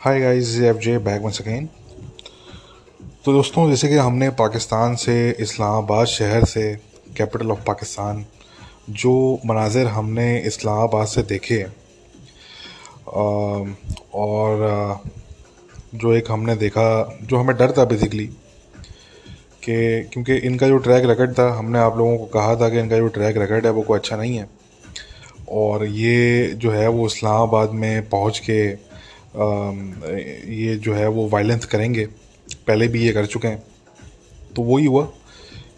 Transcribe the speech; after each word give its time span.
Hi 0.00 0.20
guys 0.20 0.54
F 0.58 0.76
J 0.76 0.96
back 0.98 1.22
once 1.22 1.40
again 1.40 1.68
तो 3.24 3.32
दोस्तों, 3.32 3.68
जैसे 3.70 3.88
कि 3.88 3.94
हमने 3.94 4.28
पाकिस्तान 4.30 4.94
से, 4.96 5.30
इस्लामाबाद 5.40 6.06
शहर 6.06 6.44
से 6.44 6.62
कैपिटल 7.16 7.50
ऑफ़ 7.50 7.58
पाकिस्तान, 7.66 8.24
जो 8.90 9.12
मनाजिर 9.46 9.86
हमने 9.86 10.38
इस्लामाबाद 10.40 11.06
से 11.06 11.22
देखे 11.22 11.62
और 14.14 15.02
जो 15.94 16.12
एक 16.14 16.30
हमने 16.30 16.56
देखा, 16.56 17.18
जो 17.22 17.36
हमें 17.36 17.56
डर 17.56 17.72
था 17.78 17.84
बेसिकली 17.84 18.26
कि, 18.26 20.02
क्योंकि 20.12 20.36
इनका 20.36 20.68
जो 20.68 20.78
ट्रैक 20.78 21.04
रिकॉर्ड 21.06 21.38
था, 21.38 21.52
हमने 21.54 21.78
आप 21.78 21.98
लोगों 21.98 22.18
को 22.18 22.26
कहा 22.38 22.54
था 22.56 22.68
कि 22.68 22.78
इनका 22.78 22.98
जो 22.98 23.08
ट्रैक 23.08 23.36
रिकॉर्ड 23.38 23.66
है, 23.66 23.72
वो 23.72 23.82
कोई 23.82 23.98
अच्छा 23.98 24.16
नहीं 24.16 24.36
है। 24.36 24.48
और 25.50 25.86
ये 25.86 26.46
जो 26.56 26.70
है, 26.70 26.88
वो 26.88 27.06
इस्लामाबाद 27.06 27.70
में 27.74 28.08
पहुँच 28.08 28.38
के 28.38 28.89
ये 29.32 30.74
जो 30.76 30.94
है 30.94 31.08
वो 31.08 31.28
वायलेंस 31.28 31.64
करेंगे। 31.64 32.04
पहले 32.66 32.88
भी 32.88 33.04
ये 33.04 33.12
कर 33.12 33.26
चुके 33.26 33.48
हैं। 33.48 33.62
तो 34.56 34.62
वही 34.62 34.86
हुआ 34.86 35.04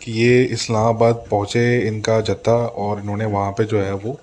कि 0.03 0.13
ये 0.13 0.43
इस्लामाबाद 0.45 1.25
पहुँचे 1.31 1.81
इनका 1.89 2.21
जत्था 2.21 2.55
और 2.55 3.01
इन्होंने 3.01 3.25
वहाँ 3.25 3.51
पे 3.53 3.65
जो 3.65 3.81
है 3.81 3.93
वो 3.95 4.19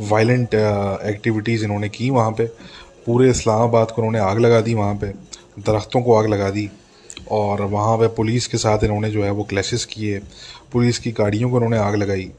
वायलेंट 0.00 0.54
एक्टिविटीज़ 0.54 1.64
इन्होंने 1.64 1.88
की 1.88 2.10
वहाँ 2.10 2.32
पे। 2.32 2.46
पूरे 3.06 3.30
इस्लामाबाद 3.30 3.90
को 3.90 4.02
इन्होंने 4.02 4.18
आग 4.18 4.38
लगा 4.38 4.60
दी 4.60 4.74
वहाँ 4.74 4.94
पे। 4.94 5.06
दरख्तों 5.58 6.02
को 6.02 6.14
आग 6.14 6.26
लगा 6.26 6.50
दी 6.50 6.68
और 7.30 7.62
वहाँ 7.62 7.96
पे 7.98 8.08
पुलिस 8.14 8.46
के 8.46 8.58
साथ 8.58 8.84
इन्होंने 8.84 9.10
जो 9.10 9.24
है 9.24 9.30
वो 9.30 9.44
क्लैशेस 9.44 9.84
किए। 9.84 10.18
पुलिस 10.72 10.98
की 10.98 11.12
गाड़ियों 11.12 11.50
को 11.50 11.56
इन्होंने 11.56 11.78
आग 11.78 11.96
लगाई। 11.96 12.30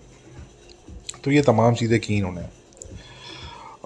तो 1.23 1.31
ये 1.31 1.41
तमाम 1.41 1.75
चीज़ें 1.75 1.99
की 1.99 2.17
इन्होंने। 2.17 2.41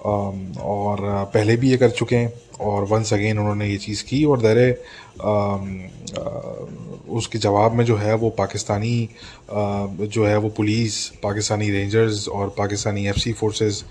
और 0.04 0.98
पहले 1.34 1.56
भी 1.56 1.70
ये 1.70 1.76
कर 1.76 1.90
चुके 1.90 2.16
हैं 2.16 2.32
और 2.60 2.84
वंस 2.84 3.12
अगेन 3.12 3.38
उन्होंने 3.38 3.68
ये 3.68 3.76
चीज़ 3.76 4.04
की 4.04 4.24
और 4.24 4.40
दर 4.40 4.58
उसके 7.08 7.38
जवाब 7.38 7.72
में 7.72 7.84
जो 7.84 7.96
है 7.96 8.14
वो 8.14 8.30
पाकिस्तानी 8.30 9.08
जो 9.52 10.24
है 10.26 10.36
वो 10.36 10.48
पुलिस 10.48 11.08
पाकिस्तानी 11.08 11.70
रेंजर्स 11.70 12.28
और 12.28 12.54
पाकिस्तानी 12.58 13.06
एफ़ 13.06 13.16
सी 13.16 13.32
फोर्सेस 13.32 13.84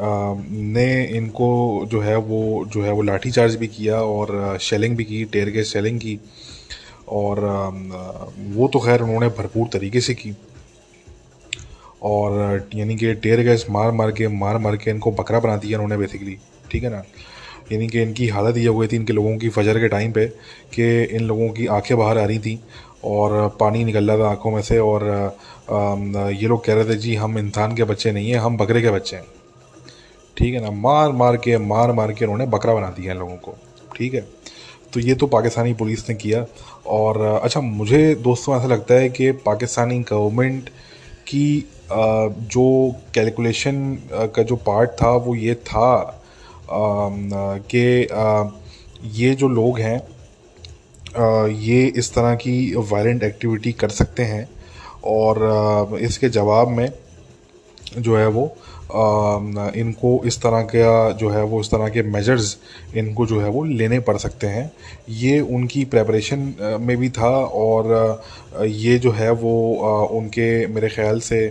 ने 0.00 1.04
इनको 1.04 1.50
जो 1.86 2.00
है 2.00 2.16
वो, 2.16 2.64
जो 2.66 2.82
है 2.82 2.92
वो 2.92 3.02
लाठी 3.02 3.30
चार्ज 3.30 3.54
भी 3.54 3.66
किया 3.66 4.00
और 4.00 4.58
शेलिंग 4.60 4.96
भी 4.96 5.04
की 5.04 5.24
टेयर 5.24 5.50
गैस 5.50 5.72
शेलिंग 5.72 6.00
की 6.00 6.18
और 7.08 7.40
वो 8.36 8.68
तो 8.68 8.78
खैर 8.78 9.00
उन्होंने 9.00 9.28
भरपूर 9.28 9.68
तरीके 9.72 10.00
से 10.00 10.14
की। 10.14 10.30
और 12.02 12.68
यानी 12.74 12.96
कि 12.96 13.12
टेयर 13.14 13.40
गैस 13.42 13.66
मार 13.70 13.90
मार 13.92 14.12
के 14.12 14.28
मार 14.28 14.58
मार 14.58 14.76
के 14.76 14.90
इनको 14.90 15.10
बकरा 15.12 15.40
बना 15.40 15.56
दिया 15.56 15.78
उन्होंने 15.78 15.96
बेसिकली 15.96 16.36
ठीक 16.70 16.82
है 16.82 16.90
ना? 16.90 17.02
यानी 17.72 17.88
कि 17.88 18.02
इनकी 18.02 18.28
हालत 18.28 18.56
ये 18.56 18.66
हो 18.66 18.78
गई 18.78 18.86
थी 18.86 18.96
इनके 18.96 19.12
लोगों 19.12 19.36
की 19.38 19.48
फजर 19.48 19.78
के 19.80 19.88
टाइम 19.88 20.12
पे 20.12 20.26
कि 20.74 21.02
इन 21.02 21.24
लोगों 21.24 21.48
की 21.48 21.66
आँखें 21.66 21.96
बाहर 21.98 22.18
आ 22.18 22.24
रही 22.24 22.38
थी 22.38 22.58
और 23.04 23.48
पानी 23.60 23.84
निकल 23.84 24.10
रहा 24.10 24.18
था 24.18 24.30
आँखों 24.30 24.50
में 24.50 24.62
से 24.62 24.78
और 24.78 25.04
ये 25.70 26.46
लोग 26.48 26.64
कह 26.64 26.74
रहे 26.74 26.84
थे, 26.84 26.94
जी, 26.94 27.14
हम 27.14 27.38
इंसान 27.38 27.74
के 27.76 27.84
बच्चे 27.84 28.12
नहीं 28.12 28.30
हैं, 28.30 28.38
हम 28.38 28.56
बकरे 28.56 28.82
के 28.82 28.90
बच्चे 28.90 29.16
हैं। 29.16 29.24
ठीक 30.36 30.54
है 30.54 30.60
ना? 30.60 30.70
मार 30.70 31.12
मार 31.12 31.36
के 31.36 31.58
मार 31.58 31.92
मार 31.92 32.12
के 32.12 32.24
उन्होंने 32.24 32.46
बकरा 32.46 32.74
बना 32.74 32.88
दिया 32.90 33.12
इन 33.12 33.18
लोगों 33.18 33.36
को। 33.36 33.56
ठीक 33.96 34.14
है? 34.14 34.20
तो 34.92 35.00
ये 35.00 35.14
तो 35.14 35.26
पाकिस्तानी 35.26 35.74
पुलिस 35.74 36.08
ने 36.08 36.14
किया। 36.14 36.44
और 36.86 37.20
अच्छा 37.42 37.60
मुझे 37.60 38.14
दोस्तों 38.14 38.56
ऐसा 38.56 38.66
लगता 38.66 38.94
है 38.94 39.08
कि 39.08 39.30
पाकिस्तानी 39.46 39.98
गवर्नमेंट 40.00 40.68
की 41.28 41.64
जो 41.92 42.64
कैलकुलेशन 43.14 43.98
का 44.34 44.42
जो 44.42 44.56
पार्ट 44.56 44.90
था, 45.02 45.10
वो 45.16 45.34
ये 45.34 45.54
था 45.54 46.16
कि 46.70 47.82
ये 49.18 49.34
जो 49.34 49.48
लोग 49.48 49.78
हैं 49.80 50.00
ये 51.60 51.84
इस 51.96 52.12
तरह 52.14 52.34
की 52.34 52.74
वायलेंट 52.76 53.22
एक्टिविटी 53.22 53.72
कर 53.72 53.88
सकते 53.90 54.22
हैं 54.22 54.48
और 55.04 55.98
इसके 56.00 56.28
जवाब 56.28 56.68
में 56.68 56.92
जो 57.98 58.16
है 58.16 58.26
वो 58.28 58.44
इनको 59.76 60.20
इस 60.26 60.40
तरह 60.42 60.62
का 60.74 61.10
जो 61.12 61.28
है 61.30 61.42
वो, 61.44 61.60
इस 61.60 61.70
तरह 61.70 61.88
के 61.88 62.02
मेजर्स 62.02 62.56
इनको 62.96 63.26
जो 63.26 63.40
है 63.40 63.48
वो 63.48 63.64
लेने 63.64 63.98
पड़ 64.00 64.16
सकते 64.16 64.46
हैं। 64.46 64.70
ये 65.08 65.40
उनकी 65.40 65.84
प्रेपरेशन 65.84 66.78
में 66.80 66.96
भी 66.96 67.10
था 67.10 67.30
और 67.56 68.22
ये 68.66 68.98
जो 68.98 69.10
है 69.12 69.30
वो 69.32 69.54
उनके 70.18 70.66
मेरे 70.66 70.88
ख्याल 70.88 71.20
से 71.20 71.46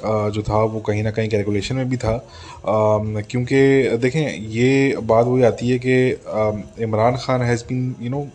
जो 0.00 0.42
था, 0.42 0.62
वो 0.64 0.80
कहीं 0.80 1.02
ना 1.02 1.10
कहीं 1.10 1.28
कैलकुलेशन 1.28 1.76
में 1.76 1.88
भी 1.90 1.96
था। 1.96 2.16
क्योंकि 2.64 3.96
देखें, 3.98 4.38
ये 4.50 4.96
बात 5.02 5.26
वही 5.26 5.42
आती 5.42 5.68
है 5.70 5.78
कि 5.78 6.84
Imran 6.84 7.16
Khan 7.16 7.42
has 7.42 7.64
been 7.64 7.94
you 8.00 8.10
know 8.10 8.26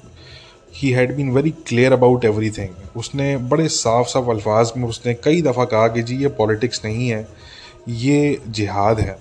he 0.76 0.90
had 0.92 1.16
been 1.16 1.32
very 1.32 1.52
clear 1.68 1.94
about 1.94 2.26
everything 2.52 2.98
उसने 2.98 3.36
बड़े 3.50 3.68
साफ़ 3.70 4.08
साफ़ 4.08 4.30
अल्फाज 4.30 4.72
में 4.78 4.88
उसने 4.88 5.14
कई 5.14 5.42
दफ़ा 5.42 5.66
कहा 5.66 5.88
कि 5.88 6.02
जी, 6.04 6.16
ये 6.16 6.28
पॉलिटिक्स 6.38 6.82
नहीं 6.86 7.08
है, 7.10 7.28
ये 7.90 8.40
जिहाद 8.50 9.00
है। 9.00 9.18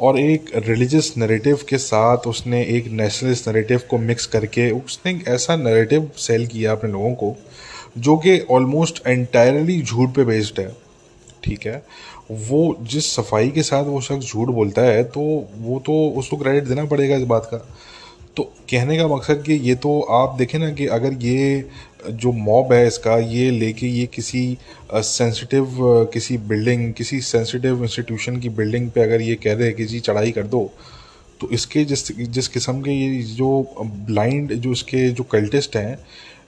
और 0.00 0.18
एक 0.18 0.50
रिलीजियस 0.56 1.12
नरेटिव 1.18 1.60
के 1.68 1.78
साथ 1.78 2.26
उसने 2.26 2.62
एक 2.66 2.86
नेशनलिस्ट 2.92 3.48
नरेटिव 3.48 3.80
को 3.90 3.98
मिक्स 3.98 4.26
करके 4.26 4.70
उसने 4.70 5.12
एक 5.12 5.28
ऐसा 5.28 5.56
नरेटिव 5.56 6.10
सेल 6.16 6.46
किया 6.46 6.72
अपने 6.72 6.90
लोगों 6.92 7.12
को, 7.14 7.34
जो 7.98 8.16
कि 8.16 8.38
ऑलमोस्ट 8.50 9.02
एंटायरली 9.06 9.80
झूठ 9.82 10.14
पे 10.16 10.24
बेस्ड 10.24 10.60
है। 10.60 10.68
ठीक 11.44 11.66
है, 11.66 11.82
वो 12.30 12.76
जिस 12.82 13.14
सफ़ाई 13.14 13.50
के 13.50 13.62
साथ 13.62 13.84
वो 13.84 14.00
शख्स 14.00 14.26
झूठ 14.26 14.48
बोलता 14.50 14.82
है 14.82 15.02
तो 15.06 15.20
वो 15.58 15.78
तो 15.86 15.92
उसको 16.18 16.36
क्रेडिट 16.36 16.64
देना 16.64 16.84
पड़ेगा 16.86 17.16
इस 17.16 17.24
बात 17.26 17.48
का। 17.52 17.58
तो 18.36 18.42
कहने 18.70 18.96
का 18.98 19.06
मकसद 19.08 19.42
कि 19.42 19.52
ये 19.52 19.74
तो 19.76 20.00
आप 20.12 20.36
देखें 20.38 20.58
ना 20.58 20.70
कि 20.72 20.86
अगर 20.88 21.12
ये 21.22 21.68
जो 22.10 22.32
मॉब 22.32 22.72
है 22.72 22.86
इसका, 22.86 23.16
ये 23.16 23.50
लेके 23.50 23.86
ये 23.88 24.06
किसी 24.06 24.58
सेंसिटिव 24.94 25.76
किसी 26.12 26.36
बिल्डिंग 26.48 26.92
किसी 26.94 27.20
सेंसिटिव 27.22 27.82
इंस्टीट्यूशन 27.82 28.36
की 28.40 28.48
बिल्डिंग 28.50 28.90
पे 28.90 29.02
अगर 29.02 29.22
ये 29.22 29.34
कह 29.36 29.54
दे 29.54 29.70
कि 29.72 29.84
जी 29.84 30.00
चढ़ाई 30.00 30.32
कर 30.32 30.46
दो 30.46 30.70
तो 31.40 31.48
इसके 31.52 31.84
जिस 31.84 32.12
जिस 32.28 32.48
किस्म 32.48 32.80
के 32.82 32.90
ये 32.90 33.22
जो 33.24 33.48
ब्लाइंड 33.80 34.52
जो 34.54 34.72
इसके 34.72 35.08
जो 35.10 35.24
कल्टिस्ट 35.32 35.76
हैं, 35.76 35.98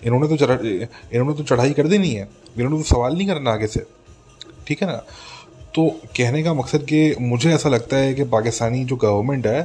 इन्होंने 0.07 0.28
तो 0.28 0.37
चढ़ा, 0.37 0.55
इन्होंने 0.55 1.37
तो 1.37 1.45
चढ़ाई 1.45 1.72
कर 1.72 1.87
देनी 1.89 2.11
है। 2.11 2.28
इन्होंने 2.57 2.77
तो 2.77 2.83
सवाल 2.84 3.15
नहीं 3.15 3.27
करना 3.27 3.51
आगे 3.51 3.67
से। 3.67 3.84
ठीक 4.71 4.83
है 4.83 4.89
ना? 4.89 5.03
तो 5.75 5.89
कहने 6.17 6.43
का 6.43 6.53
मकसद 6.55 6.83
कि 6.89 7.15
मुझे 7.21 7.53
ऐसा 7.55 7.69
लगता 7.69 7.97
है 7.97 8.13
कि 8.15 8.25
पाकिस्तानी 8.31 8.85
जो 8.85 8.97
गवर्नमेंट 9.05 9.47
है 9.47 9.61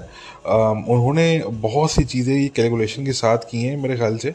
उन्होंने 0.46 1.28
बहुत 1.62 1.92
सी 1.92 2.04
चीज़ें 2.04 2.34
ये 2.36 2.48
कैलकुलेशन 2.56 3.06
के 3.06 3.12
साथ 3.14 3.46
की 3.52 3.62
हैं 3.64 3.76
मेरे 3.82 3.96
ख्याल 3.98 4.18
से। 4.18 4.34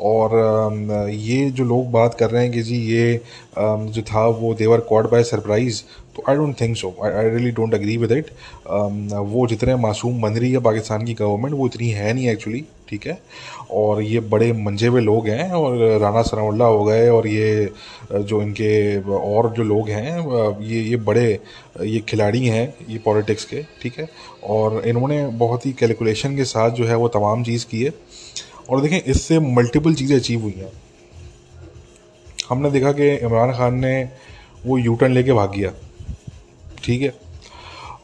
और 0.00 1.08
ये 1.10 1.50
जो 1.50 1.64
लोग 1.64 1.90
बात 1.92 2.14
कर 2.18 2.30
रहे 2.30 2.42
हैं 2.42 2.52
कि 2.52 2.62
जी 2.62 2.76
ये 2.86 3.20
जो 3.56 4.02
था 4.02 4.26
वो 4.40 4.52
देवर 4.54 4.80
कॉड 4.90 5.10
बाय 5.10 5.22
सरप्राइज़ 5.24 5.82
तो 6.16 6.22
I 6.28 6.36
don't 6.36 6.60
think 6.60 6.76
so 6.76 6.94
I 7.04 7.28
really 7.28 7.50
don't 7.52 7.74
agree 7.74 7.96
with 7.96 8.12
it 8.12 8.30
वो 9.32 9.46
जितने 9.46 9.76
मासूम 9.86 10.20
बन 10.22 10.38
रही 10.38 10.52
है 10.52 10.60
पाकिस्तान 10.68 11.04
की 11.04 11.14
गवर्नमेंट 11.14 11.54
वो 11.54 11.66
इतनी 11.66 11.90
है 11.90 12.12
नहीं 12.12 12.28
एक्चुअली 12.28 12.64
ठीक 12.88 13.06
है? 13.06 13.18
और 13.70 14.02
ये 14.02 14.20
बड़े 14.30 14.52
मंजे 14.54 14.86
हुए 14.86 15.00
लोग 15.00 15.28
हैं 15.28 15.50
और 15.52 15.76
राना 16.00 16.22
सनाउल्ला 16.22 16.64
हो 16.66 16.84
गए 16.84 17.08
और 17.08 17.26
ये 17.28 17.70
जो 18.12 18.40
इनके 18.42 19.00
और 19.12 19.52
जो 19.54 19.62
लोग 19.64 19.88
हैं 19.88 20.60
ये 20.62 20.80
ये 20.82 20.96
बड़े, 20.98 21.38
ये 21.82 22.00
खिलाड़ी 22.08 22.46
हैं, 22.46 22.74
ये 22.88 22.98
पॉलिटिक्स 22.98 23.44
के, 23.44 23.62
ठीक 23.82 23.98
है? 23.98 24.08
और 24.44 24.82
इन्होंने 24.88 25.26
बहुत 25.38 25.66
ही 25.66 25.72
कैलकुलेशन 25.72 26.36
के 26.36 26.44
साथ 26.46 26.70
जो 26.70 26.84
है 26.84 26.96
वो 26.96 27.08
तमाम 27.10 27.44
चीज़ 27.44 27.66
की 27.66 27.82
है। 27.82 27.92
और 28.70 28.80
देखें, 28.82 29.02
इससे 29.02 29.38
मल्टीपल 29.40 29.94
चीज़ें 29.94 30.16
अचीव 30.16 30.40
हुई 30.42 30.54
हैं। 30.56 30.72
हमने 32.48 32.70
देखा 32.70 32.92
कि 32.92 33.14
इमरान 33.16 33.52
खान 33.52 33.74
ने 33.76 34.08
वो 34.66 34.78
यू 34.78 34.94
टर्न 34.94 35.12
लेके 35.12 35.32
भाग 35.32 35.52
गया, 35.52 35.72
ठीक 36.84 37.02
है? 37.02 37.12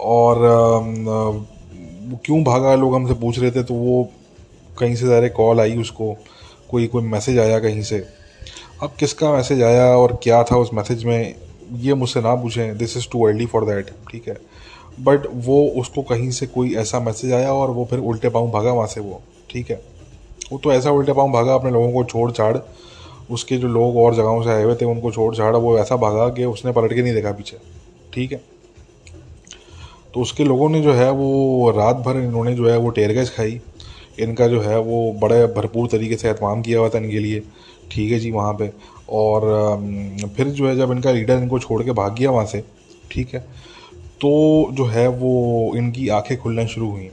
और 0.01 0.37
क्यों 2.25 2.43
भागा, 2.45 2.75
लोग 2.75 2.95
हमसे 2.95 3.15
पूछ 3.15 3.39
रहे 3.39 3.51
थे 3.51 3.63
तो 3.63 3.75
वो 3.75 4.09
कहीं 4.79 4.95
से 4.95 5.07
ज़्यादा 5.07 5.29
कॉल 5.37 5.61
आई 5.61 5.77
उसको, 5.77 6.13
कोई 6.71 6.87
कोई 6.87 7.03
मैसेज 7.05 7.39
आया 7.39 7.59
कहीं 7.61 7.83
से। 7.83 8.05
अब 8.83 8.97
किसका 9.01 9.33
मैसेज 9.33 9.63
आया 9.63 9.87
और 9.97 10.19
क्या 10.23 10.43
था 10.43 10.57
उस 10.57 10.71
मैसेज 10.75 11.05
में, 11.05 11.35
ये 11.75 11.95
मुझसे 11.95 12.21
ना 12.21 12.35
पूछें। 12.35 12.77
This 12.79 12.97
is 12.97 13.09
too 13.13 13.27
early 13.27 13.47
for 13.47 13.65
that 13.65 13.91
ठीक 14.11 14.29
है? 14.29 14.37
बट 15.01 15.27
वो, 15.27 15.67
उसको 15.81 16.03
कहीं 16.03 16.31
से 16.31 16.47
कोई 16.47 16.75
ऐसा 16.75 17.01
मैसेज 17.01 17.33
आया 17.33 17.53
और 17.53 17.71
वो 17.71 17.85
फिर 17.85 17.99
उल्टे 18.01 18.29
पाँव 18.29 18.51
भागा 18.51 18.73
वहाँ 18.73 18.87
से 18.87 19.01
वो, 19.01 19.21
ठीक 19.51 19.71
है? 19.71 19.81
वो 20.53 20.59
तो 20.59 20.73
ऐसा 20.73 20.91
उल्टे 20.91 21.13
पाँव 21.13 21.33
भागा, 21.33 21.55
अपने 21.55 21.71
लोगों 21.71 21.93
को 21.93 22.05
छोड़ 22.05 22.31
छाड़। 22.33 22.57
उसके 23.31 23.57
जो 23.57 23.69
लोग 23.69 23.97
और 23.97 24.15
जगहों 24.15 24.43
से 24.43 24.51
आए 24.51 24.63
हुए 24.63 24.75
थे, 24.75 24.85
उनको 24.85 25.11
छोड़ 25.13 25.35
छाड़, 25.37 25.55
वो 25.57 25.79
ऐसा 25.79 25.97
भागा 25.97 26.29
कि 26.29 26.45
उसने 26.45 26.73
पलट 26.73 26.95
के 26.95 27.03
नहीं 27.03 27.15
देखा 27.15 27.33
पीछे, 27.33 27.57
ठीक 28.15 28.33
है? 28.33 28.41
तो 30.15 30.21
उसके 30.21 30.45
लोगों 30.45 30.69
ने 30.69 30.81
जो 30.81 30.93
है, 30.93 31.11
वो 31.11 31.71
रात 31.77 31.97
भर 31.97 32.17
इन्होंने 32.17 32.55
जो 32.55 32.69
है, 32.69 32.77
वो 32.77 32.91
टेयर 32.91 33.13
गैस 33.13 33.31
खाई। 33.31 33.61
इनका 34.19 34.47
जो 34.49 34.61
है 34.61 34.79
वो 34.81 35.13
बड़े 35.21 35.47
भरपूर 35.55 35.89
तरीके 35.89 36.17
से 36.17 36.29
एहतमाम 36.29 36.63
किया 36.63 36.79
हुआ 36.79 36.89
था 36.89 36.99
इनके 36.99 37.19
लिए। 37.19 37.43
ठीक 37.91 38.13
है 38.13 38.19
जी 38.19 38.31
वहाँ 38.31 38.53
पे। 38.55 38.71
और 39.11 40.31
फिर 40.37 40.47
जो 40.49 40.69
है 40.69 40.77
जब 40.77 40.93
इनका 40.93 41.13
लीडर 41.13 41.39
इनको 41.39 41.59
छोड़ 41.59 41.83
के 41.83 41.93
भाग 41.93 42.15
गया 42.19 42.31
वहाँ 42.31 42.47
से, 42.47 42.63
ठीक 43.11 43.35
है 43.35 43.41
तो 44.21 44.31
जो 44.73 44.85
है 44.87 45.07
वो 45.09 45.73
इनकी 45.77 46.09
आँखें 46.09 46.37
खुलना 46.39 46.65
शुरू 46.67 46.91
हुई। 46.91 47.09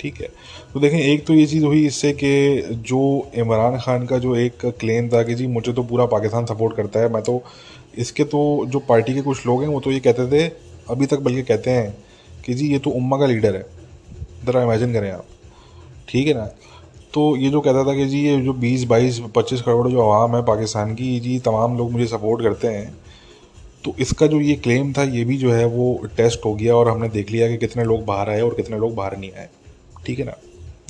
ठीक 0.00 0.20
है 0.20 0.28
तो 0.72 0.80
देखें, 0.80 0.98
एक 0.98 1.26
तो 1.26 1.34
ये 1.34 1.44
चीज़ 1.46 1.64
हुई 1.64 1.84
इससे 1.86 2.12
कि 2.14 2.62
जो 2.82 3.00
इमरान 3.34 3.78
खान 3.78 4.06
का 4.06 4.18
जो 4.18 4.34
एक 4.36 4.64
क्लेम 4.80 5.08
था 5.08 5.22
कि 5.22 5.34
जी 5.34 5.46
मुझे 5.46 5.72
तो 5.72 5.82
पूरा 5.82 6.06
पाकिस्तान 6.06 6.46
सपोर्ट 6.46 6.76
करता 6.76 7.00
है, 7.00 7.12
मैं 7.12 7.22
तो 7.22 7.42
इसके 7.98 8.24
तो 8.24 8.40
जो 8.68 8.78
पार्टी 8.78 9.14
के 9.14 9.20
कुछ 9.22 9.46
लोग 9.46 9.62
हैं 9.62 9.68
वो 9.68 9.80
तो 9.80 9.90
ये 9.92 10.00
कहते 10.00 10.26
थे, 10.28 10.48
अभी 10.90 11.06
तक 11.06 11.18
बल्कि 11.18 11.42
कहते 11.42 11.70
हैं 11.70 11.96
कि 12.44 12.54
जी 12.54 12.72
ये 12.72 12.78
तो 12.78 12.90
उम्मा 12.92 13.18
का 13.18 13.26
लीडर 13.26 13.56
है। 13.56 13.64
ज़रा 14.46 14.62
इमेजिन 14.62 14.92
करें 14.92 15.10
आप। 15.10 15.26
ठीक 16.08 16.26
है 16.26 16.34
ना? 16.34 16.44
तो 17.14 17.36
ये 17.36 17.50
जो 17.50 17.60
कहता 17.60 17.84
था 17.84 17.94
कि 17.94 18.06
जी, 18.06 18.20
ये 18.20 18.40
जो 18.40 18.52
बीस, 18.54 18.84
बाईस, 18.84 19.20
पच्चीस 19.34 19.60
करोड़ 19.62 19.88
जो 19.88 20.00
आवाम 20.02 20.36
है 20.36 20.42
पाकिस्तान 20.44 20.94
की, 20.94 21.18
जी, 21.20 21.38
तमाम 21.40 21.76
लोग 21.78 21.92
मुझे 21.92 22.06
सपोर्ट 22.06 22.42
करते 22.42 22.68
हैं। 22.68 22.94
तो 23.84 23.94
इसका 24.00 24.26
जो 24.26 24.40
ये 24.40 24.54
क्लेम 24.56 24.92
था, 24.92 25.02
ये 25.04 25.24
भी 25.24 25.36
जो 25.38 25.52
है 25.52 25.64
वो 25.66 25.94
टेस्ट 26.16 26.44
हो 26.44 26.54
गया 26.54 26.74
और 26.76 26.88
हमने 26.88 27.08
देख 27.10 27.30
लिया 27.30 27.48
कि 27.48 27.56
कितने 27.58 27.84
लोग 27.84 28.04
बाहर 28.04 28.30
आए 28.30 28.40
और 28.40 28.54
कितने 28.54 28.78
लोग 28.78 28.94
बाहर 28.94 29.16
नहीं 29.16 29.30
आए। 29.32 29.48
ठीक 30.06 30.18
है 30.18 30.24
ना? 30.24 30.36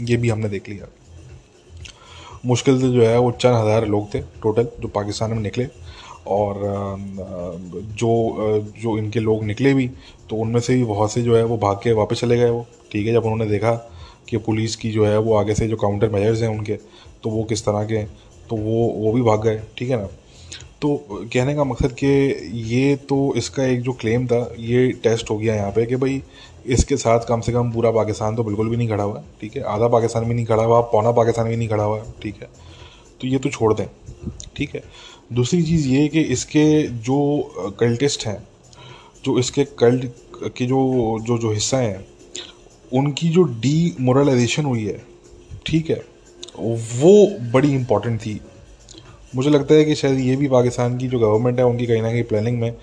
ये 0.03 0.17
भी 0.17 0.29
हमने 0.29 0.49
देख 0.49 0.69
लिया। 0.69 0.87
मुश्किल 2.47 2.81
से 2.81 2.91
जो 2.93 3.03
है 3.03 3.19
वो 3.19 3.31
चंद 3.33 3.55
हज़ार 3.55 3.87
लोग 3.89 4.13
थे 4.15 4.21
टोटल 4.43 4.67
जो 4.81 4.89
पाकिस्तान 4.95 5.31
में 5.31 5.41
निकले 5.43 5.67
और 6.29 6.61
जो 7.95 8.11
जो 8.83 8.97
इनके 8.99 9.21
लोग 9.21 9.45
निकले 9.45 9.73
भी 9.75 9.89
तो 10.31 10.37
उनमें 10.37 10.61
से 10.61 10.75
भी 10.75 10.85
बहुत 10.85 11.13
से 11.13 11.23
जो 11.23 11.37
है 11.37 11.45
वो 11.45 11.57
भाग 11.59 11.77
के 11.85 11.93
वापस 11.93 12.21
चले 12.21 12.37
गए 12.37 12.51
वो। 12.51 12.67
ठीक 12.93 13.07
है, 13.07 13.13
जब 13.13 13.25
उन्होंने 13.25 13.47
देखा 13.47 13.73
कि 14.29 14.37
पुलिस 14.38 14.76
की 14.76 14.91
जो 14.91 15.05
है 15.06 15.19
वो 15.19 15.35
आगे 15.35 15.55
से 15.55 15.69
जो 15.69 15.76
काउंटर 15.76 16.09
मेजर्स 16.11 16.43
हैं 16.43 16.49
उनके 16.49 16.76
तो 17.23 17.31
वो 17.31 17.44
किस 17.44 17.65
तरह 17.65 17.85
के 17.85 17.97
हैं? 17.97 18.11
तो 18.50 18.56
वो 18.56 18.87
वो 18.97 19.12
भी 19.12 19.23
भाग 19.23 19.43
गए, 19.43 19.61
ठीक 19.79 19.91
है 19.91 19.97
ना? 19.97 20.09
तो 20.82 20.97
कहने 21.32 21.55
का 21.55 21.65
मकसद 21.65 21.93
कि 21.93 22.06
ये 22.73 22.97
तो 23.09 23.35
इसका 23.37 23.65
एक 23.65 23.81
जो 23.82 23.93
क्लेम 23.93 24.26
था, 24.26 24.41
ये 24.59 24.91
टेस्ट 25.03 25.31
हो 25.31 25.37
गया 25.38 25.55
यहाँ 25.55 25.71
पे 25.73 25.87
कि 25.87 25.97
भाई 25.97 26.23
इसके 26.67 26.97
साथ 26.97 27.26
कम 27.29 27.41
से 27.41 27.53
कम 27.53 27.71
पूरा 27.73 27.91
पाकिस्तान 27.91 28.37
तो 28.37 28.44
बिल्कुल 28.44 28.69
भी 28.69 28.76
नहीं 28.76 28.88
खड़ा 28.88 29.05
हुआ, 29.05 29.23
ठीक 29.41 29.56
है? 29.56 29.62
आधा 29.62 29.88
पाकिस्तान 29.88 30.25
भी 30.25 30.35
नहीं 30.35 30.47
खड़ा 30.47 30.62
हुआ, 30.62 30.81
पौना 30.93 31.12
पाकिस्तान 31.12 31.49
भी 31.49 31.56
नहीं 31.56 31.69
खड़ा 31.69 31.85
हुआ, 31.85 32.03
ठीक 32.23 32.43
है? 32.43 32.49
तो 33.20 33.29
ये 33.29 33.38
तो 33.38 33.50
छोड़ 33.50 33.73
दें, 33.75 33.87
ठीक 34.56 34.75
है? 34.75 34.82
दूसरी 35.32 35.62
चीज़ 35.62 35.88
ये 35.88 36.06
कि 36.09 36.20
इसके 36.32 36.67
जो 36.82 37.75
कल्टिस्ट 37.81 38.27
हैं, 38.27 38.38
जो 39.25 39.38
इसके 39.38 39.65
कल्ट 39.79 40.05
के 40.56 40.67
जो 40.67 40.79
जो 41.27 41.38
जो 41.38 41.53
हिस्सा 41.53 41.79
हैं 41.79 42.05
उनकी 42.94 43.29
जो 43.29 43.43
डी 43.43 43.94
मोरलाइजेशन 44.00 44.64
हुई 44.64 44.85
है, 44.85 45.00
ठीक 45.67 45.91
है, 45.91 46.02
वो 46.58 47.26
बड़ी 47.52 47.73
इंपॉर्टेंट 47.75 48.20
थी। 48.20 48.41
मुझे 49.37 49.50
लगता 49.50 49.75
है 49.75 49.85
कि 49.85 49.94
शायद 49.94 50.19
ये 50.19 50.37
भी 50.37 50.49
पाकिस्तान 50.49 50.99
की 50.99 51.08
जो 51.08 51.19
गवर्नमेंट 51.19 51.58
है, 51.58 51.64
उनकी 51.67 51.87
कहीं 51.87 52.02
ना 52.02 52.11
कहीं 52.11 52.23
प्लानिंग 52.23 52.61
में 52.61 52.75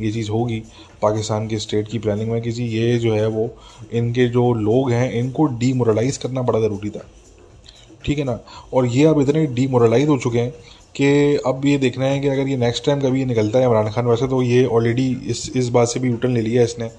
ये 0.00 0.10
चीज़ 0.12 0.30
होगी। 0.30 0.62
पाकिस्तान 1.02 1.46
के 1.48 1.58
स्टेट 1.58 1.88
की 1.88 1.98
प्लानिंग 1.98 2.30
में 2.30 2.40
कि 2.42 2.52
जी 2.52 2.64
ये 2.64 2.98
जो 2.98 3.14
है 3.14 3.26
वो, 3.26 3.48
इनके 3.92 4.26
जो 4.28 4.52
लोग 4.52 4.90
हैं, 4.90 5.12
इनको 5.12 5.46
डीमोरलाइज 5.58 6.16
करना 6.16 6.42
बड़ा 6.42 6.60
ज़रूरी 6.60 6.90
था। 6.90 7.04
ठीक 8.04 8.18
है 8.18 8.24
ना? 8.24 8.38
और 8.74 8.86
ये 8.86 9.04
अब 9.04 9.20
इतने 9.20 9.46
डीमोरलाइज 9.46 10.08
हो 10.08 10.18
चुके 10.18 10.38
हैं 10.38 10.50
कि 10.96 11.36
अब 11.46 11.66
ये 11.66 11.78
देखना 11.78 12.04
है 12.04 12.18
कि 12.20 12.28
अगर 12.28 12.48
ये 12.48 12.56
नेक्स्ट 12.56 12.84
टाइम 12.86 13.00
कभी 13.00 13.18
ये 13.18 13.24
निकलता 13.24 13.58
है 13.58 13.64
इमरान 13.64 13.90
खान 13.90 14.06
वैसे 14.06 14.26
तो 14.28 14.42
ये 14.42 14.64
ऑलरेडी 14.64 15.06
इस 15.26 15.50
इस 15.56 15.68
बात 15.68 15.88
से 15.88 16.00
भी 16.00 16.08
यूटर्न 16.08 16.34
ले 16.34 16.40
लिया 16.40 16.62
इसने 16.62 16.90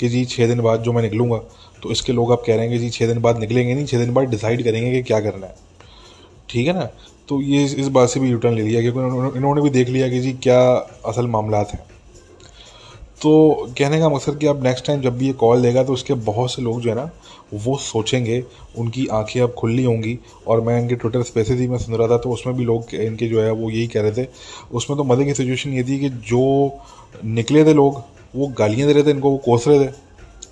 कि 0.00 0.08
जी 0.08 0.24
छः 0.24 0.46
दिन 0.46 0.60
बाद 0.60 0.82
जो 0.82 0.92
मैं 0.92 1.02
निकलूँगा 1.02 1.40
तो 1.82 1.90
इसके 1.92 2.12
लोग 2.12 2.32
आप 2.32 2.42
कह 2.46 2.56
रहे 2.56 2.66
हैं 2.66 2.70
कि 2.70 2.78
जी 2.78 2.90
छः 2.90 3.06
दिन 3.06 3.20
बाद 3.20 3.38
निकलेंगे 3.38 3.74
नहीं 3.74 3.86
छः 3.86 3.98
दिन 3.98 4.14
बाद 4.14 4.28
डिसाइड 4.28 4.64
करेंगे 4.64 4.90
कि 4.92 5.02
क्या 5.02 5.20
करना 5.20 5.46
है। 5.46 5.54
ठीक 6.50 6.66
है 6.66 6.72
ना? 6.74 6.88
तो 7.28 7.40
ये 7.40 7.64
इस 7.64 7.88
बात 7.88 8.08
से 8.08 8.20
भी 8.20 8.28
यूटर्न 8.30 8.54
ले 8.54 8.62
लिया, 8.62 8.80
क्योंकि 8.80 9.38
इन्होंने 9.38 9.62
भी 9.62 9.70
देख 9.70 9.88
लिया 9.88 10.08
कि 10.08 10.20
जी, 10.20 10.32
क्या 10.32 10.60
असल 11.06 11.26
मामला 11.26 11.58
हैं। 11.58 11.84
तो 13.22 13.30
कहने 13.78 13.98
का 14.00 14.08
मकसद 14.08 14.38
कि 14.38 14.46
अब 14.46 14.62
नेक्स्ट 14.64 14.86
टाइम 14.86 15.00
जब 15.00 15.16
भी 15.18 15.26
ये 15.26 15.32
कॉल 15.32 15.62
देगा 15.62 15.82
तो 15.84 15.92
उसके 15.92 16.14
बहुत 16.14 16.52
से 16.52 16.62
लोग 16.62 16.80
जो 16.80 16.90
है 16.90 16.96
ना, 16.96 17.10
वो 17.54 17.76
सोचेंगे, 17.78 18.42
उनकी 18.78 19.06
आँखें 19.06 19.40
अब 19.40 19.52
खुली 19.52 19.84
होंगी, 19.84 20.18
और 20.46 20.60
मैं 20.60 20.80
इनके 20.80 20.94
ट्विटर 20.94 21.22
स्पेसिस 21.22 21.60
ही 21.60 21.66
में 21.68 21.76
सुन 21.78 21.94
रहा 21.94 22.08
था 22.08 22.18
तो 22.18 22.30
उसमें 22.30 22.56
भी 22.56 22.64
लोग 22.64 22.94
इनके 22.94 23.28
जो 23.28 23.42
है, 23.42 23.50
वो 23.50 23.70
यही 23.70 23.86
कह 23.86 24.00
रहे 24.00 24.12
थे। 24.12 24.26
उसमें 24.72 24.96
तो 24.98 25.04
मज़े 25.04 25.24
की 25.24 25.34
सिचुएशन 25.34 25.70
ये 25.70 25.82
थी 25.82 25.98
कि 25.98 26.08
जो 26.08 26.80
निकले 27.24 27.64
थे 27.64 27.74
लोग, 27.74 28.02
वो 28.36 28.46
गालियाँ 28.58 28.86
दे 28.88 28.92
रहे 28.94 29.02
थे 29.02 29.10
इनको, 29.10 29.30
वो 29.30 29.36
कोस 29.36 29.68
रहे 29.68 29.86
थे। 29.86 29.90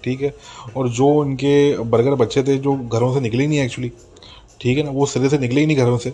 ठीक 0.05 0.21
है? 0.23 0.33
और 0.77 0.89
जो 0.89 1.25
इनके 1.25 1.79
बर्गर 1.81 2.15
बच्चे 2.15 2.43
थे, 2.43 2.57
जो 2.59 2.75
घरों 2.75 3.13
से 3.15 3.21
निकले 3.21 3.43
ही 3.43 3.49
नहीं 3.49 3.61
एक्चुअली 3.61 3.93
ठीक 4.61 4.79
है 4.79 4.85
ना? 4.85 4.91
वो 4.91 5.07
सिरे 5.07 5.29
से 5.29 5.39
निकले 5.39 5.61
ही 5.61 5.67
नहीं 5.67 5.77
घरों 5.77 5.99
से। 5.99 6.11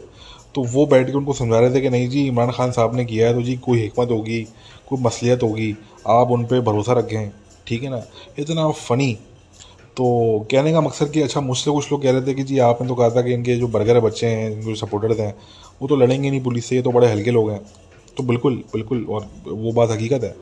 तो 0.55 0.63
वो 0.65 0.87
बैठ 0.87 1.07
के 1.07 1.13
उनको 1.13 1.33
समझा 1.33 1.59
रहे 1.59 1.75
थे 1.75 1.81
कि 1.81 1.91
नहीं 1.91 2.09
जी, 2.09 2.27
इमरान 2.27 2.51
खान 2.51 2.73
साहब 2.73 2.95
ने 2.97 3.05
किया 3.05 3.29
है 3.29 3.35
तो 3.35 3.43
जी, 3.43 3.57
कोई 3.57 3.87
हमत 3.89 4.11
होगी, 4.11 4.41
कोई 4.89 5.03
मसलियत 5.03 5.43
होगी, 5.43 5.75
आप 6.07 6.31
उन 6.31 6.45
पर 6.45 6.61
भरोसा 6.61 6.93
रखें, 6.93 7.31
ठीक 7.67 7.83
है 7.83 7.91
ना? 7.91 8.03
इतना 8.39 8.71
फ़नी 8.71 9.13
तो 9.97 10.05
कहने 10.51 10.73
का 10.73 10.81
मकसद 10.81 11.11
कि 11.11 11.21
अच्छा 11.23 11.41
मुझसे 11.41 11.71
कुछ 11.71 11.91
लोग 11.93 12.03
कह 12.03 12.11
रहे 12.11 12.23
थे 12.23 12.35
कि 12.35 12.43
जी, 12.43 12.59
आपने 12.59 12.89
तो 12.89 12.95
कहा 12.95 13.11
था 13.11 13.23
कि 13.23 13.33
इनके 13.33 13.57
जो 13.57 13.69
बर्गर 13.69 14.01
बच्चे 14.01 14.27
हैं, 14.27 14.51
इनके 14.51 14.67
जो 14.67 14.75
सपोर्टर्स 14.77 15.21
हैं, 15.21 15.35
वो 15.83 15.89
तो 15.89 15.97
लड़ेंगे 15.97 16.31
नहीं 16.31 16.43
पुलिस 16.43 16.67
से, 16.67 16.77
ये 16.77 16.83
तो 16.83 16.93
बड़े 16.93 17.11
हल्के 17.11 17.31
लोग 17.31 17.51
हैं। 17.51 17.61
तो 18.17 18.23
बिल्कुल 18.23 18.63
बिल्कुल, 18.73 19.05
और 19.05 19.29
वो 19.47 19.73
बात 19.73 19.91
हकीकत 19.91 20.25
है। 20.25 20.35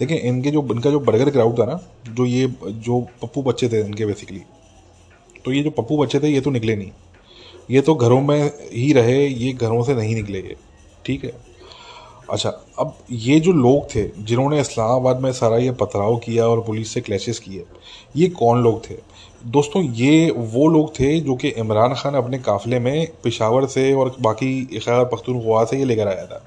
देखिए, 0.00 0.18
इनके 0.18 0.50
जो 0.50 0.62
इनका 0.72 0.90
जो 0.90 1.00
बर्गर 1.00 1.30
क्राउड 1.30 1.58
था 1.58 1.64
ना, 1.64 1.80
जो 2.08 2.24
ये 2.26 2.46
जो 2.64 3.00
पप्पू 3.22 3.42
बच्चे 3.42 3.68
थे 3.68 3.80
इनके 3.80 4.06
बेसिकली 4.06 4.40
तो 5.44 5.52
ये 5.52 5.62
जो 5.62 5.70
पप्पू 5.72 5.96
बच्चे 5.96 6.18
थे, 6.20 6.28
ये 6.28 6.40
तो 6.40 6.50
निकले 6.50 6.76
नहीं। 6.76 6.90
ये 7.70 7.80
तो 7.80 7.94
घरों 7.94 8.20
में 8.20 8.50
ही 8.72 8.92
रहे, 8.92 9.26
ये 9.26 9.52
घरों 9.52 9.82
से 9.84 9.94
नहीं 9.94 10.14
निकले 10.14 10.38
ये, 10.38 10.56
ठीक 11.06 11.24
है? 11.24 11.32
अच्छा 12.30 12.50
अब 12.78 12.94
ये 13.10 13.38
जो 13.40 13.52
लोग 13.52 13.84
थे, 13.94 14.02
जिन्होंने 14.18 14.60
इस्लामाबाद 14.60 15.20
में 15.20 15.32
सारा 15.32 15.56
ये 15.56 15.70
पथराव 15.80 16.16
किया 16.16 16.46
और 16.46 16.60
पुलिस 16.60 16.92
से 16.94 17.00
क्लैशेस 17.00 17.38
किए, 17.38 17.64
ये 18.16 18.28
कौन 18.30 18.62
लोग 18.62 18.84
थे? 18.84 18.96
दोस्तों, 19.46 19.82
ये 19.84 20.30
वो 20.30 20.68
लोग 20.68 20.92
थे 20.94 21.18
जो 21.20 21.34
कि 21.34 21.48
इमरान 21.50 21.94
खान 21.94 22.14
अपने 22.14 22.38
काफ़िले 22.40 22.78
में 22.78 23.06
पेशावर 23.24 23.66
से 23.66 23.92
और 23.94 24.14
बाकी 24.20 24.64
खैर 24.66 25.04
पख्तूनख्वा 25.06 25.64
से 25.64 25.78
ये 25.78 25.84
लेकर 25.84 26.08
आया 26.08 26.26
था। 26.26 26.44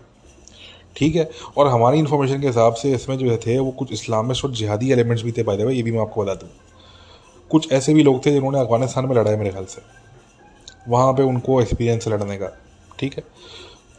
ठीक 0.95 1.15
है? 1.15 1.29
और 1.57 1.67
हमारी 1.67 1.99
इन्फॉर्मेशन 1.99 2.41
के 2.41 2.47
हिसाब 2.47 2.73
से 2.73 2.93
इसमें 2.93 3.17
जो 3.17 3.37
थे, 3.37 3.57
वो 3.59 3.71
कुछ 3.71 3.91
इस्लामिस्ट 3.93 4.45
और 4.45 4.51
जिहादी 4.53 4.91
एलिमेंट्स 4.91 5.23
भी 5.23 5.31
थे 5.31 5.43
पाए 5.43 5.57
ये 5.65 5.83
भी 5.83 5.91
मैं 5.91 5.99
आपको 5.99 6.23
बता 6.23 6.33
दूँ। 6.35 6.49
कुछ 7.51 7.71
ऐसे 7.71 7.93
भी 7.93 8.03
लोग 8.03 8.25
थे 8.25 8.31
जिन्होंने 8.31 8.59
अफ़गानिस्तान 8.59 9.05
में 9.05 9.15
लड़ा 9.15 9.31
मेरे 9.31 9.49
ख्याल 9.49 9.65
से। 9.65 9.81
वहाँ 10.87 11.13
पे 11.13 11.23
उनको 11.23 11.61
एक्सपीरियंस 11.61 12.07
लड़ने 12.07 12.37
का, 12.37 12.51
ठीक 12.99 13.17
है? 13.17 13.23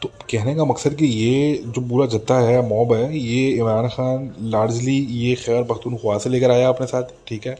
तो 0.01 0.09
कहने 0.31 0.53
का 0.55 0.65
मकसद 0.65 0.95
कि 0.95 1.05
ये 1.05 1.63
जो 1.65 1.81
पूरा 1.81 2.05
जत्था 2.07 2.39
है 2.39 2.61
मॉब 2.69 2.93
है, 2.93 3.17
ये 3.17 3.49
इमरान 3.51 3.87
खान 3.89 4.33
लार्जली 4.51 4.97
ये 4.97 5.35
खैर 5.35 5.63
पख्तूनख्वा 5.63 6.17
से 6.17 6.29
लेकर 6.29 6.51
आया 6.51 6.69
अपने 6.69 6.87
साथ, 6.87 7.13
ठीक 7.27 7.47
है? 7.47 7.57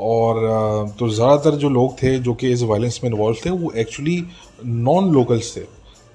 और 0.00 0.40
तो 0.98 1.08
ज़्यादातर 1.08 1.56
जो 1.56 1.68
लोग 1.68 1.96
थे 2.02 2.18
जो 2.18 2.34
कि 2.34 2.50
इस 2.52 2.62
वायलेंस 2.62 3.00
में 3.04 3.10
इन्वॉल्व 3.10 3.36
थे, 3.46 3.50
वो 3.50 3.70
एक्चुअली 3.72 4.22
नॉन 4.64 5.10
लोकल्स 5.12 5.56
थे। 5.56 5.60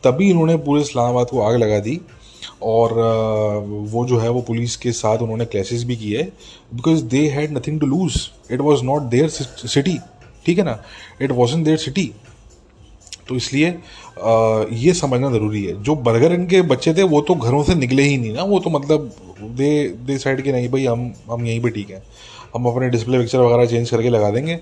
तभी 0.04 0.30
इन्होंने 0.30 0.58
पूरे 0.58 0.82
इस्लामाबाद 0.82 1.30
को 1.30 1.42
आग 1.42 1.56
लगा 1.56 1.80
दी। 1.80 2.00
और 2.64 2.94
वो 3.92 4.06
जो 4.06 4.18
है 4.20 4.30
वो 4.30 4.42
पुलिस 4.42 4.76
के 4.76 4.92
साथ 4.94 5.18
उन्होंने 5.18 5.46
क्लैशेस 5.46 5.84
भी 5.84 5.96
किए 5.96 6.24
because 6.74 7.04
they 7.06 7.28
had 7.30 7.58
nothing 7.58 7.80
to 7.80 7.88
lose 7.88 8.18
it 8.52 8.62
was 8.62 8.84
not 8.84 9.02
their 9.12 9.30
city 9.30 9.98
ठीक 10.46 10.58
है 10.58 10.64
ना? 10.64 10.80
It 11.22 11.32
was 11.32 11.54
in 11.54 11.64
their 11.64 11.78
city 11.78 12.12
तो 13.28 13.36
इसलिए 13.36 13.68
ये 14.78 14.94
समझना 14.94 15.30
ज़रूरी 15.32 15.64
है। 15.64 15.82
जो 15.84 15.96
बर्गर 15.98 16.34
इनके 16.34 16.62
बच्चे 16.64 16.94
थे, 16.94 17.04
वो 17.04 17.22
तो 17.22 17.36
घरों 17.36 17.64
से 17.64 17.76
निकले 17.76 18.04
ही 18.04 18.18
नहीं 18.18 18.34
ना। 18.34 18.44
वो 18.44 18.60
तो 18.60 18.70
मतलब 18.70 19.12
दे 19.42 19.88
दे 20.08 20.18
साइड 20.18 20.42
के 20.42 20.52
नहीं, 20.52 20.70
भाई, 20.70 20.86
हम 20.86 21.14
हम 21.32 21.46
यहीं 21.46 21.62
पे 21.62 21.70
ठीक 21.70 21.90
हैं। 21.90 22.02
हम 22.56 22.66
अपने 22.66 22.90
डिस्प्ले 22.90 23.18
पिक्चर 23.20 23.40
वगैरह 23.40 23.66
चेंज 23.66 23.90
करके 23.90 24.10
लगा 24.10 24.30
देंगे 24.32 24.60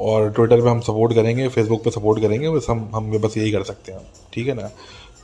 और 0.00 0.30
ट्विटर 0.32 0.60
पे 0.60 0.68
हम 0.68 0.80
सपोर्ट 0.80 1.14
करेंगे 1.14 1.48
फेसबुक 1.48 1.82
पे 1.84 1.90
सपोर्ट 1.90 2.20
करेंगे, 2.20 2.48
बस 2.50 2.66
हम 2.70 2.88
हम 2.94 3.10
बस 3.18 3.36
यही 3.36 3.50
कर 3.52 3.62
सकते 3.64 3.92
हैं। 3.92 4.00
ठीक 4.34 4.46
है 4.48 4.54
ना? 4.54 4.70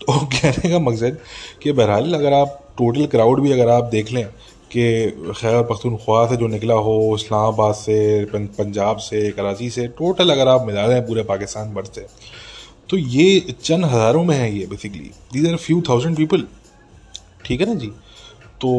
तो 0.00 0.18
कहने 0.34 0.70
का 0.70 0.78
मकसद 0.78 1.18
कि 1.62 1.72
बहरहाल, 1.72 2.14
अगर 2.14 2.32
आप 2.32 2.74
टोटल 2.78 3.06
क्राउड 3.06 3.40
भी 3.40 3.52
अगर 3.52 3.68
आप 3.68 3.84
देख 3.84 4.12
लें 4.12 4.26
कि 4.72 5.32
खैर 5.36 5.62
पख्तूनख्वा 5.62 6.26
से 6.26 6.36
जो 6.36 6.46
निकला 6.46 6.74
हो, 6.74 7.16
इस्लामाबाद 7.16 7.74
से 7.74 8.24
पंजाब 8.34 8.96
से, 8.98 9.30
कराची 9.30 9.70
से 9.70 9.86
टोटल 9.98 10.30
अगर 10.30 10.48
आप 10.48 10.66
मिला 10.66 10.86
दें 10.88 11.06
पूरे 11.06 11.22
पाकिस्तान 11.22 11.74
भर 11.74 11.84
से 11.84 12.06
तो 12.90 12.96
ये 12.96 13.40
चंद 13.62 13.84
हज़ारों 13.84 14.24
में 14.24 14.36
है 14.36 14.52
ये 14.58 14.66
basically 14.66 15.10
these 15.32 15.50
are 15.50 15.56
few 15.56 15.82
thousand 15.88 16.16
people 16.16 16.46
ठीक 17.46 17.60
है 17.60 17.66
ना 17.66 17.74
जी? 17.74 17.92
तो 18.60 18.70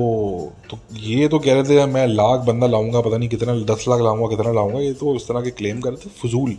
तो 0.70 0.78
ये 0.98 1.28
तो 1.28 1.40
कह 1.40 1.54
रहे 1.54 1.64
थे, 1.64 1.86
मैं 1.86 2.06
लाख 2.08 2.40
बंदा 2.40 2.68
लाऊँगा, 2.68 3.02
पता 3.02 3.18
नहीं 3.18 3.30
कितना, 3.30 3.54
दस 3.74 3.86
लाख 3.90 4.02
लाऊँगा, 4.02 4.28
कितना 4.28 4.52
लाऊँगा। 4.52 4.80
ये 4.80 4.94
तो 4.94 5.16
इस 5.16 5.28
तरह 5.28 5.42
के 5.42 5.52
क्लेम 5.52 5.80
कर 5.82 5.90
रहे 5.90 6.06
थे, 6.06 6.10
फजूल। 6.20 6.58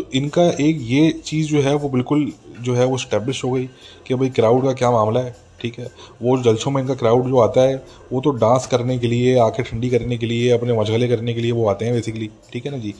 तो 0.00 0.08
इनका 0.14 0.42
एक 0.42 0.78
ये 0.80 1.10
चीज़ 1.10 1.48
जो 1.48 1.60
है, 1.60 1.74
वो 1.74 1.88
बिल्कुल 1.88 2.32
जो 2.60 2.74
है, 2.74 2.84
वो 2.84 2.98
स्टैब्लिश 2.98 3.44
हो 3.44 3.50
गई 3.50 3.66
कि 4.06 4.14
भाई 4.14 4.28
क्राउड 4.28 4.64
का 4.64 4.72
क्या 4.72 4.90
मामला 4.90 5.20
है, 5.20 5.36
ठीक 5.60 5.78
है? 5.78 5.90
वो 6.22 6.42
जलसों 6.42 6.70
में 6.70 6.82
इनका 6.82 6.94
क्राउड 6.94 7.28
जो 7.28 7.38
आता 7.38 7.60
है, 7.60 7.84
वो 8.12 8.20
तो 8.20 8.30
डांस 8.30 8.66
करने 8.66 8.98
के 8.98 9.06
लिए, 9.06 9.38
आँखें 9.38 9.64
ठंडी 9.64 9.90
करने 9.90 10.18
के 10.18 10.26
लिए, 10.26 10.50
अपने 10.50 10.72
मशगले 10.72 11.08
करने 11.08 11.34
के 11.34 11.40
लिए 11.40 11.52
वो 11.52 11.68
आते 11.68 11.84
हैं 11.84 11.94
बेसिकली 11.94 12.30
ठीक 12.52 12.66
है 12.66 12.72
ना 12.72 12.78
जी? 12.78 12.90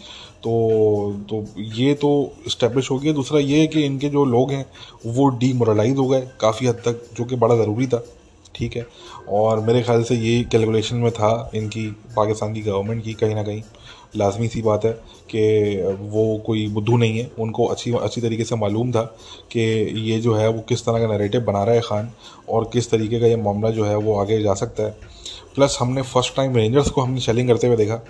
तो 0.42 1.12
तो 1.30 1.44
ये 1.58 1.94
तो 1.94 2.32
इस्टेब्लिश 2.46 2.90
हो 2.90 2.98
गया। 2.98 3.12
दूसरा 3.12 3.38
ये 3.38 3.60
है 3.60 3.66
कि 3.66 3.84
इनके 3.84 4.08
जो 4.08 4.24
लोग 4.24 4.50
हैं, 4.50 4.66
वो 5.06 5.28
डीमोरलाइज 5.28 5.96
हो 5.96 6.08
गए 6.08 6.28
काफ़ी 6.40 6.66
हद 6.66 6.74
तक, 6.74 7.10
जो 7.16 7.24
कि 7.24 7.36
बड़ा 7.36 7.56
ज़रूरी 7.56 7.86
था, 7.86 8.04
ठीक 8.54 8.76
है? 8.76 8.86
और 9.28 9.60
मेरे 9.60 9.82
ख्याल 9.82 10.02
से 10.02 10.14
ये 10.14 10.42
कैलकुलेशन 10.44 10.96
में 10.96 11.12
था 11.12 11.50
इनकी, 11.54 11.86
पाकिस्तान 12.16 12.54
की 12.54 12.60
गवर्नमेंट 12.60 13.04
की 13.04 13.14
कहीं 13.14 13.34
ना 13.34 13.42
कहीं। 13.42 13.62
लाजमी 14.16 14.48
सी 14.48 14.62
बात 14.62 14.84
है 14.84 14.92
कि 15.30 15.42
वो 16.00 16.36
कोई 16.46 16.66
बुद्धू 16.68 16.96
नहीं 16.96 17.18
है। 17.18 17.30
उनको 17.38 17.66
अच्छी 17.66 17.92
अच्छी 17.92 18.20
तरीके 18.20 18.44
से 18.44 18.56
मालूम 18.56 18.92
था 18.92 19.02
कि 19.52 19.60
ये 20.10 20.18
जो 20.20 20.34
है 20.34 20.48
वो 20.48 20.60
किस 20.68 20.84
तरह 20.84 20.98
का 20.98 21.14
नरेटिव 21.14 21.40
बना 21.40 21.62
रहा 21.64 21.74
है 21.74 21.80
खान 21.80 22.10
और 22.48 22.70
किस 22.72 22.90
तरीके 22.90 23.20
का 23.20 23.26
ये 23.26 23.36
मामला 23.36 23.70
जो 23.70 23.84
है 23.84 23.96
वो 23.96 24.18
आगे 24.18 24.40
जा 24.42 24.54
सकता 24.54 24.82
है। 24.82 24.96
प्लस 25.54 25.78
हमने 25.80 26.02
फ़र्स्ट 26.02 26.36
टाइम 26.36 26.56
रेंजर्स 26.56 26.90
को 26.90 27.00
हमने 27.00 27.20
शेलिंग 27.20 27.48
करते 27.48 27.66
हुए 27.66 27.76
देखा। 27.76 28.00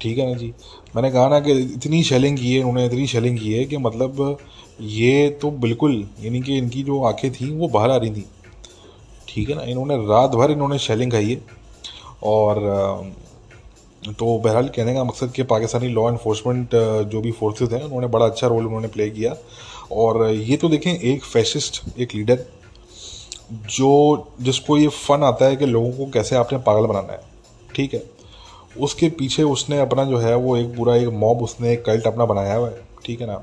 ठीक 0.00 0.18
है 0.18 0.26
ना 0.26 0.34
जी? 0.34 0.52
मैंने 0.96 1.10
कहा 1.10 1.28
ना 1.28 1.40
कि 1.40 1.52
इतनी 1.52 2.02
शेलिंग 2.02 2.38
की 2.38 2.54
है, 2.54 2.62
उन्होंने 2.62 2.86
इतनी 2.86 3.06
शेलिंग 3.06 3.38
की 3.38 3.52
है 3.52 3.64
कि 3.64 3.76
मतलब 3.76 4.38
ये 4.80 5.28
तो 5.30 5.50
बिल्कुल, 5.50 6.08
यानी 6.20 6.40
कि 6.40 6.58
इनकी 6.58 6.82
जो 6.82 7.02
आँखें 7.02 7.30
थी, 7.32 7.50
वो 7.50 7.68
बाहर 7.68 7.90
आ 7.90 7.96
रही 7.96 8.10
थी। 8.10 8.24
ठीक 9.28 9.50
है 9.50 9.56
ना? 9.56 9.62
इन्होंने 9.62 9.96
रात 9.96 10.30
भर 10.30 10.50
इन्होंने 10.50 10.78
शेलिंग 10.78 11.12
खाई 11.12 11.30
है। 11.30 11.40
और 12.22 12.58
तो 14.08 14.38
बहरहाल 14.38 14.68
कहने 14.68 14.94
का 14.94 15.04
मकसद 15.04 15.30
कि 15.32 15.42
पाकिस्तानी 15.44 15.88
लॉ 15.88 16.08
इन्फोर्समेंट 16.10 16.74
जो 17.10 17.20
भी 17.20 17.30
फोर्सेस 17.32 17.72
हैं, 17.72 17.82
उन्होंने 17.82 18.06
बड़ा 18.06 18.26
अच्छा 18.26 18.46
रोल 18.46 18.66
उन्होंने 18.66 18.88
प्ले 18.88 19.08
किया। 19.10 19.34
और 19.92 20.26
ये 20.26 20.56
तो 20.56 20.68
देखें, 20.68 20.92
एक 20.92 21.24
फैशिस्ट 21.24 21.82
एक 21.98 22.14
लीडर 22.14 22.44
जो, 23.52 24.26
जिसको 24.40 24.76
ये 24.78 24.88
फ़न 24.88 25.22
आता 25.22 25.46
है 25.46 25.56
कि 25.56 25.66
लोगों 25.66 25.90
को 25.92 26.10
कैसे 26.10 26.36
आपने 26.36 26.58
पागल 26.58 26.86
बनाना 26.86 27.12
है, 27.12 27.20
ठीक 27.74 27.94
है? 27.94 28.02
उसके 28.80 29.08
पीछे 29.10 29.42
उसने 29.42 29.80
अपना 29.80 30.04
जो 30.04 30.18
है, 30.18 30.34
वो 30.36 30.56
एक 30.56 30.74
पूरा 30.76 30.96
एक 30.96 31.08
मॉब 31.14 31.42
उसने 31.42 31.72
एक 31.72 31.84
कल्ट 31.84 32.06
अपना 32.06 32.24
बनाया 32.24 32.54
हुआ 32.54 32.68
है, 32.68 32.80
ठीक 33.04 33.20
है 33.20 33.26
ना? 33.26 33.42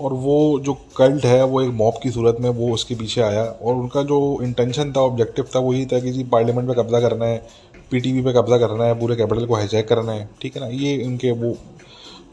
और 0.00 0.12
वो 0.12 0.58
जो 0.60 0.72
कल्ट 0.96 1.24
है, 1.24 1.42
वो 1.44 1.60
एक 1.62 1.70
मॉब 1.72 1.94
की 2.02 2.10
सूरत 2.10 2.36
में 2.40 2.48
वो 2.50 2.72
उसके 2.74 2.94
पीछे 2.94 3.20
आया। 3.22 3.44
और 3.44 3.74
उनका 3.74 4.02
जो 4.02 4.38
इंटेंशन 4.42 4.92
था 4.92 5.00
ऑब्जेक्टिव 5.00 5.48
था 5.54 5.58
वही 5.58 5.84
था 5.86 6.00
कि 6.00 6.12
जी 6.12 6.24
पार्लियामेंट 6.24 6.68
पे 6.68 6.74
कब्ज़ा 6.74 7.00
करना 7.00 7.26
है 7.26 7.70
पीटीवी 7.92 8.22
पे 8.22 8.32
कब्ज़ा 8.32 8.58
करना 8.58 8.84
है, 8.84 8.98
पूरे 9.00 9.16
कैपिटल 9.16 9.46
को 9.46 9.54
हाईजैक 9.54 9.88
करना 9.88 10.12
है, 10.12 10.28
ठीक 10.42 10.56
है 10.56 10.62
ना? 10.62 10.68
ये 10.68 11.04
उनके 11.06 11.30
वो, 11.32 11.56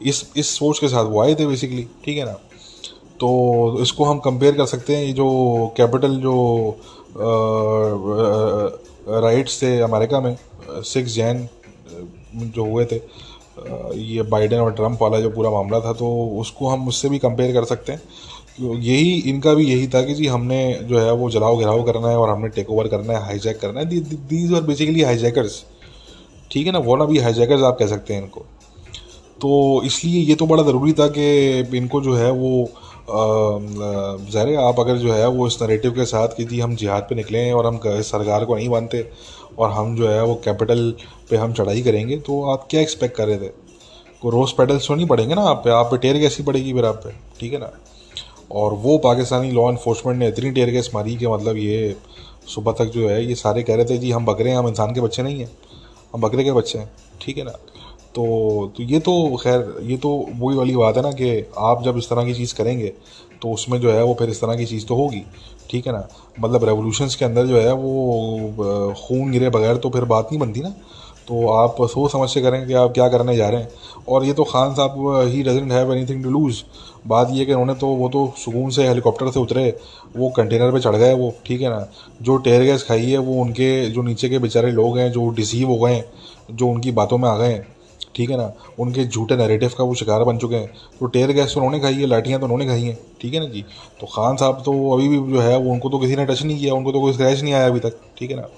इस 0.02 0.24
इस 0.36 0.48
सोच 0.58 0.78
के 0.78 0.88
साथ 0.88 1.04
वो 1.06 1.20
आए 1.22 1.34
थे 1.34 1.46
बेसिकली 1.46 1.86
ठीक 2.04 2.18
है 2.18 2.24
ना? 2.24 2.32
तो 3.20 3.78
इसको 3.82 4.04
हम 4.04 4.18
कंपेयर 4.18 4.54
कर 4.56 4.66
सकते 4.66 4.96
हैं, 4.96 5.04
ये 5.04 5.12
जो 5.12 5.26
कैपिटल 5.76 6.16
जो 6.20 6.36
राइट्स 9.20 9.62
थे 9.62 9.78
अमेरिका 9.82 10.20
में 10.20 10.36
सिक्स 10.68 11.14
जैन 11.14 11.48
जो 12.34 12.64
हुए 12.64 12.84
थे 12.84 12.96
ये 13.96 14.22
बाइडेन 14.30 14.60
और 14.60 14.72
ट्रंप 14.72 15.02
वाला 15.02 15.20
जो 15.20 15.30
पूरा 15.30 15.50
मामला 15.50 15.80
था 15.80 15.92
तो 15.92 16.08
उसको 16.40 16.68
हम 16.68 16.88
उससे 16.88 17.08
भी 17.08 17.18
कंपेयर 17.18 17.52
कर 17.52 17.64
सकते 17.64 17.92
हैं। 17.92 18.02
यही, 18.60 19.12
इनका 19.30 19.52
भी 19.54 19.64
यही 19.66 19.86
था 19.88 20.02
कि 20.02 20.14
जी 20.14 20.26
हमने 20.26 20.58
जो 20.82 20.98
है 20.98 21.12
वो 21.14 21.30
जलाओ 21.30 21.56
गिराओ 21.56 21.82
करना 21.84 22.08
है 22.08 22.16
और 22.18 22.30
हमने 22.30 22.48
टेक 22.50 22.70
ओवर 22.70 22.88
करना 22.88 23.12
है 23.12 23.24
हाईजैक 23.24 23.60
करना 23.60 23.80
है। 23.80 23.86
दीज 23.86 24.54
आर 24.54 24.62
बेसिकली 24.62 25.02
हाईजैकर्स 25.02 25.64
ठीक 26.50 26.66
है 26.66 26.72
ना? 26.72 26.78
वो 26.78 26.96
ना 26.96 27.04
भी 27.04 27.18
हाईजैकर्स 27.18 27.62
आप 27.62 27.76
कह 27.78 27.86
सकते 27.86 28.14
हैं 28.14 28.22
इनको। 28.22 28.40
तो 29.40 29.82
इसलिए 29.84 30.20
ये 30.22 30.34
तो 30.34 30.46
बड़ा 30.46 30.62
ज़रूरी 30.62 30.92
था 30.92 31.06
कि 31.08 31.76
इनको 31.78 32.00
जो 32.00 32.14
है 32.14 32.30
वो 32.32 32.68
ज़ाहिर 33.10 34.56
आप 34.58 34.80
अगर 34.80 34.96
जो 34.96 35.12
है 35.12 35.28
वो 35.28 35.46
इस 35.46 35.62
नरेटिव 35.62 35.92
के 35.92 36.04
साथ 36.06 36.36
कि 36.36 36.44
जी 36.44 36.60
हम 36.60 36.74
जिहाद 36.76 37.06
पे 37.08 37.14
निकले 37.14 37.38
हैं 37.38 37.54
और 37.54 37.66
हम 37.66 37.80
सरकार 37.84 38.44
को 38.44 38.56
नहीं 38.56 38.68
मानते 38.68 39.08
और 39.58 39.70
हम 39.70 39.94
जो 39.96 40.08
है 40.08 40.22
वो 40.24 40.34
कैपिटल 40.44 40.90
पे 41.30 41.36
हम 41.36 41.52
चढ़ाई 41.52 41.82
करेंगे 41.82 42.16
तो 42.18 42.42
आप 42.50 42.66
क्या 42.70 42.80
एक्सपेक्ट 42.80 43.16
कर 43.16 43.26
रहे 43.28 43.38
थे? 43.38 43.48
को 44.22 44.30
रोज़ 44.30 44.52
पेडल्स 44.56 44.88
तो 44.88 44.94
नहीं 44.94 45.06
पड़ेंगे 45.06 45.34
ना 45.34 45.42
आप 45.42 45.62
पे? 45.64 45.70
आप 45.70 45.86
पे 45.90 45.98
टेयर 45.98 46.18
कैसी 46.20 46.42
पड़ेगी 46.42 46.72
फिर 46.72 46.84
आप 46.84 47.00
पे? 47.04 47.10
ठीक 47.40 47.52
है 47.52 47.58
ना? 47.58 47.70
और 48.52 48.72
वो 48.74 48.98
पाकिस्तानी 48.98 49.50
लॉ 49.50 49.70
इन्फोर्समेंट 49.70 50.18
ने 50.18 50.28
इतनी 50.28 50.50
टेयर 50.50 50.70
गैस 50.70 50.90
मारी 50.94 51.16
कि 51.16 51.26
मतलब 51.26 51.56
ये 51.56 51.96
सुबह 52.46 52.72
तक 52.72 52.84
जो 52.84 53.08
है, 53.08 53.24
ये 53.26 53.34
सारे 53.34 53.62
कह 53.62 53.74
रहे 53.74 53.84
थे, 53.84 53.98
जी, 53.98 54.10
हम 54.10 54.26
बकरे 54.26 54.50
हैं, 54.50 54.58
हम 54.58 54.68
इंसान 54.68 54.94
के 54.94 55.00
बच्चे 55.00 55.22
नहीं 55.22 55.40
हैं। 55.40 55.50
हम 56.14 56.20
बकरे 56.20 56.44
के 56.44 56.52
बच्चे 56.52 56.78
हैं। 56.78 56.90
ठीक 57.20 57.38
है 57.38 57.44
ना? 57.44 57.50
तो 58.14 58.72
तो 58.76 58.82
ये 58.82 58.98
तो 59.00 59.36
खैर, 59.36 59.74
ये 59.82 59.96
तो 59.96 60.08
वही 60.36 60.56
वाली 60.56 60.76
बात 60.76 60.96
है 60.96 61.02
ना 61.02 61.10
कि 61.12 61.46
आप 61.58 61.82
जब 61.84 61.98
इस 61.98 62.08
तरह 62.10 62.24
की 62.24 62.34
चीज़ 62.34 62.54
करेंगे 62.54 62.92
तो 63.42 63.52
उसमें 63.52 63.78
जो 63.80 63.92
है, 63.92 64.02
वो 64.04 64.14
फिर 64.14 64.30
इस 64.30 64.40
तरह 64.40 64.56
की 64.56 64.66
चीज़ 64.66 64.86
तो 64.86 64.94
होगी। 64.94 65.22
ठीक 65.70 65.86
है 65.86 65.92
ना? 65.92 66.08
मतलब 66.40 66.64
रेवोल्यूशंस 66.64 67.14
के 67.14 67.24
अंदर 67.24 67.46
जो 67.46 67.60
है, 67.60 67.72
वो 67.72 68.94
खून 68.98 69.30
गिरे 69.30 69.50
बगैर 69.50 69.76
तो 69.76 69.90
फिर 69.90 70.04
बात 70.04 70.28
नहीं 70.32 70.40
बनती 70.40 70.60
ना। 70.60 70.74
तो 71.28 71.48
आप 71.52 71.76
सोच 71.82 72.12
समझ 72.12 72.28
से 72.30 72.40
करें 72.42 72.66
कि 72.66 72.74
आप 72.74 72.92
क्या 72.92 73.08
करने 73.08 73.36
जा 73.36 73.48
रहे 73.48 73.60
हैं। 73.60 73.68
और 74.08 74.24
ये 74.24 74.32
तो 74.32 74.44
खान 74.44 74.74
साहब 74.74 75.28
ही 75.28 75.42
doesn't 75.42 75.72
have 75.72 75.92
anything 75.94 76.22
to 76.24 76.30
lose 76.30 76.62
बात 77.04 77.28
ये 77.32 77.44
कि 77.44 77.52
उन्होंने 77.52 77.74
तो 77.74 77.86
वो 77.86 78.08
तो 78.08 78.32
सुकून 78.38 78.70
से 78.70 78.86
हेलीकॉप्टर 78.88 79.30
से 79.30 79.40
उतरे, 79.40 79.68
वो 80.16 80.28
कंटेनर 80.30 80.72
पे 80.72 80.80
चढ़ 80.80 80.96
गए 80.96 81.12
वो, 81.14 81.32
ठीक 81.46 81.60
है 81.62 81.68
ना? 81.68 81.86
जो 82.22 82.36
टेयर 82.36 82.62
गैस 82.62 82.82
खाई 82.82 83.06
है, 83.06 83.18
वो 83.18 83.40
उनके, 83.42 83.90
जो 83.90 84.02
नीचे 84.02 84.28
के 84.28 84.38
बेचारे 84.38 84.70
लोग 84.72 84.98
हैं, 84.98 85.10
जो 85.12 85.28
डिसीव 85.30 85.68
हो 85.68 85.78
गए 85.78 85.94
हैं, 85.94 86.04
जो 86.50 86.68
उनकी 86.68 86.92
बातों 86.92 87.18
में 87.18 87.28
आ 87.28 87.36
गए 87.38 87.52
हैं, 87.52 87.66
ठीक 88.14 88.30
है 88.30 88.36
ना? 88.36 88.52
उनके 88.78 89.04
झूठे 89.04 89.36
नैरेटिव 89.36 89.70
का 89.78 89.84
वो 89.84 89.94
शिकार 89.94 90.24
बन 90.24 90.38
चुके 90.38 90.56
हैं। 90.56 90.72
तो 91.00 91.06
टेयर 91.06 91.32
गैस 91.32 91.54
तो 91.54 91.60
उन्होंने 91.60 91.80
खाई 91.80 91.94
है, 91.94 92.06
लाठियाँ 92.06 92.40
तो 92.40 92.46
उन्होंने 92.46 92.66
खाई 92.66 92.82
हैं, 92.82 92.98
ठीक 93.20 93.34
है 93.34 93.40
ना 93.40 93.46
जी? 93.46 93.64
तो 94.00 94.06
खान 94.06 94.36
साहब 94.36 94.62
तो 94.64 94.72
अभी 94.92 95.08
भी 95.08 95.32
जो 95.32 95.40
है, 95.40 95.56
वो 95.56 95.72
उनको 95.72 95.88
तो 95.88 95.98
किसी 95.98 96.16
ने 96.16 96.26
टच 96.26 96.42
नहीं 96.42 96.58
किया, 96.58 96.74
उनको 96.74 96.92
तो 96.92 97.00
कोई 97.00 97.12
स्क्रैच 97.12 97.42
नहीं 97.42 97.54
आया 97.54 97.66
अभी 97.66 97.80
तक, 97.80 98.00
ठीक 98.18 98.30
है 98.30 98.36
ना? 98.36 98.48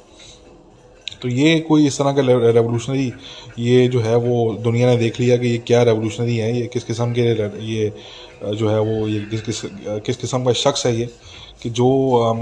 तो 1.22 1.28
ये 1.28 1.58
कोई 1.60 1.86
इस 1.86 1.98
तरह 1.98 2.12
का 2.12 2.22
रेवोल्यूशनरी 2.50 3.12
ये 3.58 3.86
जो 3.88 4.00
है, 4.00 4.16
वो 4.16 4.54
दुनिया 4.54 4.88
ने 4.88 4.96
देख 4.96 5.20
लिया 5.20 5.36
कि 5.36 5.48
ये 5.48 5.58
क्या 5.58 5.82
रेवोल्यूशनरी 5.82 6.36
है, 6.36 6.56
ये 6.60 6.66
किस 6.66 6.84
किस्म 6.84 7.12
के 7.12 7.30
ये 7.64 7.92
जो 8.42 8.68
है 8.68 8.78
वो 8.80 9.06
ये 9.08 9.20
किस 9.30 9.42
किस 9.42 9.60
किस 10.06 10.16
किस्म 10.16 10.44
का 10.44 10.52
शख्स 10.52 10.86
है 10.86 10.94
ये, 10.96 11.08
कि 11.62 11.70
जो 11.70 11.88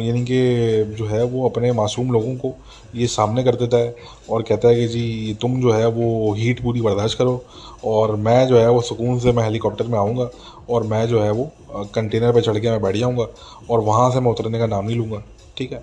यानी 0.01 0.25
कि 0.25 0.95
जो 0.99 1.07
है 1.07 1.23
वो 1.25 1.49
अपने 1.49 1.73
मासूम 1.73 2.13
लोगों 2.13 2.35
को 2.37 2.55
ये 2.95 3.07
सामने 3.07 3.45
कर 3.45 3.55
देता 3.55 3.77
है 3.77 3.95
और 4.31 4.43
कहता 4.43 4.69
है 4.69 4.75
कि 4.75 4.87
जी, 4.89 5.37
तुम 5.43 5.61
जो 5.61 5.73
है 5.73 5.87
वो 5.89 6.33
हीट 6.35 6.63
पूरी 6.63 6.81
बर्दाश्त 6.81 7.19
करो 7.19 7.43
और 7.85 8.15
मैं 8.17 8.47
जो 8.49 8.59
है 8.59 8.71
वो 8.71 8.81
सुकून 8.81 9.19
से 9.21 9.33
मैं 9.33 9.45
हेलीकॉप्टर 9.45 9.87
में 9.87 9.99
आऊँगा 9.99 10.29
और 10.71 10.83
मैं 10.87 11.07
जो 11.09 11.21
है 11.23 11.31
वो 11.31 11.51
कंटेनर 11.95 12.33
पे 12.33 12.41
चढ़ 12.41 12.59
के 12.59 12.71
मैं 12.71 12.83
बैठ 12.83 12.97
जाऊँगा 12.97 13.27
और 13.71 13.81
वहाँ 13.81 14.11
से 14.11 14.21
मैं 14.21 14.31
उतरने 14.31 14.59
का 14.59 14.67
नाम 14.67 14.85
नहीं 14.85 14.97
लूँगा, 14.97 15.23
ठीक 15.57 15.73
है? 15.73 15.79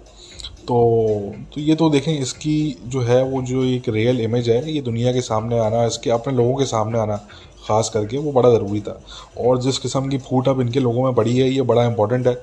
तो 0.68 1.34
तो 1.54 1.62
ये 1.62 1.76
तो 1.76 1.90
देखें 1.90 2.12
इसकी 2.12 2.56
जो 2.86 3.02
है 3.02 3.24
वो 3.24 3.42
जो 3.42 3.64
एक 3.64 3.88
रियल 3.90 4.20
इमेज 4.22 4.50
है, 4.50 4.72
ये 4.72 4.82
दुनिया 4.82 5.14
के 5.14 5.22
सामने 5.22 5.60
आना, 5.60 5.86
इसके 5.86 6.10
अपने 6.10 6.34
लोगों 6.34 6.56
के 6.56 6.66
सामने 6.66 7.00
आना 7.00 7.20
ख़ास 7.68 7.90
करके 7.94 8.18
वो 8.18 8.32
बड़ा 8.32 8.50
ज़रूरी 8.50 8.82
था। 8.82 9.00
और 9.40 9.62
जिस 9.62 9.78
किस्म 9.78 10.10
की 10.10 10.18
फूट 10.20 10.48
अब 10.48 10.62
इनके 10.62 10.80
लोगों 10.80 11.04
में 11.04 11.14
पड़ी 11.16 11.38
है, 11.38 11.50
ये 11.50 11.62
बड़ा 11.64 11.86
इंपॉर्टेंट 11.86 12.28
है। 12.28 12.34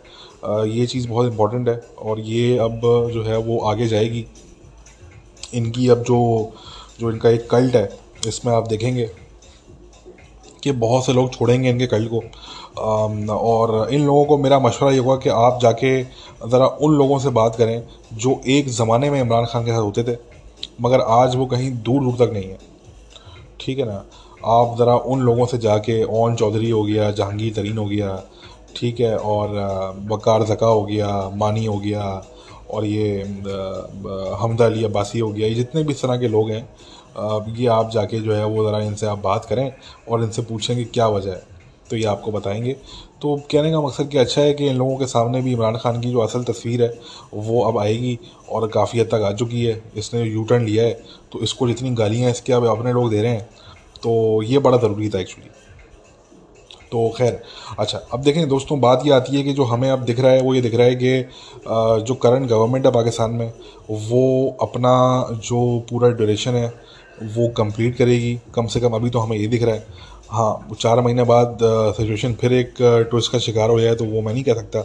ये 0.71 0.87
चीज़ 0.87 1.09
बहुत 1.09 1.27
इंपॉर्टेंट 1.27 1.69
है 1.69 1.81
और 2.01 2.21
ये 2.21 2.57
अब 2.59 2.81
जो 3.15 3.23
है 3.25 3.37
वो 3.39 3.59
आगे 3.67 3.87
जाएगी। 3.89 4.25
इनकी 5.55 5.89
अब 5.89 6.03
जो 6.03 6.53
जो 7.01 7.11
इनका 7.11 7.31
एक 7.31 7.49
कल्ट 7.51 7.77
है, 7.77 7.89
इसमें 8.27 8.53
आप 8.55 8.69
देखेंगे 8.69 9.11
कि 10.63 10.73
बहुत 10.73 11.07
से 11.07 11.13
लोग 11.13 11.33
छोड़ेंगे 11.33 11.71
इनके 11.71 11.87
कल्ट 11.87 12.11
को। 12.11 12.23
और 13.31 13.93
इन 13.93 14.05
लोगों 14.07 14.25
को 14.25 14.37
मेरा 14.39 14.59
मशवरा 14.59 14.91
ये 14.93 14.99
होगा 14.99 15.17
कि 15.17 15.29
आप 15.31 15.59
जाके 15.63 16.03
ज़रा 16.03 16.67
उन 16.67 16.95
लोगों 16.95 17.19
से 17.19 17.31
बात 17.31 17.57
करें 17.57 17.83
जो 18.15 18.41
एक 18.49 18.69
ज़माने 18.71 19.11
में 19.11 19.21
इमरान 19.21 19.45
खान 19.45 19.65
के 19.65 19.71
साथ 19.71 19.81
होते 19.81 20.03
थे, 20.05 20.17
मगर 20.81 21.01
आज 21.01 21.37
वो 21.37 21.47
कहीं 21.47 21.71
दूर 21.83 22.03
दूर 22.03 22.15
तक 22.17 22.33
नहीं 22.33 22.49
है। 22.49 22.59
ठीक 23.61 23.79
है 23.79 23.85
ना? 23.85 24.05
आप 24.47 24.77
ज़रा 24.79 24.95
उन 24.97 25.21
लोगों 25.23 25.47
से 25.47 25.59
जाके, 25.59 26.03
ओन 26.05 26.35
चौधरी 26.37 26.71
हो 26.71 26.83
गया, 26.85 27.11
जहांगीर 27.13 27.55
तरीन 27.55 27.79
हो 27.79 27.85
गया, 27.87 28.23
ठीक 28.77 29.01
है, 29.01 29.17
और 29.17 29.49
वकार 30.09 30.45
जका 30.47 30.67
हो 30.67 30.85
गया, 30.85 31.09
मानी 31.35 31.65
हो 31.67 31.79
गया, 31.79 32.03
और 32.71 32.85
ये 32.85 33.23
हमदा 34.41 34.67
अली 34.67 34.85
अब्बासी 34.85 35.19
हो 35.19 35.31
गया, 35.33 35.47
ये 35.47 35.55
जितने 35.55 35.83
भी 35.83 35.93
इस 35.93 36.03
तरह 36.03 36.19
के 36.19 36.29
लोग 36.29 36.51
हैं 36.51 36.69
ये 37.17 37.67
आप 37.69 37.91
जाके 37.91 38.21
जो 38.21 38.33
है 38.35 38.45
वो 38.47 38.65
ज़रा 38.65 38.79
इनसे 38.83 39.07
आप 39.07 39.19
बात 39.21 39.45
करें 39.45 39.73
और 40.11 40.23
इनसे 40.23 40.43
पूछें 40.43 40.77
कि 40.77 40.85
क्या 40.87 41.07
वजह 41.09 41.31
है 41.31 41.43
तो 41.91 41.97
ये 41.97 42.05
आपको 42.05 42.33
बताएँगे। 42.33 42.73
तो 43.23 43.35
कहने 43.51 43.71
का 43.73 43.81
मकसद 43.81 44.09
कि 44.09 44.19
अच्छा 44.19 44.41
है 44.43 44.55
कि 44.55 44.67
इन 44.69 44.77
लोगों 44.77 44.97
के 44.99 45.07
सामने 45.07 45.41
भी 45.43 45.53
इमरान 45.53 45.77
खान 45.79 46.01
की 46.01 46.11
जो 46.11 46.21
असल 46.21 46.45
तस्वीर 46.45 46.83
है, 46.83 46.93
वो 47.35 47.61
अब 47.63 47.79
आएगी 47.79 48.19
और 48.51 48.67
काफ़ी 48.69 49.01
हद 49.01 49.07
तक 49.07 49.23
आ 49.23 49.33
चुकी 49.33 49.65
है, 49.65 49.83
इसने 49.97 50.23
यू 50.23 50.45
टर्न 50.45 50.65
लिया 50.65 50.85
है 50.85 50.93
तो 51.33 51.41
इसको 51.43 51.69
जितनी 51.69 51.91
गालियाँ 51.95 52.31
इसके 52.31 52.53
अब 52.53 52.67
अपने 52.69 52.93
लोग 52.93 53.11
दे 53.11 53.23
रहे 53.23 53.33
हैं 53.33 53.49
तो 54.05 54.43
ये 54.45 54.59
बड़ा 54.61 54.79
ज़रूरी 54.79 55.09
था 55.09 55.21
एक्चुअली 55.21 55.51
तो 56.93 57.09
खैर 57.17 57.41
अच्छा 57.79 57.99
अब 58.13 58.21
देखें 58.23 58.49
दोस्तों, 58.49 58.81
बात 58.81 59.03
ये 59.07 59.13
आती 59.13 59.37
है 59.37 59.43
कि 59.43 59.53
जो 59.53 59.65
हमें 59.65 59.89
अब 59.91 60.03
दिख 60.05 60.21
रहा 60.21 60.33
है, 60.33 60.41
वो 60.43 60.55
ये 60.55 60.61
दिख 60.61 60.75
रहा 60.75 60.87
है 60.87 60.95
कि 60.95 62.05
जो 62.05 62.15
करंट 62.17 62.49
गवर्नमेंट 62.49 62.87
है 62.87 62.93
पाकिस्तान 62.93 63.31
में, 63.33 63.53
वो 63.91 64.57
अपना 64.63 64.93
जो 65.41 65.79
पूरा 65.91 66.09
ड्यूरेशन 66.11 66.55
है, 66.55 66.67
वो 67.25 67.49
कंप्लीट 67.57 67.97
करेगी। 67.97 68.39
कम 68.55 68.67
से 68.67 68.81
कम 68.81 68.95
अभी 68.95 69.11
तो 69.11 69.19
हमें 69.19 69.37
ये 69.37 69.47
दिख 69.49 69.63
रहा 69.63 69.75
है। 69.75 69.87
हाँ 70.31 70.75
चार 70.75 71.01
महीने 71.01 71.23
बाद 71.25 71.59
सिचुएशन 71.97 72.35
फिर 72.35 72.53
एक 72.53 72.75
ट्विस्ट 73.11 73.33
का 73.33 73.39
शिकार 73.41 73.71
हो 73.71 73.81
जाए 73.81 73.95
तो 73.95 74.05
वो 74.05 74.23
मैं 74.23 74.33
नहीं 74.35 74.45
कह 74.45 74.55
सकता, 74.55 74.81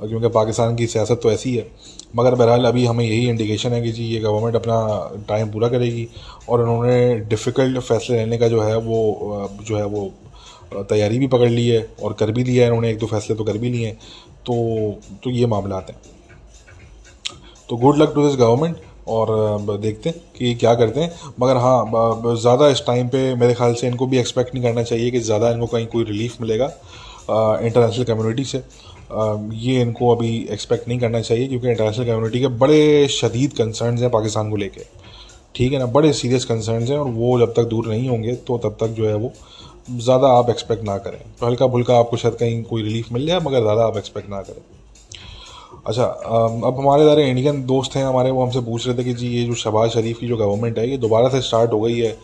क्योंकि 0.00 0.28
पाकिस्तान 0.30 0.76
की 0.76 0.86
सियासत 0.86 1.20
तो 1.22 1.32
ऐसी 1.32 1.54
है। 1.56 1.70
मगर 2.14 2.34
बहरहाल 2.34 2.64
अभी 2.64 2.84
हमें 2.86 3.04
यही 3.04 3.28
इंडिकेशन 3.28 3.72
है 3.72 3.80
कि 3.82 3.90
जी, 3.92 4.04
ये 4.04 4.20
गवर्नमेंट 4.20 4.56
अपना 4.56 5.24
टाइम 5.28 5.50
पूरा 5.52 5.68
करेगी 5.68 6.08
और 6.48 6.60
उन्होंने 6.60 7.14
डिफ़िकल्ट 7.28 7.78
फैसले 7.80 8.16
लेने 8.16 8.38
का 8.38 8.48
जो 8.48 8.62
है 8.62 8.76
वो 8.78 9.48
जो 9.60 9.76
है 9.76 9.84
वो 9.84 10.10
तैयारी 10.74 11.18
भी 11.18 11.26
पकड़ 11.28 11.48
ली 11.48 11.66
है 11.68 11.86
और 12.02 12.12
कर 12.12 12.30
भी 12.32 12.44
लिया 12.44 12.62
है 12.62 12.68
इन्होंने 12.68 12.90
एक 12.90 12.98
दो 12.98 13.06
फैसले 13.06 13.36
तो 13.36 13.44
कर 13.44 13.58
भी 13.58 13.70
लिए 13.70 13.86
हैं। 13.86 13.96
तो 14.46 14.54
तो 15.24 15.30
ये 15.30 15.46
मामला 15.46 15.76
आते 15.76 15.92
हैं। 15.92 16.00
तो 17.68 17.76
good 17.76 17.96
luck 17.98 18.12
to 18.14 18.28
this 18.28 18.36
government 18.38 18.76
और 19.08 19.78
देखते 19.80 20.08
हैं 20.08 20.20
कि 20.38 20.54
क्या 20.54 20.74
करते 20.74 21.00
हैं। 21.00 21.32
मगर 21.40 21.56
हाँ 21.56 21.84
ज़्यादा 22.36 22.68
इस 22.68 22.82
टाइम 22.86 23.08
पे 23.08 23.34
मेरे 23.34 23.54
ख्याल 23.54 23.74
से 23.74 23.86
इनको 23.86 24.06
भी 24.06 24.18
एक्सपेक्ट 24.18 24.54
नहीं 24.54 24.64
करना 24.64 24.82
चाहिए 24.82 25.10
कि 25.10 25.20
ज़्यादा 25.20 25.50
इनको 25.50 25.66
कहीं 25.66 25.86
कोई 25.86 26.04
रिलीफ 26.04 26.40
मिलेगा 26.40 26.66
इंटरनेशनल 27.28 28.04
कम्युनिटी 28.04 28.44
से। 28.44 28.62
ये 29.10 29.80
इनको 29.80 30.14
अभी 30.14 30.36
एक्सपेक्ट 30.50 30.88
नहीं 30.88 30.98
करना 30.98 31.20
चाहिए 31.20 31.48
क्योंकि 31.48 31.68
इंटरनेशनल 31.68 32.04
कम्युनिटी 32.04 32.40
के 32.40 32.48
बड़े 32.58 33.08
शदीद 33.10 33.52
कंसर्न 33.58 33.98
हैं 33.98 34.10
पाकिस्तान 34.10 34.50
को 34.50 34.56
लेकर 34.56 34.84
ठीक 35.54 35.72
है 35.72 35.78
ना? 35.78 35.86
बड़े 35.88 36.12
सीरियस 36.12 36.44
कंसर्न 36.44 36.82
हैं 36.84 36.98
और 36.98 37.10
वो 37.10 37.38
जब 37.40 37.52
तक 37.56 37.64
दूर 37.66 37.86
नहीं 37.88 38.08
होंगे 38.08 38.34
तो 38.46 38.58
तब 38.58 38.76
तक 38.80 38.94
जो 38.96 39.06
है 39.08 39.14
वो 39.16 39.32
ज़्यादा 39.90 40.28
आप 40.28 40.50
एक्सपेक्ट 40.50 40.84
ना 40.84 40.96
करें। 40.98 41.18
तो 41.40 41.46
हल्का 41.46 41.66
फुल्का 41.68 41.98
आपको 41.98 42.16
शायद 42.16 42.34
कहीं 42.34 42.62
कोई 42.64 42.82
रिलीफ 42.82 43.12
मिल 43.12 43.26
जाए, 43.26 43.40
मगर 43.40 43.60
ज़्यादा 43.60 43.84
आप 43.84 43.96
एक्सपेक्ट 43.96 44.28
ना 44.30 44.40
करें। 44.42 44.62
अच्छा 45.86 46.04
अब 46.04 46.76
हमारे 46.78 47.04
सारे 47.04 47.28
इंडियन 47.30 47.64
दोस्त 47.66 47.96
हैं 47.96 48.04
हमारे, 48.04 48.30
वो 48.30 48.44
हमसे 48.44 48.60
पूछ 48.60 48.86
रहे 48.86 48.96
थे 48.98 49.04
कि 49.04 49.12
जी 49.14 49.28
ये 49.28 49.44
जो 49.44 49.54
शहबाज 49.54 49.90
शरीफ 49.90 50.18
की 50.20 50.28
जो 50.28 50.36
गवर्नमेंट 50.36 50.78
है, 50.78 50.88
ये 50.90 50.96
दोबारा 50.98 51.28
से 51.28 51.40
स्टार्ट 51.40 51.72
हो 51.72 51.80
गई 51.80 51.98
है? 51.98 52.16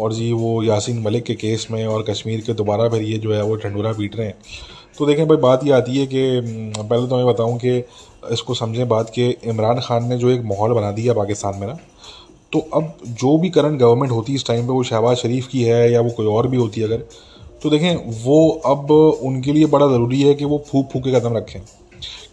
और 0.00 0.12
जी 0.12 0.32
वो 0.32 0.62
यासिन 0.62 1.02
मलिक 1.02 1.24
के 1.24 1.34
केस 1.34 1.66
में 1.70 1.84
और 1.86 2.02
कश्मीर 2.10 2.40
के 2.40 2.52
दोबारा 2.54 2.88
फिर 2.88 3.02
ये 3.02 3.18
जो 3.18 3.32
है 3.34 3.42
वो 3.42 3.56
ठंडूरा 3.56 3.92
पीट 3.92 4.16
रहे 4.16 4.26
हैं। 4.26 4.34
तो 4.98 5.06
देखें, 5.06 5.26
भाई 5.28 5.36
बात 5.38 5.64
ये 5.64 5.72
आती 5.72 5.96
है 5.98 6.06
कि 6.06 6.40
पहले 6.78 7.06
तो 7.08 7.16
मैं 7.16 7.26
बताऊँ 7.26 7.58
कि 7.58 7.76
इसको 8.32 8.54
समझें 8.54 8.88
बात 8.88 9.10
कि 9.10 9.28
इमरान 9.44 9.80
खान 9.80 10.08
ने 10.08 10.16
जो 10.18 10.30
एक 10.30 10.42
माहौल 10.44 10.72
बना 10.72 10.90
दिया 10.92 11.14
पाकिस्तान 11.14 11.58
में 11.58 11.66
ना 11.66 11.76
तो 12.52 12.58
अब 12.74 12.94
जो 13.04 13.36
भी 13.38 13.50
करंट 13.50 13.78
गवर्नमेंट 13.80 14.12
होती 14.12 14.32
है 14.32 14.36
इस 14.36 14.46
टाइम 14.46 14.66
पे, 14.66 14.72
वो 14.72 14.82
शहबाज 14.82 15.16
शरीफ 15.16 15.46
की 15.46 15.62
है 15.62 15.90
या 15.92 16.00
वो 16.00 16.10
कोई 16.10 16.26
और 16.26 16.48
भी 16.48 16.56
होती 16.56 16.80
है 16.80 16.86
अगर 16.86 17.04
तो 17.62 17.70
देखें, 17.70 17.94
वो 18.24 18.48
अब 18.66 18.90
उनके 18.90 19.52
लिए 19.52 19.66
बड़ा 19.66 19.86
ज़रूरी 19.86 20.22
है 20.22 20.34
कि 20.34 20.44
वो 20.44 20.62
फूक 20.68 20.90
फूक 20.92 21.02
के 21.04 21.12
कदम 21.12 21.36
रखें। 21.36 21.60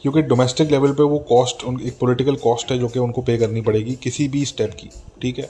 क्योंकि 0.01 0.22
डोमेस्टिक 0.24 0.72
लेवल 0.72 0.91
पे 0.93 1.03
वो 1.03 1.17
कॉस्ट 1.29 1.63
एक 1.81 1.98
पॉलिटिकल 2.01 2.36
कॉस्ट 2.36 2.72
है 2.72 2.77
जो 2.79 2.88
कि 2.88 3.00
उनको 3.00 3.22
पे 3.22 3.38
करनी 3.38 3.62
पड़ेगी 3.62 3.95
किसी 4.03 4.27
भी 4.27 4.45
स्टेप 4.45 4.74
की, 4.79 4.89
ठीक 5.22 5.39
है? 5.39 5.50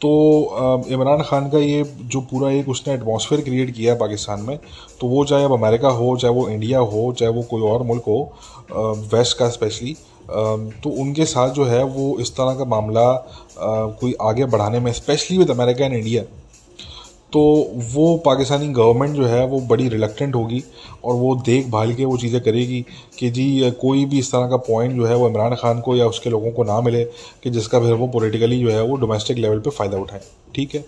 तो 0.00 0.84
इमरान 0.88 1.22
खान 1.22 1.48
का 1.50 1.58
ये 1.58 1.82
जो 2.04 2.20
पूरा 2.20 2.50
एक 2.50 2.68
उसने 2.68 2.94
एटमॉस्फेयर 2.94 3.40
क्रिएट 3.40 3.70
किया 3.70 3.92
है 3.92 3.98
पाकिस्तान 3.98 4.40
में 4.40 4.58
तो 5.00 5.06
वो 5.06 5.24
चाहे 5.24 5.44
अब 5.44 5.52
अमेरिका 5.52 5.88
हो, 5.88 6.16
चाहे 6.16 6.34
वो 6.34 6.48
इंडिया 6.48 6.78
हो, 6.78 7.12
चाहे 7.12 7.30
वो 7.32 7.42
कोई 7.42 7.62
और 7.62 7.82
मुल्क 7.82 8.04
हो 8.06 8.32
वेस्ट 9.10 9.38
का 9.38 9.48
स्पेशली 9.48 9.96
तो 10.28 10.90
उनके 11.02 11.24
साथ 11.24 11.50
जो 11.50 11.64
है 11.64 11.82
वो 11.84 12.16
इस 12.20 12.36
तरह 12.36 12.54
का 12.54 12.64
मामला 12.64 13.12
कोई 14.00 14.14
आगे 14.22 14.44
बढ़ाने 14.44 14.80
में 14.80 14.92
specially 14.92 15.38
with 15.38 15.50
America 15.50 15.84
and 15.84 15.94
India 15.94 16.22
तो 17.34 17.40
वो 17.92 18.16
पाकिस्तानी 18.26 18.66
गवर्नमेंट 18.72 19.14
जो 19.16 19.24
है, 19.26 19.46
वो 19.46 19.60
बड़ी 19.60 19.88
रिलेक्टेंट 19.88 20.34
होगी 20.34 20.62
और 21.04 21.14
वो 21.14 21.34
देख 21.36 21.66
भाल 21.70 21.94
के 21.94 22.04
वो 22.04 22.16
चीज़ें 22.16 22.40
करेगी 22.40 22.80
कि 23.18 23.30
जी, 23.30 23.70
कोई 23.80 24.04
भी 24.04 24.18
इस 24.18 24.30
तरह 24.32 24.48
का 24.48 24.56
पॉइंट 24.68 24.94
जो 24.96 25.06
है, 25.06 25.16
वो 25.16 25.28
इमरान 25.28 25.54
खान 25.54 25.80
को 25.80 25.96
या 25.96 26.06
उसके 26.06 26.30
लोगों 26.30 26.50
को 26.50 26.64
ना 26.64 26.80
मिले 26.80 27.04
कि 27.42 27.50
जिसका 27.50 27.80
फिर 27.80 27.92
वो 27.94 28.06
पॉलिटिकली 28.08 28.60
जो 28.60 28.70
है, 28.70 28.82
वो 28.82 28.96
डोमेस्टिक 28.96 29.38
लेवल 29.38 29.58
पे 29.58 29.70
फ़ायदा 29.70 29.98
उठाए, 29.98 30.20
ठीक 30.54 30.74
है? 30.74 30.84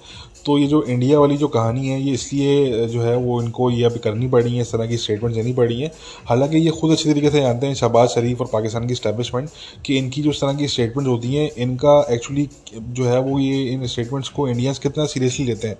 तो 0.46 0.56
ये 0.58 0.66
जो 0.66 0.82
इंडिया 0.84 1.18
वाली 1.20 1.36
जो 1.36 1.48
कहानी 1.48 1.88
है, 1.88 2.00
ये 2.00 2.12
इसलिए 2.14 2.86
जो 2.88 3.00
है, 3.02 3.16
वो 3.16 3.40
इनको 3.42 3.70
ये 3.70 3.84
अभी 3.84 3.98
करनी 3.98 4.28
पड़ी 4.28 4.54
है, 4.54 4.60
इस 4.62 4.72
तरह 4.72 4.86
की 4.86 4.96
स्टेटमेंट 4.96 5.34
देनी 5.34 5.52
पड़ी 5.52 5.80
है। 5.80 5.90
हालाँकि 6.26 6.58
ये 6.58 6.70
खुद 6.70 6.90
अच्छी 6.90 7.08
तरीके 7.10 7.30
से 7.30 7.40
जानते 7.40 7.66
हैं 7.66 7.74
शहबाज 7.74 8.08
शरीफ 8.08 8.40
और 8.40 8.48
पाकिस्तान 8.52 8.86
की 8.88 8.94
स्टैब्लिशमेंट 8.94 9.48
कि 9.86 9.98
इनकी 9.98 10.22
जो 10.22 10.30
इस 10.30 10.40
तरह 10.40 10.54
की 10.54 10.68
स्टेटमेंट 10.68 11.08
होती 11.08 11.34
हैं, 11.34 11.50
इनका 11.58 12.00
एक्चुअली 12.10 12.48
जो 12.74 13.04
है, 13.04 13.20
वो 13.20 13.38
ये 13.38 13.62
इन 13.64 13.86
स्टेटमेंट्स 13.86 14.28
को 14.28 14.48
इंडियंस 14.48 14.78
कितना 14.78 15.06
सीरियसली 15.06 15.46
लेते 15.46 15.68
हैं। 15.68 15.78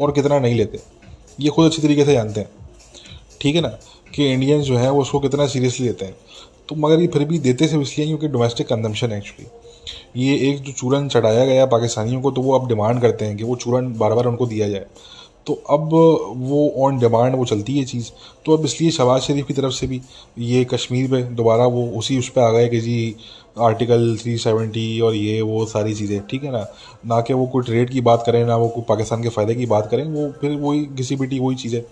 और 0.00 0.12
कितना 0.12 0.38
नहीं 0.38 0.54
लेते। 0.54 0.78
ये 1.40 1.48
खुद 1.48 1.66
अच्छी 1.66 1.82
तरीके 1.82 2.04
से 2.04 2.12
जानते 2.12 2.40
हैं। 2.40 2.48
ठीक 3.40 3.54
है 3.54 3.60
ना? 3.60 3.68
कि 4.14 4.32
इंडियंस 4.32 4.64
जो 4.64 4.76
है, 4.76 4.90
वो 4.90 5.02
उसको 5.02 5.20
कितना 5.20 5.46
सीरियसली 5.46 5.86
लेते 5.86 6.04
हैं। 6.04 6.16
तो 6.68 6.74
मगर 6.74 7.00
ये 7.00 7.06
फिर 7.06 7.24
भी 7.24 7.38
देते 7.38 7.68
से 7.68 7.80
इसलिए 7.80 8.06
क्योंकि 8.06 8.28
डोमेस्टिक 8.28 8.66
कंजम्पशन 8.66 9.12
है 9.12 9.18
एक्चुअली 9.18 10.26
ये 10.26 10.50
एक 10.50 10.62
जो 10.62 10.72
चूरन 10.72 11.08
चढ़ाया 11.08 11.44
गया 11.46 11.66
पाकिस्तानियों 11.66 12.20
को 12.20 12.30
तो 12.30 12.40
वो 12.40 12.58
अब 12.58 12.68
डिमांड 12.68 13.00
करते 13.00 13.24
हैं 13.24 13.36
कि 13.36 13.44
वो 13.44 13.56
चूरन 13.56 13.92
बार 13.98 14.14
बार 14.14 14.26
उनको 14.26 14.46
दिया 14.46 14.68
जाए। 14.68 14.86
तो 15.46 15.54
अब 15.70 15.90
वो 16.36 16.72
ऑन 16.78 16.98
डिमांड 16.98 17.34
वो 17.36 17.44
चलती 17.44 17.78
है 17.78 17.84
चीज़। 17.84 18.10
तो 18.44 18.56
अब 18.56 18.64
इसलिए 18.64 18.90
शहबाज 18.90 19.20
शरीफ 19.22 19.46
की 19.46 19.54
तरफ़ 19.54 19.72
से 19.72 19.86
भी 19.86 20.00
ये 20.38 20.64
कश्मीर 20.64 21.10
पे 21.10 21.22
दोबारा 21.22 21.66
वो 21.66 21.86
उसी 21.98 22.18
उस 22.18 22.28
पर 22.28 22.42
आ 22.42 22.50
गए 22.50 22.68
कि 22.68 22.80
जी 22.80 23.16
आर्टिकल 23.56 24.16
थ्री 24.16 24.36
सेवेंटी 24.38 25.00
और 25.00 25.14
ये, 25.14 25.40
वो 25.40 25.64
सारी 25.66 25.94
चीज़ें, 25.94 26.20
ठीक 26.30 26.44
है 26.44 26.50
ना? 26.52 26.66
ना 27.06 27.20
कि 27.20 27.34
वो 27.34 27.46
कोई 27.46 27.64
ट्रेड 27.64 27.90
की 27.90 28.00
बात 28.00 28.22
करें, 28.26 28.44
ना 28.44 28.56
वो 28.56 28.68
कोई 28.68 28.84
पाकिस्तान 28.88 29.22
के 29.22 29.28
फ़ायदे 29.28 29.54
की 29.54 29.66
बात 29.66 29.88
करें, 29.90 30.04
वो 30.04 30.30
फिर 30.40 30.56
वही 30.56 30.84
घिसी 30.86 31.16
पिटी 31.16 31.38
वही 31.38 31.56
चीज़ें। 31.56 31.82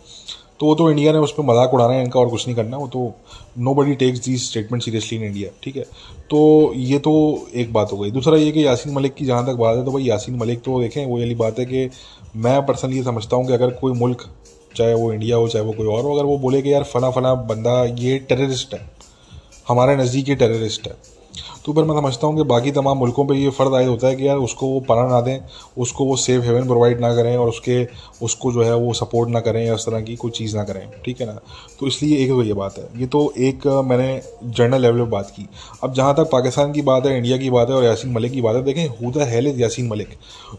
तो 0.61 0.66
वो 0.66 0.74
तो 0.74 0.90
इंडिया 0.90 1.12
ने 1.12 1.18
उस 1.18 1.33
पर 1.33 1.42
मज़ाक 1.42 1.72
उड़ाना 1.74 1.94
है 1.94 2.03
इनका 2.05 2.20
और 2.20 2.29
कुछ 2.31 2.46
नहीं 2.46 2.57
करना, 2.57 2.77
वो 2.77 2.87
तो 2.88 3.14
nobody 3.74 3.94
takes 3.94 4.18
the 4.24 4.37
statement 4.38 4.83
seriously 4.83 5.18
in 5.18 5.24
India 5.24 5.50
ठीक 5.62 5.77
है? 5.77 5.83
तो 6.31 6.72
ये 6.74 6.98
तो 6.98 7.14
एक 7.55 7.72
बात 7.72 7.92
हो 7.92 7.98
गई। 7.98 8.11
दूसरा 8.11 8.37
ये 8.37 8.50
कि 8.53 8.66
यासिन 8.66 8.92
मलिक 8.94 9.14
की 9.14 9.24
जहाँ 9.24 9.46
तक 9.46 9.55
बात 9.55 9.77
है 9.77 9.85
तो 9.85 9.92
भाई 9.92 10.03
यासिन 10.03 10.37
मलिक 10.37 10.61
तो 10.62 10.81
देखें, 10.81 11.05
वो 11.07 11.18
वाली 11.18 11.35
बात 11.35 11.59
है 11.59 11.64
कि 11.64 11.88
मैं 12.37 12.61
पर्सनली 12.66 13.03
समझता 13.03 13.37
हूँ 13.37 13.46
कि 13.46 13.53
अगर 13.53 13.70
कोई 13.70 13.92
मुल्क, 13.92 14.29
चाहे 14.77 14.94
वो 14.94 15.12
इंडिया 15.12 15.37
हो, 15.37 15.48
चाहे 15.48 15.64
वो 15.64 15.72
कोई 15.72 15.87
और 15.87 16.05
हो, 16.05 16.14
अगर 16.14 16.24
वो 16.24 16.38
बोले 16.38 16.62
कि 16.62 16.72
यार 16.72 16.85
फला 16.85 17.11
फला 17.11 17.35
बंदा, 17.44 17.83
ये 17.85 18.18
टेररिस्ट 18.18 18.74
है, 18.74 18.81
हमारे 19.68 19.96
नज़दीक 19.96 20.29
ये 20.29 20.35
टेररिस्ट 20.35 20.87
है 20.87 20.96
तो 21.64 21.72
फिर 21.72 21.85
मैं 21.85 21.94
समझता 21.96 22.27
हूँ 22.27 22.37
कि 22.37 22.42
बाकी 22.42 22.70
तमाम 22.70 22.98
मुल्कों 22.98 23.24
पे 23.27 23.35
ये 23.35 23.50
फ़र्ज़ 23.50 23.74
आयद 23.74 23.88
होता 23.88 24.07
है 24.07 24.16
कि 24.16 24.27
यार 24.29 24.37
उसको 24.37 24.66
वो 24.66 24.81
पना 24.81 25.07
ना 25.09 25.20
दें, 25.20 25.40
उसको 25.79 26.05
वो 26.05 26.16
सेफ़ 26.16 26.44
हेवन 26.44 26.66
प्रोवाइड 26.66 27.00
ना 27.00 27.14
करें 27.14 27.37
और 27.37 27.48
उसके, 27.48 27.87
उसको 28.22 28.53
जो 28.53 28.62
है 28.62 28.74
वो 28.74 28.92
सपोर्ट 28.92 29.31
ना 29.31 29.40
करें 29.40 29.64
या 29.66 29.74
उस 29.74 29.87
तरह 29.87 30.00
की 30.00 30.16
कोई 30.16 30.31
चीज़ 30.31 30.57
ना 30.57 30.64
करें, 30.64 30.90
ठीक 31.05 31.20
है 31.20 31.27
ना? 31.27 31.38
तो 31.81 31.87
इसलिए 31.87 32.18
एक 32.24 32.29
तो 32.29 32.42
ये 32.42 32.53
बात 32.53 32.79
है। 32.79 32.88
ये 32.96 33.07
तो 33.07 33.33
एक 33.38 33.66
मैंने 33.66 34.22
जनरल 34.44 34.83
लेवल 34.83 34.98
पर 34.98 35.11
बात 35.11 35.31
की। 35.31 35.46
अब 35.83 35.94
जहाँ 35.94 36.14
तक 36.14 36.31
पाकिस्तान 36.33 36.72
की 36.72 36.83
बात 36.83 37.07
है, 37.07 37.16
इंडिया 37.16 37.38
की 37.38 37.50
बात 37.50 37.70
है 37.70 37.77
और 37.77 37.85
यासिन 37.85 38.12
मलिक 38.12 38.33
की 38.33 38.42
बात 38.42 38.57
है, 38.57 38.62
देखें 38.62 38.87
हुदा 38.87 39.24
हेल 39.24 39.46
यासिन 39.61 39.88
मलिक? 39.88 40.09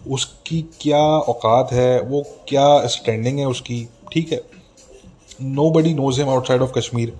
उसकी 0.09 0.61
क्या 0.81 1.03
औकात 1.03 1.71
है, 1.71 2.01
वो 2.01 2.25
क्या 2.47 2.87
स्टैंडिंग 2.87 3.39
है 3.39 3.45
उसकी, 3.45 3.87
ठीक 4.13 4.31
है? 4.31 4.41
Nobody 5.71 5.93
knows 5.93 6.21
him 6.21 6.29
outside 6.29 6.61
of 6.61 6.71
Kashmir 6.71 7.17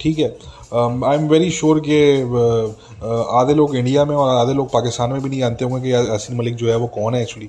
ठीक 0.00 0.18
है? 0.18 0.28
आई 0.66 1.16
एम 1.16 1.26
वेरी 1.28 1.50
श्योर 1.50 1.80
कि 1.80 1.96
आधे 3.38 3.54
लोग 3.54 3.74
इंडिया 3.76 4.04
में 4.04 4.14
और 4.16 4.28
आधे 4.30 4.54
लोग 4.54 4.68
पाकिस्तान 4.70 5.10
में 5.12 5.20
भी 5.22 5.28
नहीं 5.28 5.38
जानते 5.40 5.64
होंगे 5.64 5.80
कि 5.82 5.92
यासिन 5.92 6.36
मलिक 6.36 6.54
जो 6.54 6.68
है 6.68 6.76
वो 6.76 6.86
कौन 6.94 7.14
है 7.14 7.20
एक्चुअली 7.22 7.48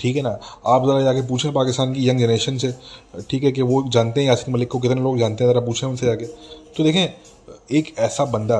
ठीक 0.00 0.16
है 0.16 0.22
ना? 0.22 0.30
आप 0.66 0.86
ज़रा 0.86 1.00
जाके 1.02 1.22
पूछें 1.28 1.52
पाकिस्तान 1.52 1.92
की 1.94 2.08
यंग 2.08 2.20
जनरेशन 2.20 2.56
से। 2.58 2.72
ठीक 3.30 3.44
है 3.44 3.52
कि 3.52 3.62
वो 3.62 3.82
जानते 3.88 4.20
हैं 4.20 4.28
यासिन 4.28 4.54
मलिक 4.54 4.70
को, 4.70 4.78
कितने 4.78 5.00
लोग 5.00 5.18
जानते 5.18 5.44
हैं? 5.44 5.50
ज़रा 5.50 5.60
पूछें 5.60 5.86
उनसे 5.88 6.06
जाके। 6.06 6.26
तो 6.76 6.84
देखें, 6.84 7.08
एक 7.72 7.94
ऐसा 7.98 8.24
बंदा, 8.24 8.58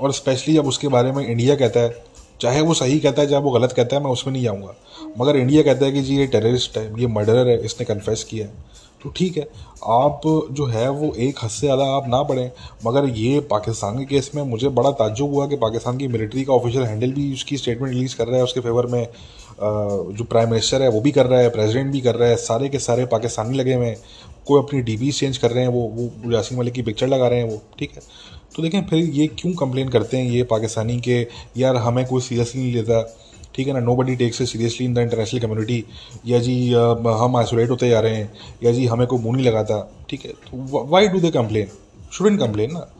और 0.00 0.12
स्पेशली 0.12 0.54
जब 0.54 0.66
उसके 0.66 0.88
बारे 0.88 1.12
में 1.12 1.26
इंडिया 1.26 1.56
कहता 1.56 1.80
है, 1.80 1.94
चाहे 2.40 2.60
वो 2.60 2.74
सही 2.74 2.98
कहता 3.00 3.22
है, 3.22 3.28
चाहे 3.28 3.42
वो 3.42 3.50
गलत 3.50 3.72
कहता 3.72 3.96
है, 3.96 4.02
मैं 4.02 4.10
उसमें 4.10 4.32
नहीं 4.32 4.42
जाऊँगा 4.42 4.74
मगर 5.18 5.36
इंडिया 5.36 5.62
कहता 5.62 5.86
है 5.86 5.92
कि 5.92 6.02
जी, 6.02 6.16
ये 6.16 6.26
टेररिस्ट 6.26 6.78
है, 6.78 6.84
ये 7.00 7.06
मर्डरर 7.08 7.48
है, 7.48 7.58
इसने 7.64 7.86
कन्फेस 7.86 8.24
किया 8.24 8.46
है। 8.46 8.52
तो 9.04 9.10
ठीक 9.10 9.36
है, 9.36 9.42
आप 9.84 10.20
जो 10.50 10.66
है 10.66 10.88
वो 10.90 11.12
एक 11.18 11.38
हद 11.42 11.50
से 11.50 11.60
ज़्यादा 11.60 11.84
आप 11.86 12.08
ना 12.08 12.22
पढ़ें 12.22 12.50
मगर 12.86 13.08
ये 13.16 13.40
पाकिस्तान 13.50 13.98
के 13.98 14.04
केस 14.06 14.30
में 14.34 14.42
मुझे 14.44 14.68
बड़ा 14.70 14.90
ताज्जुब 14.92 15.34
हुआ 15.34 15.46
कि 15.46 15.56
पाकिस्तान 15.56 15.98
की 15.98 16.08
मिलिट्री 16.08 16.44
का 16.44 16.52
ऑफिशियल 16.52 16.84
हैंडल 16.84 17.12
भी 17.12 17.32
उसकी 17.32 17.56
स्टेटमेंट 17.56 17.92
रिलीज़ 17.92 18.16
कर 18.16 18.26
रहा 18.26 18.36
है, 18.36 18.44
उसके 18.44 18.60
फेवर 18.60 18.86
में 18.86 19.06
जो 19.56 20.24
प्राइम 20.24 20.50
मिनिस्टर 20.50 20.82
है 20.82 20.88
वो 20.88 21.00
भी 21.00 21.10
कर 21.12 21.26
रहा 21.26 21.40
है 21.40 21.50
प्रेसिडेंट 21.50 21.92
भी 21.92 22.00
कर 22.00 22.14
रहा 22.14 22.28
है, 22.28 22.36
सारे 22.36 22.68
के 22.68 22.78
सारे 22.78 23.04
पाकिस्तानी 23.06 23.56
लगे 23.58 23.74
हुए 23.74 23.86
हैं। 23.86 23.96
कोई 24.46 24.62
अपनी 24.62 24.80
डी 24.82 25.10
चेंज 25.12 25.36
कर 25.38 25.50
रहे 25.50 25.62
हैं, 25.62 25.70
वो 25.70 25.82
वो 25.88 26.32
यासिन 26.32 26.58
मलिक 26.58 26.74
की 26.74 26.82
पिक्चर 26.82 27.08
लगा 27.08 27.28
रहे 27.28 27.38
हैं 27.38 27.50
वो, 27.50 27.60
ठीक 27.78 27.92
है। 27.94 28.02
तो 28.56 28.62
देखें, 28.62 28.86
फिर 28.86 28.98
ये 28.98 29.26
क्यों 29.38 29.52
कंप्लेन 29.56 29.88
करते 29.88 30.16
हैं 30.16 30.30
ये 30.30 30.42
पाकिस्तानी 30.50 30.98
के, 31.00 31.20
यार 31.56 31.76
हमें 31.76 32.04
कोई 32.06 32.20
सीरियसली 32.20 32.62
नहीं 32.62 32.72
लेता? 32.74 33.00
ठीक 33.54 33.66
है 33.66 33.72
ना? 33.72 33.80
Nobody 33.96 34.16
takes 34.16 34.42
seriously 34.50 34.86
in 34.86 34.94
the 34.94 34.98
international 34.98 35.40
community 35.40 35.84
या 36.26 36.38
जी 36.38 36.72
हम 36.72 37.36
आइसोलेट 37.36 37.70
होते 37.70 37.88
जा 37.88 38.00
रहे 38.00 38.16
हैं। 38.16 38.32
या 38.62 38.72
जी 38.72 38.86
हमें 38.86 39.06
कोई 39.06 39.18
मुँह 39.18 39.36
नहीं 39.36 39.46
लगाता। 39.46 40.06
ठीक 40.10 40.24
है? 40.24 40.30
तो 40.30 40.86
why 40.86 41.08
do 41.08 41.20
they 41.20 41.30
complain 41.30 41.68
shouldn't 42.12 42.40
complain 42.40 42.72
ना? 42.72 42.90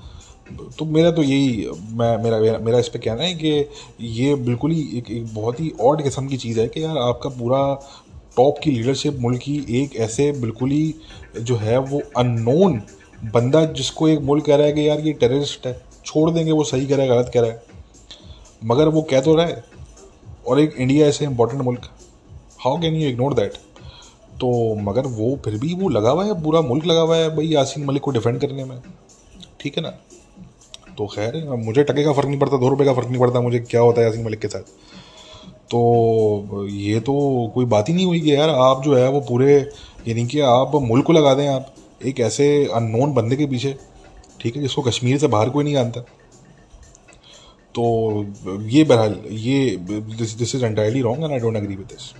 तो 0.78 0.84
मेरा 0.84 1.10
तो 1.10 1.22
यही 1.22 1.66
मैं 1.90 2.16
मेरा 2.22 2.38
मेरा, 2.38 2.58
मेरा 2.58 2.78
इस 2.78 2.88
पर 2.88 2.98
कहना 2.98 3.22
है 3.22 3.34
कि 3.34 3.68
ये 4.00 4.34
बिल्कुल 4.34 4.70
ही 4.70 4.98
एक, 4.98 5.10
एक 5.10 5.34
बहुत 5.34 5.60
ही 5.60 5.72
ऑड 5.80 6.02
किस्म 6.02 6.26
की 6.28 6.36
चीज़ 6.36 6.60
है 6.60 6.66
कि 6.68 6.82
यार 6.84 6.98
आपका 6.98 7.30
पूरा 7.30 7.62
टॉप 8.36 8.58
की 8.62 8.70
लीडरशिप 8.70 9.18
मुल्क 9.20 9.40
की 9.40 9.82
एक 9.82 9.96
ऐसे 9.96 10.30
बिल्कुल 10.32 10.70
ही 10.70 10.94
जो 11.40 11.56
है 11.56 11.78
वो 11.78 12.02
अननोन 12.16 12.82
बंदा 13.34 13.64
जिसको 13.64 14.08
एक 14.08 14.20
मुल्क 14.20 14.44
कह 14.44 14.56
रहा 14.56 14.66
है 14.66 14.72
कि 14.72 14.88
यार 14.88 15.00
ये 15.00 15.12
टेररिस्ट 15.12 15.66
है 15.66 15.80
छोड़ 16.04 16.30
देंगे 16.30 16.52
वो 16.52 16.64
सही 16.64 16.86
कह 16.86 16.96
रहा 16.96 17.06
है 17.06 17.10
गलत 17.10 17.30
कह 17.34 17.40
रहा 17.40 17.50
है। 17.50 17.62
मगर 18.64 18.88
वो 18.88 19.02
कह 19.02 19.20
तो 19.20 19.34
रहा 19.34 19.46
है 19.46 19.64
और 20.46 20.60
एक 20.60 20.74
इंडिया 20.78 21.06
ऐसे 21.06 21.24
इंपॉर्टेंट 21.24 21.62
मुल्क 21.62 21.90
how 22.64 22.80
can 22.80 22.94
you 22.94 23.08
ignore 23.08 23.34
that 23.34 23.54
तो 24.40 24.74
मगर 24.80 25.06
वो 25.08 25.34
फिर 25.44 25.58
भी 25.58 25.74
वो 25.74 25.88
लगा 25.88 26.10
हुआ 26.10 26.24
है, 26.24 26.42
पूरा 26.42 26.60
मुल्क 26.60 26.86
लगा 26.86 27.00
हुआ 27.00 27.16
है 27.16 27.28
भाई 27.36 27.46
यासिन 27.46 27.84
मलिक 27.84 28.02
को 28.02 28.10
डिफेंड 28.10 28.40
करने 28.40 28.64
में। 28.64 28.78
ठीक 29.60 29.76
है 29.76 29.82
ना? 29.82 29.90
तो 30.98 31.06
खैर 31.06 31.44
मुझे 31.58 31.82
टके 31.82 32.04
का 32.04 32.12
फ़र्क 32.12 32.28
नहीं 32.28 32.38
पड़ता, 32.38 32.56
दो 32.56 32.68
रुपये 32.68 32.86
का 32.86 32.92
फ़र्क 32.94 33.08
नहीं 33.08 33.20
पड़ता 33.20 33.40
मुझे, 33.40 33.58
क्या 33.60 33.80
होता 33.80 34.00
है 34.00 34.06
यासिन 34.06 34.24
मलिक 34.24 34.40
के 34.40 34.48
साथ? 34.48 34.62
तो 35.70 36.66
ये 36.68 37.00
तो 37.00 37.14
कोई 37.54 37.64
बात 37.64 37.88
ही 37.88 37.94
नहीं 37.94 38.06
हुई 38.06 38.20
कि 38.20 38.34
यार 38.34 38.50
आप 38.50 38.82
जो 38.82 38.94
है 38.94 39.08
वो 39.10 39.20
पूरे 39.20 39.54
यानी 40.08 40.26
कि 40.26 40.40
आप 40.40 40.74
मुल्क 40.82 41.06
को 41.06 41.12
लगा 41.12 41.34
दें 41.34 41.46
आप, 41.48 41.74
एक 42.06 42.20
ऐसे 42.20 42.46
अननोन 42.74 43.12
बंदे 43.12 43.36
के 43.36 43.46
पीछे। 43.46 43.74
ठीक 44.40 44.56
है, 44.56 44.62
जिसको 44.62 44.82
कश्मीर 44.82 45.18
से 45.18 45.26
बाहर 45.26 45.50
कोई 45.50 45.64
नहीं 45.64 45.74
जानता। 45.74 46.00
तो 47.74 47.84
ये 48.68 48.84
बहरहाल, 48.84 49.18
ये 49.30 49.76
this 49.80 50.54
is 50.54 50.64
entirely 50.64 51.00
wrong 51.02 51.24
and 51.24 51.32
I 51.32 51.38
don't 51.38 51.56
agree 51.56 51.76
with 51.76 51.86
this 51.86 52.12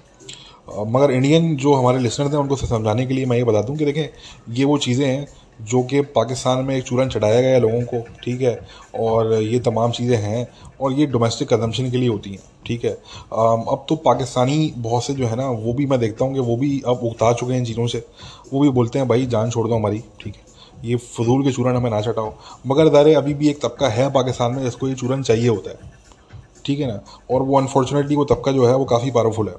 मगर 0.89 1.11
इंडियन 1.11 1.55
जो 1.57 1.73
हमारे 1.75 1.99
लिसनर 1.99 2.33
थे 2.33 2.37
उनको 2.37 2.57
समझाने 2.57 3.07
के 3.07 3.15
लिए 3.15 3.27
मैं 3.27 3.37
ये 3.37 3.45
बता 3.45 3.61
दूँ 3.63 3.77
कि 3.77 3.85
देखें, 3.85 4.09
ये 4.51 4.65
वो 4.65 4.79
चीज़ें 4.79 5.07
हैं 5.07 5.27
जो 5.63 5.83
कि 5.83 6.01
पाकिस्तान 6.15 6.65
में 6.65 6.75
एक 6.77 6.85
चूरन 6.85 7.09
चढ़ाया 7.09 7.41
गया 7.41 7.55
है 7.55 7.61
लोगों 7.61 7.81
को, 7.83 8.01
ठीक 8.25 8.41
है? 8.43 8.59
और 8.95 9.33
ये 9.35 9.59
तमाम 9.61 9.91
चीज़ें 9.91 10.17
हैं 10.19 10.47
और 10.81 10.93
ये 10.93 11.07
डोमेस्टिक 11.07 11.49
कंजम्पशन 11.49 11.91
के 11.91 11.97
लिए 11.97 12.09
होती 12.09 12.31
हैं, 12.31 12.41
ठीक 12.67 12.85
है? 12.85 12.91
अब 12.91 13.85
तो 13.89 13.97
पाकिस्तानी 14.05 14.73
बहुत 14.79 15.05
से 15.05 15.15
जो 15.15 15.27
है 15.27 15.37
ना, 15.37 15.49
वो 15.49 15.73
भी 15.73 15.87
मैं 15.87 15.99
देखता 16.01 16.25
हूँ 16.25 16.35
कि 16.35 16.41
वो 16.41 16.57
भी 16.57 16.81
अब 16.87 17.05
उगता 17.05 17.33
चुके 17.33 17.53
हैं 17.53 17.59
इन 17.59 17.67
चीज़ों 17.67 17.87
से। 17.87 18.05
वो 18.53 18.61
भी 18.61 18.69
बोलते 18.71 18.99
हैं, 18.99 19.09
भाई 19.09 19.27
जान 19.27 19.51
छोड़ 19.51 19.67
दो 19.69 19.75
हमारी, 19.75 20.03
ठीक 20.21 20.35
है? 20.35 20.44
ये 20.85 20.97
फजूल 20.97 21.43
के 21.45 21.53
चूरन 21.53 21.77
हमें 21.77 21.91
ना 21.91 22.01
चटाओ 22.01 22.33
मगर 22.67 22.89
दारे, 22.89 23.15
अभी 23.15 23.35
भी 23.35 23.49
एक 23.49 23.61
तबका 23.63 23.89
है 23.89 24.11
पाकिस्तान 24.13 24.55
में 24.55 24.63
जिसको 24.63 24.89
ये 24.89 24.95
चूरन 24.95 25.23
चाहिए 25.23 25.49
होता 25.49 25.71
है। 25.71 25.93
ठीक 26.65 26.81
है 26.81 26.87
ना? 26.87 27.01
और 27.31 27.43
वो 27.43 27.59
अनफॉर्चुनेटली 27.59 28.17
वो 28.17 28.25
तबका 28.25 28.53
जो 28.53 28.67
है, 28.67 28.75
वो 28.75 28.85
काफ़ी 28.85 29.11
पावरफुल 29.11 29.49
है। 29.49 29.57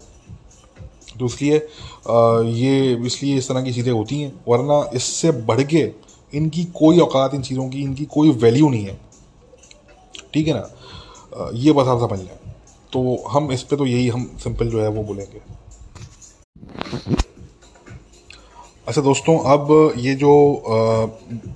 तो 1.20 1.26
इसलिए 1.26 1.56
ये, 1.56 2.94
इसलिए 3.06 3.38
इस 3.38 3.48
तरह 3.50 3.62
की 3.64 3.74
चीज़ें 3.74 3.92
होती 3.92 4.22
हैं। 4.22 4.32
वरना 4.48 4.84
इससे 4.94 5.32
बढ़ 5.44 5.62
के 5.64 5.92
इनकी 6.34 6.64
कोई 6.76 7.00
औकात 7.00 7.34
इन 7.34 7.42
चीज़ों 7.42 7.68
की, 7.70 7.82
इनकी 7.82 8.06
कोई 8.06 8.30
वैल्यू 8.32 8.70
नहीं 8.70 8.86
है। 8.86 9.00
ठीक 10.34 10.48
है 10.48 10.54
ना? 10.54 11.52
ये 11.54 11.72
बस 11.72 11.88
आप 11.88 12.00
समझ 12.00 12.20
लें। 12.20 12.38
तो 12.94 13.24
हम 13.30 13.52
इस 13.52 13.64
पर 13.64 13.78
तो 13.78 13.86
यही 13.86 14.08
हम 14.10 14.26
सिंपल 14.44 14.70
जो 14.70 14.82
है 14.82 14.88
वो 14.90 15.04
बोलेंगे। 15.04 15.42
अच्छा 18.88 19.02
दोस्तों, 19.02 19.38
अब 19.42 19.94
ये 19.98 20.14
जो 20.16 20.32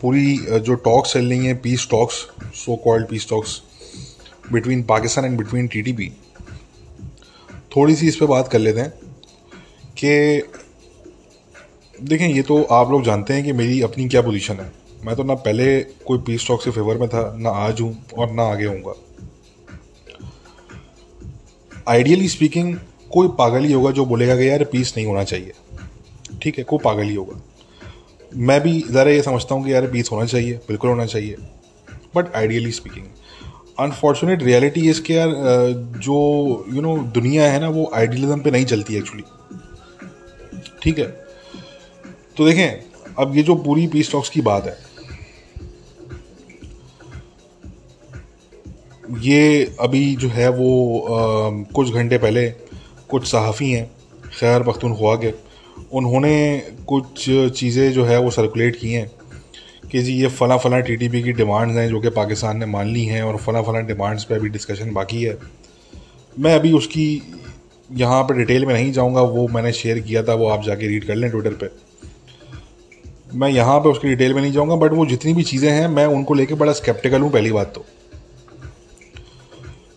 पूरी 0.01 0.37
जो 0.59 0.75
टॉक्स 0.75 1.11
चल 1.13 1.25
रही 1.29 1.45
हैं 1.45 1.59
peace 1.61 1.87
talks 1.91 2.15
so 2.55 2.75
called 2.83 3.07
peace 3.07 3.27
talks 3.29 3.61
between 4.51 4.81
Pakistan 4.83 5.25
and 5.25 5.37
between 5.37 5.67
TTP 5.67 6.09
थोड़ी 7.75 7.95
सी 7.95 8.07
इस 8.07 8.15
पर 8.15 8.25
बात 8.25 8.47
कर 8.47 8.59
लेते 8.59 8.79
हैं 8.79 8.89
कि, 9.97 10.41
देखें, 11.99 12.27
ये 12.27 12.41
तो 12.41 12.61
आप 12.63 12.91
लोग 12.91 13.03
जानते 13.05 13.33
हैं 13.33 13.43
कि 13.43 13.53
मेरी 13.53 13.81
अपनी 13.81 14.07
क्या 14.09 14.21
पोजीशन 14.21 14.55
है। 14.55 14.71
मैं 15.05 15.15
तो 15.15 15.23
ना 15.23 15.35
पहले 15.35 15.79
कोई 16.07 16.17
पीस 16.27 16.47
टॉक 16.47 16.63
के 16.63 16.71
फेवर 16.71 16.97
में 16.97 17.07
था, 17.09 17.33
ना 17.37 17.49
आज 17.49 17.81
हूँ 17.81 17.95
और 18.17 18.31
ना 18.31 18.43
आगे 18.47 18.65
हूँगा 18.65 18.93
आइडियली 21.87 22.27
स्पीकिंग 22.29 22.75
कोई 23.11 23.27
पागल 23.37 23.63
ही 23.65 23.73
होगा 23.73 23.91
जो 23.91 24.05
बोलेगा 24.05 24.35
कि 24.37 24.49
यार 24.49 24.63
पीस 24.71 24.93
नहीं 24.97 25.05
होना 25.07 25.23
चाहिए। 25.25 25.53
ठीक 26.41 26.57
है 26.57 26.63
कोई 26.63 26.79
पागल 26.83 27.03
ही 27.03 27.15
होगा। 27.15 27.41
मैं 28.31 28.59
भी 28.61 28.79
ज़रा 28.89 29.11
ये 29.11 29.21
समझता 29.21 29.55
हूँ 29.55 29.65
कि 29.65 29.73
यार 29.73 29.87
पीस 29.91 30.09
होना 30.11 30.25
चाहिए 30.25 30.59
बिल्कुल 30.67 30.89
होना 30.89 31.05
चाहिए 31.05 31.35
but 32.15 32.35
ideally 32.35 32.71
speaking 32.71 33.05
unfortunate 33.79 34.43
reality 34.43 34.89
इसके 34.89 35.13
यार 35.13 35.29
जो 35.99 36.15
यू 36.69 36.73
you 36.73 36.83
नो 36.83 36.95
know, 36.95 37.13
दुनिया 37.13 37.51
है 37.51 37.59
ना 37.59 37.69
वो 37.69 37.89
आइडियलिज्म 37.95 38.39
पे 38.41 38.51
नहीं 38.51 38.65
चलती 38.65 38.95
एक्चुअली 38.95 39.23
ठीक 40.83 40.99
है? 40.99 41.07
तो 42.37 42.45
देखें 42.45 43.13
अब 43.19 43.35
ये 43.37 43.43
जो 43.43 43.55
पूरी 43.55 43.87
पीस 43.87 44.11
टॉक्स 44.11 44.29
की 44.29 44.41
बात 44.41 44.65
है 44.65 44.77
ये 49.19 49.75
अभी 49.79 50.15
जो 50.15 50.29
है 50.29 50.49
वो 50.49 50.99
आ, 50.99 51.49
कुछ 51.73 51.93
घंटे 51.93 52.17
पहले 52.17 52.49
कुछ 53.09 53.27
सहाफ़ी 53.27 53.71
हैं 53.71 53.91
खैर 54.39 54.63
पख्तूनख्वा 54.63 55.15
के 55.15 55.31
उन्होंने 55.91 56.57
कुछ 56.87 57.25
चीज़ें 57.55 57.91
जो 57.93 58.03
है 58.05 58.17
वो 58.19 58.31
सर्कुलेट 58.31 58.75
की 58.75 58.91
हैं 58.91 59.09
कि 59.91 60.01
जी 60.01 60.13
ये 60.13 60.27
फ़ला 60.29 60.57
फ़ला 60.57 60.79
टीटीपी 60.79 61.21
की 61.23 61.31
डिमांड्स 61.33 61.75
हैं 61.77 61.87
जो 61.89 61.99
कि 61.99 62.09
पाकिस्तान 62.11 62.57
ने 62.57 62.65
मान 62.65 62.87
ली 62.87 63.05
हैं 63.05 63.21
और 63.23 63.37
फ़ला 63.37 63.61
फ़ला 63.61 63.79
डिमांड्स 63.87 64.23
पे 64.23 64.35
अभी 64.35 64.49
डिस्कशन 64.49 64.93
बाकी 64.93 65.21
है। 65.23 65.37
मैं 66.35 66.53
अभी 66.55 66.71
उसकी 66.71 67.05
यहाँ 67.89 68.23
पर 68.23 68.37
डिटेल 68.37 68.65
में 68.65 68.73
नहीं 68.73 68.91
जाऊँगा, 68.91 69.21
वो 69.21 69.47
मैंने 69.47 69.71
शेयर 69.73 69.99
किया 69.99 70.23
था, 70.23 70.33
वो 70.33 70.47
आप 70.47 70.63
जाके 70.63 70.87
रीड 70.87 71.05
कर 71.07 71.15
लें 71.15 71.29
ट्विटर 71.31 71.53
पर 71.53 71.77
मैं 73.33 73.49
यहाँ 73.49 73.79
पर 73.79 73.89
उसकी 73.89 74.07
डिटेल 74.07 74.33
में 74.33 74.41
नहीं 74.41 74.51
जाऊँगा 74.51 74.75
बट 74.75 74.93
वो 74.93 75.05
जितनी 75.05 75.33
भी 75.33 75.43
चीज़ें 75.43 75.69
हैं, 75.71 75.87
मैं 75.87 76.05
उनको 76.07 76.33
लेके 76.33 76.53
बड़ा 76.55 76.73
स्केप्टिकल 76.73 77.21
हूँ, 77.21 77.31
पहली 77.31 77.51
बात 77.51 77.73
तो। 77.75 77.85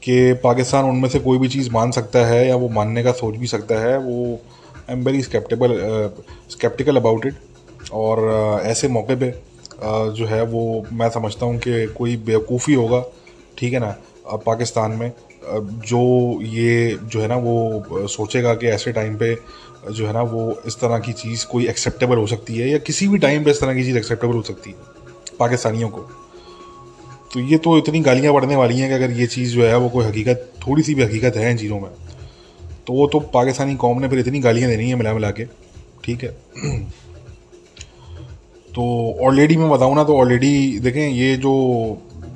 कि 0.03 0.33
पाकिस्तान 0.35 0.85
उनमें 0.85 1.09
से 1.09 1.19
कोई 1.19 1.39
भी 1.39 1.49
चीज़ 1.49 1.71
मान 1.71 1.91
सकता 1.91 2.25
है 2.27 2.47
या 2.49 2.57
वो 2.57 2.69
मानने 2.71 3.03
का 3.03 3.13
सोच 3.13 3.37
भी 3.37 3.47
सकता 3.47 3.79
है, 3.81 3.97
वो 3.99 4.41
I 4.93 4.99
am 4.99 5.05
very 5.05 5.23
sceptical 5.23 5.73
sceptical 6.51 6.97
about 6.97 7.27
it 7.27 7.35
और 7.93 8.19
uh, 8.19 8.67
ऐसे 8.67 8.89
मौके 8.89 9.15
पे 9.17 9.31
uh, 9.31 10.09
जो 10.13 10.27
है 10.27 10.43
वो 10.45 10.87
मैं 10.93 11.09
समझता 11.11 11.47
हूँ 11.47 11.59
कि 11.59 11.87
कोई 11.87 12.17
बेवकूफ़ी 12.17 12.75
होगा 12.75 13.03
ठीक 13.59 13.73
है 13.73 13.81
ना 13.81 13.95
पाकिस्तान 14.47 14.91
में 14.91 15.13
जो 15.87 16.03
ये 16.43 16.99
जो 17.05 17.21
है 17.21 17.29
ना 17.29 17.37
वो 17.37 18.07
सोचेगा 18.09 18.55
कि 18.55 18.67
ऐसे 18.67 18.93
टाइम 18.93 19.17
पे 19.17 19.35
जो 19.93 20.07
है 20.07 20.13
ना 20.13 20.23
वो 20.23 20.45
इस 20.67 20.77
तरह 20.81 20.99
की 20.99 21.13
चीज़ 21.13 21.47
कोई 21.47 21.67
एक्सेप्टेबल 21.69 22.17
हो 22.17 22.27
सकती 22.27 22.57
है 22.57 22.71
या 22.71 22.79
किसी 22.79 23.09
भी 23.09 23.19
टाइम 23.19 23.45
पे 23.45 23.51
इस 23.51 23.61
तरह 23.61 23.75
की 23.75 23.85
चीज़ 23.85 23.97
एक्सेप्टेबल 23.99 24.35
हो 24.35 24.43
सकती 24.43 24.71
है 24.71 25.37
पाकिस्तानियों 25.39 25.89
को। 25.89 26.01
तो 27.35 27.41
ये 27.41 27.59
तो 27.59 27.79
इतनी 27.79 28.01
गालियाँ 28.01 28.35
बढ़ने 28.35 28.57
वाली 28.57 28.79
हैं 28.79 28.89
कि 28.89 28.95
अगर 28.95 29.11
ये 29.11 29.27
चीज़ 29.27 29.55
जो 29.55 29.65
है 29.65 29.77
वो 29.77 29.89
कोई 29.89 30.05
हकीकत 30.05 30.53
थोड़ी 30.67 30.83
सी 30.83 30.95
भी 30.95 31.03
हकीकत 31.03 31.37
है 31.37 31.51
इन 31.51 31.57
चीज़ों 31.57 31.81
में। 31.81 31.91
तो 32.87 32.93
वो 32.93 33.07
तो 33.07 33.21
पाकिस्तानी 33.35 33.75
कौम 33.77 34.01
ने 34.01 34.09
फिर 34.09 34.19
इतनी 34.19 34.41
गालियाँ 34.41 34.71
देनी 34.71 34.89
है 34.89 34.95
मिला 34.97 35.13
मिला 35.15 35.31
के, 35.31 35.45
ठीक 36.05 36.23
है? 36.25 36.31
तो 38.71 38.85
ऑलरेडी 39.23 39.57
मैं 39.57 39.69
बताऊँ 39.71 39.95
ना 39.97 40.05
तो 40.05 40.17
ऑलरेडी 40.17 40.79
देखें, 40.81 41.07
ये 41.09 41.37
जो 41.37 41.53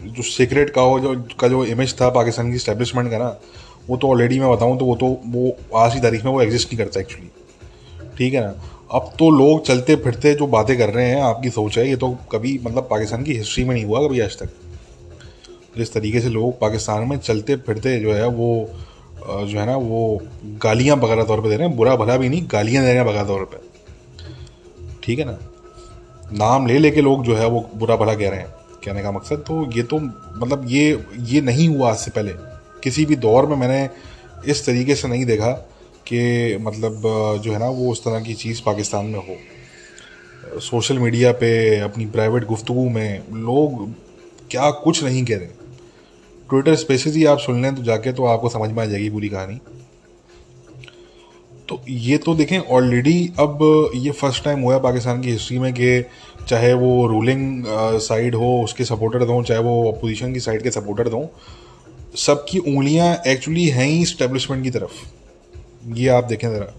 जो 0.06 0.22
सीक्रेट 0.22 0.70
का 0.70 0.82
हो 0.82 0.98
जो, 1.00 1.14
का 1.40 1.48
जो 1.48 1.64
इमेज 1.66 1.94
था 2.00 2.08
पाकिस्तान 2.10 2.52
की 2.52 2.58
स्टैब्लिशमेंट 2.58 3.10
का 3.10 3.18
ना, 3.18 3.28
वो 3.88 3.96
तो 3.96 4.08
ऑलरेडी 4.08 4.38
मैं 4.40 4.50
बताऊँ 4.50 4.78
तो 4.78 4.84
वो 4.84 4.96
तो 4.96 5.06
वो 5.26 5.78
आज 5.78 5.94
की 5.94 6.00
तारीख 6.00 6.24
में 6.24 6.30
वो 6.32 6.42
एग्जिस्ट 6.42 6.68
नहीं 6.68 6.78
करता 6.78 7.00
एक्चुअली 7.00 7.30
ठीक 8.18 8.34
है 8.34 8.40
ना? 8.40 8.54
अब 8.92 9.10
तो 9.18 9.30
लोग 9.30 9.64
चलते 9.66 9.96
फिरते 9.96 10.34
जो 10.34 10.46
बातें 10.46 10.76
कर 10.78 10.90
रहे 10.90 11.08
हैं, 11.08 11.20
आपकी 11.22 11.50
सोच 11.50 11.78
है, 11.78 11.88
ये 11.88 11.96
तो 11.96 12.10
कभी 12.32 12.58
मतलब 12.64 12.86
पाकिस्तान 12.90 13.22
की 13.24 13.34
हिस्ट्री 13.34 13.64
में 13.64 13.74
नहीं 13.74 13.84
हुआ 13.84 14.06
कभी 14.06 14.20
आज 14.20 14.38
तक। 14.38 14.50
जिस 15.78 15.92
तरीके 15.92 16.20
से 16.20 16.28
लोग 16.28 16.58
पाकिस्तान 16.60 17.08
में 17.08 17.16
चलते 17.18 17.56
फिरते 17.56 17.98
जो 18.00 18.12
है, 18.12 18.26
वो 18.26 18.70
जो 19.26 19.58
है 19.58 19.66
ना, 19.66 19.76
वो 19.76 20.20
गालियाँ 20.62 20.98
बगैर 20.98 21.22
तौर 21.22 21.40
पे 21.40 21.48
दे 21.48 21.56
रहे 21.56 21.68
हैं। 21.68 21.76
बुरा 21.76 21.96
भला 21.96 22.16
भी 22.16 22.28
नहीं, 22.28 22.42
गालियाँ 22.52 22.84
दे 22.84 22.88
रहे 22.88 22.98
हैं 22.98 23.06
बगैर 23.06 23.24
तौर 23.24 23.44
पे। 23.44 23.58
ठीक 25.02 25.18
है 25.18 25.24
ना? 25.24 25.38
नाम 26.32 26.66
ले 26.66 26.78
लेके 26.78 27.00
लोग 27.00 27.24
जो 27.24 27.36
है 27.36 27.46
वो 27.46 27.68
बुरा 27.76 27.96
भला 27.96 28.14
कह 28.14 28.30
रहे 28.30 28.40
हैं। 28.40 28.54
कहने 28.84 29.02
का 29.02 29.10
मकसद 29.12 29.44
तो 29.46 29.64
ये 29.72 29.82
तो 29.82 29.98
मतलब 29.98 30.64
ये 30.68 31.04
ये 31.20 31.40
नहीं 31.40 31.68
हुआ 31.68 31.90
आज 31.90 31.96
से 31.96 32.10
पहले। 32.10 32.32
किसी 32.84 33.04
भी 33.06 33.16
दौर 33.16 33.46
में 33.46 33.56
मैंने 33.56 33.88
इस 34.50 34.64
तरीके 34.66 34.94
से 34.94 35.08
नहीं 35.08 35.24
देखा 35.24 35.50
कि 36.08 36.56
मतलब 36.60 37.02
जो 37.44 37.52
है 37.52 37.58
ना, 37.58 37.68
वो 37.68 37.90
उस 37.92 38.04
तरह 38.04 38.20
की 38.20 38.34
चीज़ 38.34 38.62
पाकिस्तान 38.66 39.06
में 39.06 39.18
हो। 39.18 40.60
सोशल 40.60 40.98
मीडिया 40.98 41.32
पे, 41.32 41.78
अपनी 41.80 42.06
प्राइवेट 42.06 42.44
गुफ्तु 42.44 42.74
में 42.74 43.22
लोग 43.44 43.88
क्या 44.50 44.70
कुछ 44.70 45.02
नहीं 45.04 45.24
कह 45.24 45.36
रहे। 45.36 45.65
ट्विटर 46.50 46.74
स्पेसिस 46.74 47.14
ही 47.14 47.24
आप 47.24 47.38
सुन 47.38 47.62
लें 47.62 47.74
तो 47.74 47.82
जाके 47.82 48.12
तो 48.12 48.24
आपको 48.24 48.48
समझ 48.48 48.70
में 48.70 48.82
आ 48.82 48.86
जाएगी 48.86 49.10
पूरी 49.10 49.28
कहानी। 49.28 49.60
तो 51.68 51.80
ये 51.88 52.16
तो 52.18 52.34
देखें 52.34 52.58
ऑलरेडी 52.58 53.32
अब 53.38 53.58
ये 53.94 54.10
फ़र्स्ट 54.10 54.44
टाइम 54.44 54.60
हुआ 54.60 54.78
पाकिस्तान 54.78 55.20
की 55.22 55.30
हिस्ट्री 55.30 55.58
में 55.58 55.72
कि 55.72 56.04
चाहे 56.48 56.72
वो 56.74 57.06
रूलिंग 57.06 57.64
साइड 58.00 58.34
हो, 58.34 58.62
उसके 58.64 58.84
सपोर्टर 58.84 59.24
दो 59.24 59.42
चाहे 59.42 59.60
वो 59.60 59.92
अपोजिशन 59.92 60.32
की 60.32 60.40
साइड 60.40 60.62
के 60.62 60.70
सपोर्टर 60.70 61.08
दो 61.08 61.28
सबकी 62.16 62.58
उंगलियाँ 62.58 63.14
एक्चुअली 63.26 63.66
हैं 63.68 63.86
ही 63.86 64.04
स्टेब्लिशमेंट 64.04 64.62
की 64.64 64.70
तरफ़। 64.70 64.92
ये 65.94 66.08
आप 66.08 66.24
देखें 66.24 66.48
ज़रा। 66.48 66.72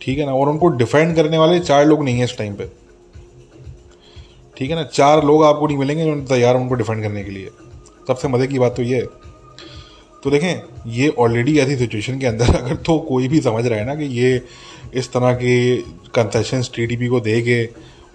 ठीक 0.00 0.18
है 0.18 0.26
ना? 0.26 0.32
और 0.32 0.48
उनको 0.48 0.68
डिफेंड 0.68 1.14
करने 1.16 1.38
वाले 1.38 1.60
चार 1.60 1.86
लोग 1.86 2.04
नहीं 2.04 2.16
हैं 2.16 2.24
इस 2.24 2.36
टाइम 2.38 2.54
पे। 2.54 2.66
ठीक 4.56 4.70
है 4.70 4.76
ना? 4.76 4.82
चार 4.82 5.24
लोग 5.24 5.44
आपको 5.44 5.66
नहीं 5.66 5.78
मिलेंगे 5.78 6.04
जो 6.04 6.20
तैयार 6.26 6.56
उनको 6.56 6.74
डिफेंड 6.74 7.02
करने 7.02 7.24
के 7.24 7.30
लिए। 7.30 7.50
सबसे 8.08 8.28
मज़े 8.28 8.46
की 8.46 8.58
बात 8.58 8.76
तो 8.76 8.82
ये 8.82 8.96
है। 8.96 9.06
तो 10.24 10.30
देखें, 10.30 10.62
ये 10.86 11.08
ऑलरेडी 11.08 11.58
ऐसी 11.58 11.76
सिचुएशन 11.76 12.18
के 12.18 12.26
अंदर 12.26 12.54
अगर 12.54 12.76
तो 12.76 12.98
कोई 12.98 13.28
भी 13.28 13.40
समझ 13.40 13.66
रहा 13.66 13.78
है 13.78 13.84
ना 13.86 13.94
कि 13.94 14.04
ये 14.04 14.42
इस 14.94 15.12
तरह 15.12 15.32
के 15.32 15.76
कंसेशन 16.14 16.62
टी 16.76 17.08
को 17.08 17.20
दे 17.20 17.40
के 17.42 17.68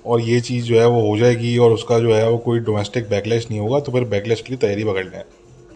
और 0.05 0.21
ये 0.21 0.39
चीज़ 0.41 0.65
जो 0.65 0.79
है 0.79 0.87
वो 0.87 1.01
हो 1.09 1.17
जाएगी 1.17 1.57
और 1.57 1.71
उसका 1.71 1.99
जो 1.99 2.13
है 2.13 2.29
वो 2.29 2.37
कोई 2.37 2.59
डोमेस्टिक 2.59 3.09
बैकलैश 3.09 3.47
नहीं 3.51 3.59
होगा 3.59 3.79
तो 3.79 3.91
फिर 3.91 4.03
बैकलैश 4.03 4.41
की 4.41 4.55
तैयारी 4.55 4.83
पकड़ 4.83 5.05
लें। 5.05 5.21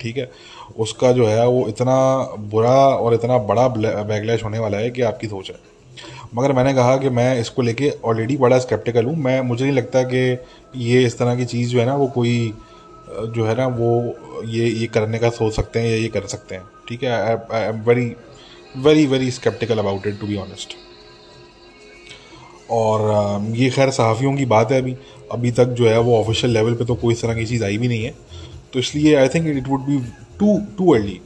ठीक 0.01 0.17
है? 0.17 0.29
उसका 0.77 1.11
जो 1.11 1.27
है 1.27 1.47
वो 1.47 1.67
इतना 1.67 1.95
बुरा 2.51 2.75
और 2.75 3.13
इतना 3.13 3.37
बड़ा 3.37 3.67
बैकलैश 3.67 4.43
होने 4.43 4.59
वाला 4.59 4.77
है 4.77 4.89
कि 4.89 5.01
आपकी 5.01 5.27
सोच 5.27 5.49
है। 5.49 5.55
मगर 6.35 6.53
मैंने 6.53 6.73
कहा 6.73 6.97
कि 6.97 7.09
मैं 7.09 7.39
इसको 7.39 7.61
लेके 7.61 7.91
ऑलरेडी 8.05 8.37
बड़ा 8.37 8.59
स्केप्टिकल 8.59 9.05
हूँ। 9.05 9.15
मैं, 9.15 9.41
मुझे 9.41 9.63
नहीं 9.65 9.75
लगता 9.75 10.03
कि 10.03 10.37
ये 10.75 11.03
इस 11.03 11.17
तरह 11.17 11.35
की 11.35 11.45
चीज़ 11.45 11.69
जो 11.69 11.79
है 11.79 11.85
ना 11.85 11.95
वो 11.95 12.07
कोई 12.07 12.53
जो 13.09 13.45
है 13.45 13.55
ना, 13.55 13.67
वो 13.67 14.43
ये 14.45 14.67
ये 14.69 14.87
करने 14.87 15.19
का 15.19 15.29
सोच 15.29 15.53
सकते 15.53 15.79
हैं 15.79 15.89
या 15.89 15.95
ये 15.95 16.07
कर 16.07 16.25
सकते 16.27 16.55
हैं। 16.55 16.63
ठीक 16.89 17.03
है? 17.03 17.11
I 17.51 17.61
am 17.63 17.81
very 17.83 18.15
very 18.77 19.05
very 19.07 19.31
sceptical 19.31 19.77
about 19.77 20.07
it 20.07 20.19
to 20.19 20.27
be 20.27 20.35
honest 20.37 20.75
और 22.71 23.45
ये 23.55 23.69
खैर 23.69 23.89
सहाफ़ियों 23.91 24.35
की 24.37 24.45
बात 24.45 24.71
है 24.71 24.81
अभी। 24.81 24.95
अभी 25.31 25.51
तक 25.51 25.65
जो 25.77 25.87
है, 25.89 25.99
वो 25.99 26.19
ऑफिशियल 26.19 26.53
लेवल 26.53 26.73
पे 26.73 26.85
तो 26.85 26.95
कोई 26.95 27.13
इस 27.13 27.21
तरह 27.21 27.35
की 27.35 27.45
चीज़ 27.45 27.63
आई 27.63 27.77
भी 27.77 27.87
नहीं 27.87 28.03
है। 28.03 28.13
तो 28.73 28.79
इसलिए 28.79 29.15
I 29.15 29.27
think 29.27 29.47
it 29.47 29.67
would 29.67 29.85
be 29.85 29.97
too 30.39 30.57
too 30.77 30.93
early 30.93 31.19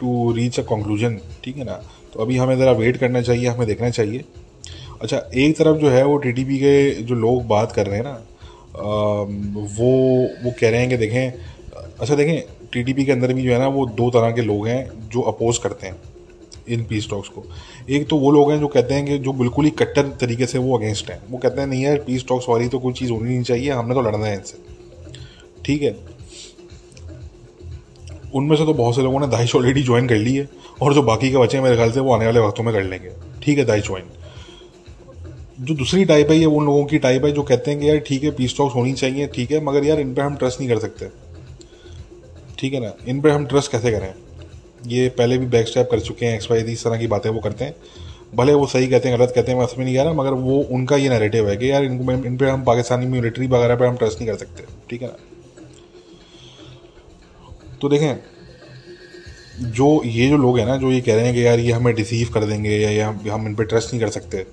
to 0.00 0.32
reach 0.32 0.58
a 0.60 0.62
conclusion 0.64 1.18
ठीक 1.44 1.56
है 1.56 1.64
ना? 1.64 1.80
तो 2.12 2.20
अभी 2.20 2.36
हमें 2.36 2.56
ज़रा 2.58 2.72
वेट 2.72 2.96
करना 2.96 3.22
चाहिए, 3.22 3.46
हमें 3.46 3.66
देखना 3.66 3.90
चाहिए। 3.90 4.24
अच्छा 5.02 5.22
एक 5.36 5.56
तरफ़ 5.58 5.76
जो 5.76 5.90
है, 5.90 6.04
वो 6.04 6.16
टी 6.16 6.32
के 6.32 6.90
जो 7.02 7.14
लोग 7.16 7.46
बात 7.46 7.72
कर 7.72 7.86
रहे 7.86 7.96
हैं 7.96 8.04
ना 8.04 8.20
वो 8.78 9.90
वो 10.44 10.50
कह 10.60 10.70
रहे 10.70 10.80
हैं 10.80 10.88
कि 10.88 10.96
देखें 10.96 11.32
अच्छा 12.00 12.14
देखें 12.14 12.40
टी 12.74 13.04
के 13.04 13.12
अंदर 13.12 13.32
भी 13.32 13.42
जो 13.42 13.52
है 13.52 13.58
ना, 13.58 13.68
वो 13.68 13.86
दो 13.88 14.10
तरह 14.10 14.30
के 14.30 14.42
लोग 14.42 14.66
हैं 14.68 15.08
जो 15.08 15.20
अपोज 15.22 15.58
करते 15.58 15.86
हैं 15.86 15.96
इन 16.68 16.84
पीस 16.84 17.08
टॉक्स 17.10 17.28
को। 17.28 17.44
एक 17.90 18.06
तो 18.08 18.16
वो 18.16 18.30
लोग 18.30 18.50
हैं 18.52 18.58
जो 18.60 18.68
कहते 18.68 18.94
हैं 18.94 19.04
कि 19.06 19.18
जो 19.18 19.32
बिल्कुल 19.32 19.64
ही 19.64 19.70
कट्टर 19.78 20.08
तरीके 20.20 20.46
से 20.46 20.58
वो 20.58 20.76
अगेंस्ट 20.78 21.10
हैं। 21.10 21.20
वो 21.30 21.38
कहते 21.38 21.60
हैं, 21.60 21.68
नहीं 21.68 21.82
यार 21.82 21.98
पीस 21.98 22.26
टॉक्स 22.28 22.48
वाली 22.48 22.68
तो 22.68 22.78
कोई 22.78 22.92
चीज़ 22.92 23.12
होनी 23.12 23.28
नहीं 23.28 23.42
चाहिए, 23.42 23.70
हमने 23.70 23.94
तो 23.94 24.02
लड़ना 24.02 24.26
है 24.26 24.34
इनसे। 24.34 24.58
ठीक 25.64 25.82
है? 25.82 25.96
उनमें 28.34 28.56
से 28.56 28.64
तो 28.64 28.74
बहुत 28.74 28.96
से 28.96 29.02
लोगों 29.02 29.20
ने 29.20 29.26
दाइश 29.26 29.54
ऑलरेडी 29.56 29.82
ज्वाइन 29.82 30.08
कर 30.08 30.16
ली 30.16 30.34
है, 30.36 30.48
और 30.82 30.94
जो 30.94 31.02
बाकी 31.02 31.30
के 31.30 31.36
बच्चे 31.36 31.56
हैं, 31.56 31.64
मेरे 31.64 31.76
ख्याल 31.76 31.92
से 31.92 32.00
वो 32.00 32.12
आने 32.14 32.26
वाले 32.26 32.40
वक्तों 32.40 32.64
में 32.64 32.72
कर 32.74 32.82
लेंगे। 32.82 33.10
ठीक 33.42 33.58
है 33.58 33.64
दाइश 33.64 33.86
ज्वाइन 33.86 34.04
जो 35.58 35.74
दूसरी 35.74 36.04
टाइप 36.04 36.30
है, 36.30 36.36
ये 36.36 36.44
उन 36.44 36.66
लोगों 36.66 36.84
की 36.84 36.98
टाइप 36.98 37.24
है 37.24 37.30
जो 37.32 37.42
कहते 37.42 37.70
हैं 37.70 37.80
कि 37.80 37.88
यार 37.88 37.98
ठीक 37.98 38.24
है 38.24 38.30
पीस 38.30 38.56
टॉक्स 38.56 38.74
होनी 38.74 38.92
चाहिए, 38.92 39.26
ठीक 39.26 39.50
है, 39.50 39.60
मगर 39.64 39.84
यार 39.84 40.00
इन 40.00 40.14
पर 40.14 40.22
हम 40.22 40.36
ट्रस्ट 40.36 40.60
नहीं 40.60 40.68
कर 40.70 40.78
सकते। 40.78 41.06
ठीक 42.58 42.74
है 42.74 42.80
ना? 42.80 42.92
इन 43.08 43.20
पर 43.20 43.30
हम 43.30 43.46
ट्रस्ट 43.46 43.72
कैसे 43.72 43.90
करें? 43.90 44.14
ये 44.86 45.08
पहले 45.08 45.38
भी 45.38 45.46
बैक 45.46 45.68
स्टैप 45.68 45.88
कर 45.90 46.00
चुके 46.00 46.26
हैं 46.26 46.34
एक्स 46.34 46.50
वाई 46.50 46.60
इस 46.62 46.84
तरह 46.84 46.98
की 46.98 47.06
बातें 47.06 47.30
वो 47.30 47.40
करते 47.40 47.64
हैं। 47.64 47.74
भले 48.34 48.52
वो 48.52 48.66
सही 48.66 48.86
कहते 48.88 49.08
हैं, 49.08 49.18
गलत 49.18 49.32
कहते 49.34 49.52
हैं 49.52 49.58
मैं 49.58 49.66
उसमें 49.66 49.84
नहीं 49.84 49.94
कह 49.96 50.02
रहा, 50.02 50.12
मगर 50.12 50.32
वो 50.32 50.58
उनका 50.70 50.96
ये 50.96 51.08
नैरेटिव 51.08 51.48
है 51.48 51.56
कि 51.56 51.70
यार 51.70 51.84
इनको 51.84 52.12
इन 52.12 52.36
पर 52.36 52.48
हम 52.48 52.64
पाकिस्तानी 52.64 53.06
मिलिट्री 53.06 53.46
वगैरह 53.46 53.76
पर 53.76 53.86
हम 53.86 53.96
ट्रस्ट 53.96 54.20
नहीं 54.20 54.28
कर 54.28 54.36
सकते। 54.36 54.64
ठीक 54.90 55.02
है 55.02 55.08
ना? 55.08 55.16
तो 57.82 57.88
देखें, 57.88 58.16
जो 59.72 60.02
ये 60.04 60.28
जो 60.28 60.36
लोग 60.36 60.58
हैं 60.58 60.66
ना, 60.66 60.76
जो 60.76 60.90
ये 60.92 61.00
कह 61.00 61.14
रहे 61.14 61.24
हैं 61.24 61.34
कि 61.34 61.46
यार 61.46 61.60
ये 61.60 61.72
हमें 61.72 61.94
डिसीव 61.94 62.28
कर 62.34 62.44
देंगे 62.44 62.70
या 62.70 62.90
ये 62.90 63.30
हम 63.30 63.46
इन 63.46 63.54
पर 63.54 63.64
ट्रस्ट 63.64 63.92
नहीं 63.92 64.00
कर 64.00 64.10
सकते 64.10 64.46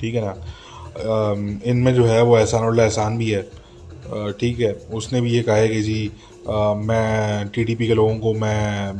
ठीक 0.00 0.14
है 0.14 0.24
ना? 0.24 0.34
इनमें 1.64 1.94
जो 1.94 2.04
है 2.04 2.22
वो 2.22 2.36
एहसान 2.38 2.78
एहसान 2.80 3.18
भी 3.18 3.30
है। 3.30 3.42
ठीक 4.32 4.60
है 4.60 4.72
उसने 4.92 5.20
भी 5.20 5.30
ये 5.30 5.42
कहा 5.42 5.56
है 5.56 5.68
कि 5.68 5.82
जी 5.82 6.10
आ, 6.50 6.74
मैं 6.74 7.48
टीडीपी 7.48 7.86
के 7.86 7.94
लोगों 7.94 8.18
को 8.18 8.32
मैं 8.34 8.92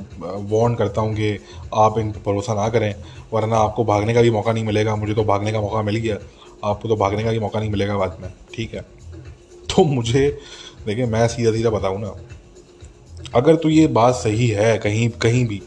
वार्न 0.50 0.74
करता 0.74 1.00
हूँ 1.00 1.14
कि 1.14 1.38
आप 1.74 1.98
इन 1.98 2.10
पर 2.12 2.20
भरोसा 2.22 2.54
ना 2.54 2.68
करें 2.68 2.94
वरना 3.32 3.56
आपको 3.56 3.84
भागने 3.84 4.14
का 4.14 4.22
भी 4.22 4.30
मौका 4.30 4.52
नहीं 4.52 4.64
मिलेगा 4.64 4.96
मुझे 4.96 5.14
तो 5.14 5.24
भागने 5.24 5.52
का 5.52 5.60
मौका 5.60 5.82
मिल 5.82 5.96
गया। 5.96 6.16
आपको 6.64 6.88
तो 6.88 6.96
भागने 6.96 7.24
का 7.24 7.30
भी 7.30 7.38
मौका 7.38 7.60
नहीं 7.60 7.70
मिलेगा 7.70 7.96
बाद 7.96 8.18
में 8.20 8.30
ठीक 8.54 8.74
है? 8.74 8.80
तो 9.70 9.84
मुझे 9.84 10.28
देखिए 10.86 11.06
मैं 11.06 11.26
सीधा 11.28 11.52
सीधा 11.52 11.70
बताऊँ 11.70 12.00
ना 12.00 12.14
अगर 13.34 13.56
तो 13.56 13.68
ये 13.68 13.86
बात 13.86 14.14
सही 14.14 14.48
है 14.48 14.76
कहीं 14.78 15.08
कहीं 15.22 15.46
भी 15.46 15.60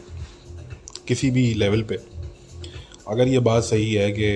किसी 1.08 1.30
भी 1.30 1.52
लेवल 1.54 1.82
पे 1.82 1.98
अगर 3.08 3.28
ये 3.28 3.38
बात 3.40 3.62
सही 3.62 3.92
है 3.94 4.10
कि 4.12 4.28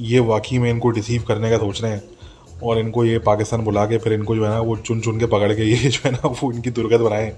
ये 0.00 0.20
वाकई 0.22 0.58
में 0.58 0.68
इनको 0.70 0.90
रिसीव 0.90 1.22
करने 1.22 1.50
का 1.50 1.58
सोच 1.58 1.82
रहे 1.82 1.92
हैं। 1.92 2.02
और 2.62 2.78
इनको 2.78 3.04
ये 3.04 3.18
पाकिस्तान 3.18 3.60
बुला 3.64 3.84
के 3.86 3.98
फिर 3.98 4.12
इनको 4.12 4.36
जो 4.36 4.44
है 4.44 4.50
ना, 4.50 4.60
वो 4.60 4.76
चुन 4.76 5.00
चुन 5.00 5.18
के 5.20 5.26
पकड़ 5.26 5.52
के 5.52 5.64
ये 5.64 5.88
जो 5.88 6.00
है 6.04 6.12
ना, 6.12 6.28
वो 6.28 6.52
इनकी 6.52 6.70
दुर्गत 6.70 7.00
बनाए। 7.00 7.32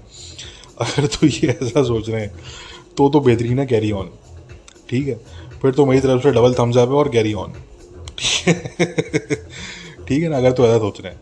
अगर 0.81 1.05
तो 1.07 1.27
ये 1.27 1.47
ऐसा 1.51 1.83
सोच 1.83 2.09
रहे 2.09 2.21
हैं 2.21 2.31
तो 2.97 3.09
तो 3.09 3.19
बेहतरीन 3.19 3.59
है 3.59 3.65
कैरी 3.65 3.91
ऑन 3.91 4.09
ठीक 4.89 5.07
है? 5.07 5.15
फिर 5.61 5.71
तो 5.71 5.85
मेरी 5.85 6.01
तरफ़ 6.01 6.21
से 6.23 6.31
डबल 6.31 6.53
थम्स 6.53 6.77
अप 6.77 6.89
है 6.89 6.95
और 6.95 7.09
कैरी 7.09 7.33
ऑन 7.33 7.53
ठीक 10.07 10.21
है 10.23 10.29
ना, 10.29 10.37
अगर 10.37 10.51
तो 10.51 10.65
ऐसा 10.65 10.77
सोच 10.79 11.01
रहे 11.01 11.11
हैं। 11.11 11.19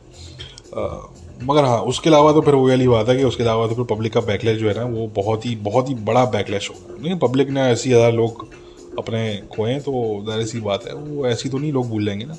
मगर 1.44 1.64
हाँ 1.66 1.80
उसके 1.84 2.10
अलावा 2.10 2.32
तो 2.34 2.42
फिर 2.42 2.54
वो 2.56 2.68
वाली 2.68 2.88
बात 2.88 3.10
है 3.10 3.16
कि 3.18 3.24
उसके 3.24 3.44
अलावा 3.44 3.68
तो 3.68 3.76
फिर 3.76 3.86
पब्लिक 3.86 4.14
का 4.14 4.22
बैकलैश 4.22 4.58
जो 4.58 4.68
है 4.70 4.76
ना, 4.76 4.84
वो 4.86 5.08
बहुत 5.16 5.46
ही 5.46 5.56
बहुत 5.62 5.90
ही 5.90 5.96
बड़ा 6.06 6.26
बैकलैश 6.26 6.70
होगा। 6.70 6.96
नहीं 7.04 7.18
पब्लिक 7.20 7.50
ने 7.50 7.62
ऐसी 7.64 7.90
ज़्यादा 7.90 8.10
लोग 8.10 8.48
अपने 8.98 9.22
खोएँ 9.52 9.80
तो 9.80 10.24
ज़ाहिर 10.28 10.46
सी 10.46 10.60
बात 10.62 10.88
है, 10.88 10.94
वो 10.94 11.28
ऐसी 11.28 11.50
तो 11.50 11.58
नहीं, 11.58 11.72
लोग 11.74 11.90
भूल 11.90 12.06
जाएँगे 12.06 12.26
ना। 12.26 12.36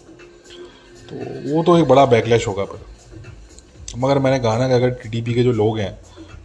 तो 1.07 1.55
वो 1.55 1.63
तो 1.63 1.77
एक 1.79 1.85
बड़ा 1.85 2.05
बैकलैश 2.07 2.47
होगा 2.49 2.65
पर। 2.65 2.81
मगर 3.99 4.19
मैंने 4.19 4.39
कहा 4.39 4.59
ना 4.59 4.69
कि 4.69 4.75
अगर 4.75 4.91
टी 4.91 5.23
के 5.25 5.43
जो 5.43 5.53
लोग 5.53 5.79
हैं, 5.79 5.99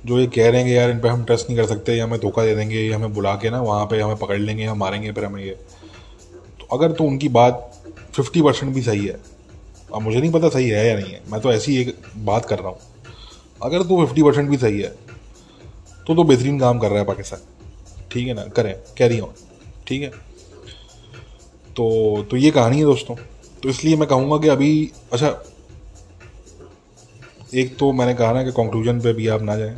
जो 0.05 0.19
ये 0.19 0.27
कह 0.27 0.49
रहे 0.49 0.61
हैं 0.61 0.69
यार 0.69 0.89
इन 0.89 0.99
पर 0.99 1.09
हम 1.09 1.23
ट्रस्ट 1.23 1.49
नहीं 1.49 1.57
कर 1.57 1.65
सकते, 1.65 1.95
या 1.95 2.03
हमें 2.03 2.19
धोखा 2.19 2.43
दे 2.45 2.55
देंगे, 2.55 2.81
या 2.81 2.95
हमें 2.95 3.13
बुला 3.13 3.35
के 3.35 3.49
ना 3.49 3.61
वहाँ 3.61 3.85
पे 3.85 3.99
हमें 4.01 4.15
पकड़ 4.15 4.37
लेंगे, 4.37 4.65
हम 4.65 4.77
मारेंगे, 4.77 5.11
फिर 5.11 5.25
हमें 5.25 5.43
ये। 5.43 5.57
तो 6.59 6.75
अगर 6.77 6.91
तो 6.91 7.03
उनकी 7.03 7.29
बात 7.29 7.83
फिफ्टी 8.13 8.41
परसेंट 8.41 8.73
भी 8.73 8.81
सही 8.81 9.05
है, 9.05 9.19
अब 9.93 10.01
मुझे 10.01 10.19
नहीं 10.19 10.31
पता 10.31 10.49
सही 10.49 10.69
है 10.69 10.87
या 10.87 10.95
नहीं 10.95 11.11
है, 11.13 11.21
मैं 11.31 11.41
तो 11.41 11.51
ऐसी 11.53 11.77
एक 11.77 11.95
बात 12.17 12.45
कर 12.45 12.59
रहा 12.59 12.69
हूँ। 12.69 12.79
अगर 13.61 13.83
तो 13.83 14.05
फिफ्टी 14.05 14.23
परसेंट 14.23 14.49
भी 14.49 14.57
सही 14.57 14.81
है 14.81 14.95
तो 16.07 16.15
तो 16.15 16.23
बेहतरीन 16.23 16.59
काम 16.59 16.79
कर 16.79 16.89
रहा 16.89 16.99
है 16.99 17.05
पाकिस्तान। 17.05 17.39
ठीक 18.11 18.27
है 18.27 18.33
ना? 18.33 18.43
करें 18.45 18.73
कैरी 18.97 19.19
ऑन 19.19 19.33
ठीक 19.89 20.01
है? 20.01 20.09
तो 21.75 22.25
तो 22.31 22.37
ये 22.37 22.51
कहानी 22.51 22.77
है 22.77 22.83
दोस्तों। 22.83 23.15
तो 23.63 23.69
इसलिए 23.69 23.95
मैं 23.97 24.07
कहूँगा 24.07 24.37
कि 24.37 24.47
अभी 24.47 24.91
अच्छा 25.13 25.27
एक 27.53 27.77
तो 27.77 27.91
मैंने 27.91 28.13
कहा 28.13 28.33
ना 28.33 28.43
कि 28.43 28.51
कंक्लूजन 28.51 28.99
पे 29.01 29.13
भी 29.13 29.27
आप 29.27 29.41
ना 29.41 29.55
जाएँ। 29.55 29.77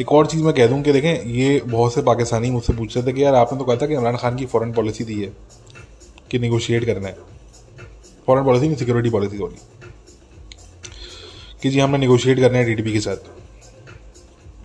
एक 0.00 0.12
और 0.12 0.26
चीज़ 0.26 0.42
मैं 0.42 0.54
कह 0.54 0.66
दूँ 0.66 0.82
कि 0.82 0.92
देखें, 0.92 1.24
ये 1.24 1.60
बहुत 1.60 1.94
से 1.94 2.02
पाकिस्तानी 2.02 2.50
मुझसे 2.50 2.72
पूछ 2.72 2.96
रहे 2.96 3.06
थे 3.06 3.12
कि 3.12 3.22
यार 3.24 3.34
आपने 3.34 3.58
तो 3.58 3.64
कहा 3.64 3.76
था 3.76 3.86
कि 3.86 3.94
इमरान 3.94 4.16
खान 4.16 4.36
की 4.36 4.46
फॉरेन 4.46 4.72
पॉलिसी 4.72 5.04
दी 5.04 5.20
है 5.22 5.32
कि 6.30 6.38
निगोशिएट 6.38 6.84
करना 6.84 7.08
है। 7.08 7.16
फॉरेन 8.26 8.44
पॉलिसी 8.44 8.66
नहीं 8.66 8.76
सिक्योरिटी 8.76 9.10
पॉलिसी 9.10 9.36
होगी 9.36 9.56
कि 11.62 11.70
जी, 11.70 11.78
हमने 11.78 11.98
निगोशिएट 11.98 12.40
करना 12.40 12.58
है 12.58 12.74
टी 12.74 12.92
के 12.92 13.00
साथ। 13.00 13.16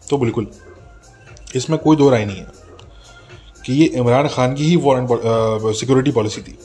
तो 0.10 0.18
बिल्कुल, 0.18 0.52
इसमें 1.56 1.80
कोई 1.80 1.98
दो 1.98 2.10
राय 2.10 2.26
नहीं 2.26 2.38
है। 2.38 2.61
कि 3.66 3.74
ये 3.74 3.86
इमरान 3.96 4.28
खान 4.28 4.54
की 4.56 4.64
ही 4.64 4.78
फॉरन 4.78 5.08
सिक्योरिटी 5.74 6.12
पॉलिसी 6.12 6.42
थी। 6.42 6.58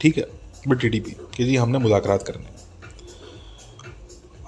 ठीक 0.00 0.16
है? 0.18 0.26
बट 0.68 0.80
टी 0.80 1.00
कि 1.00 1.44
जी 1.44 1.56
हमने 1.56 1.78
मुजाकर 1.78 2.16
करने। 2.18 2.50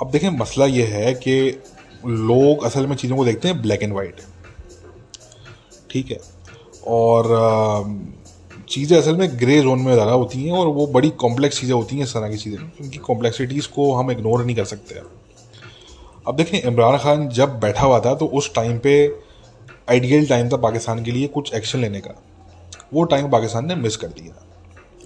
अब 0.03 0.11
देखें, 0.11 0.29
मसला 0.31 0.67
ये 0.67 0.83
है 0.87 1.13
कि 1.17 1.63
लोग 2.07 2.65
असल 2.65 2.87
में 2.87 2.95
चीज़ों 2.97 3.17
को 3.17 3.25
देखते 3.25 3.49
हैं 3.49 3.61
ब्लैक 3.63 3.83
एंड 3.83 3.93
वाइट 3.93 4.21
ठीक 5.91 6.11
है? 6.11 6.19
और 6.87 7.25
चीज़ें 8.69 8.97
असल 8.99 9.17
में 9.17 9.29
ग्रे 9.41 9.61
जोन 9.61 9.81
में 9.81 9.93
ज़्यादा 9.93 10.13
होती 10.13 10.43
हैं 10.45 10.53
और 10.53 10.67
वो 10.67 10.87
बड़ी 10.87 11.11
कॉम्प्लेक्स 11.19 11.61
चीज़ें 11.61 11.75
होती 11.75 11.97
हैं 11.97 12.05
इस 12.05 12.15
तरह 12.15 12.29
की 12.29 12.37
चीज़ें। 12.37 12.59
उनकी 12.59 12.99
कॉम्प्लेक्सिटीज़ 13.01 13.69
को 13.69 13.93
हम 13.95 14.11
इग्नोर 14.11 14.45
नहीं 14.45 14.57
कर 14.57 14.65
सकते। 14.65 15.01
अब 16.29 16.37
देखें, 16.37 16.61
इमरान 16.61 16.99
खान 16.99 17.29
जब 17.31 17.59
बैठा 17.61 17.87
हुआ 17.87 18.01
था 18.01 18.15
तो 18.15 18.27
उस 18.29 18.53
टाइम 18.55 18.79
पे 18.79 18.95
आइडियल 19.91 20.27
टाइम 20.27 20.49
था 20.49 20.57
पाकिस्तान 20.57 21.05
के 21.05 21.11
लिए 21.11 21.27
कुछ 21.27 21.55
एक्शन 21.55 21.79
लेने 21.79 22.01
का। 22.01 22.23
वो 22.95 23.05
टाइम 23.05 23.31
पाकिस्तान 23.31 23.67
ने 23.67 23.75
मिस 23.75 23.97
कर 23.97 24.07
दिया। 24.07 24.47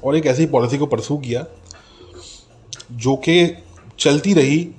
और 0.05 0.17
एक 0.17 0.27
ऐसी 0.27 0.47
पॉलिसी 0.47 0.79
को 0.79 0.87
परसू 0.87 1.19
किया, 1.19 1.47
जो 2.93 3.17
कि 3.17 3.64
चलती 3.99 4.35
रही 4.35 4.71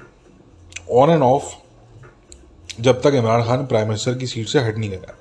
ऑन 0.91 1.09
एंड 1.09 1.21
ऑफ़ 1.21 1.43
जब 2.81 3.01
तक 3.01 3.11
इमरान 3.15 3.43
खान 3.43 3.65
प्राइम 3.67 3.87
मिनिस्टर 3.87 4.13
की 4.13 4.27
सीट 4.27 4.47
से 4.47 4.59
हट 4.59 4.77
नहीं 4.77 4.89
गया। 4.89 5.17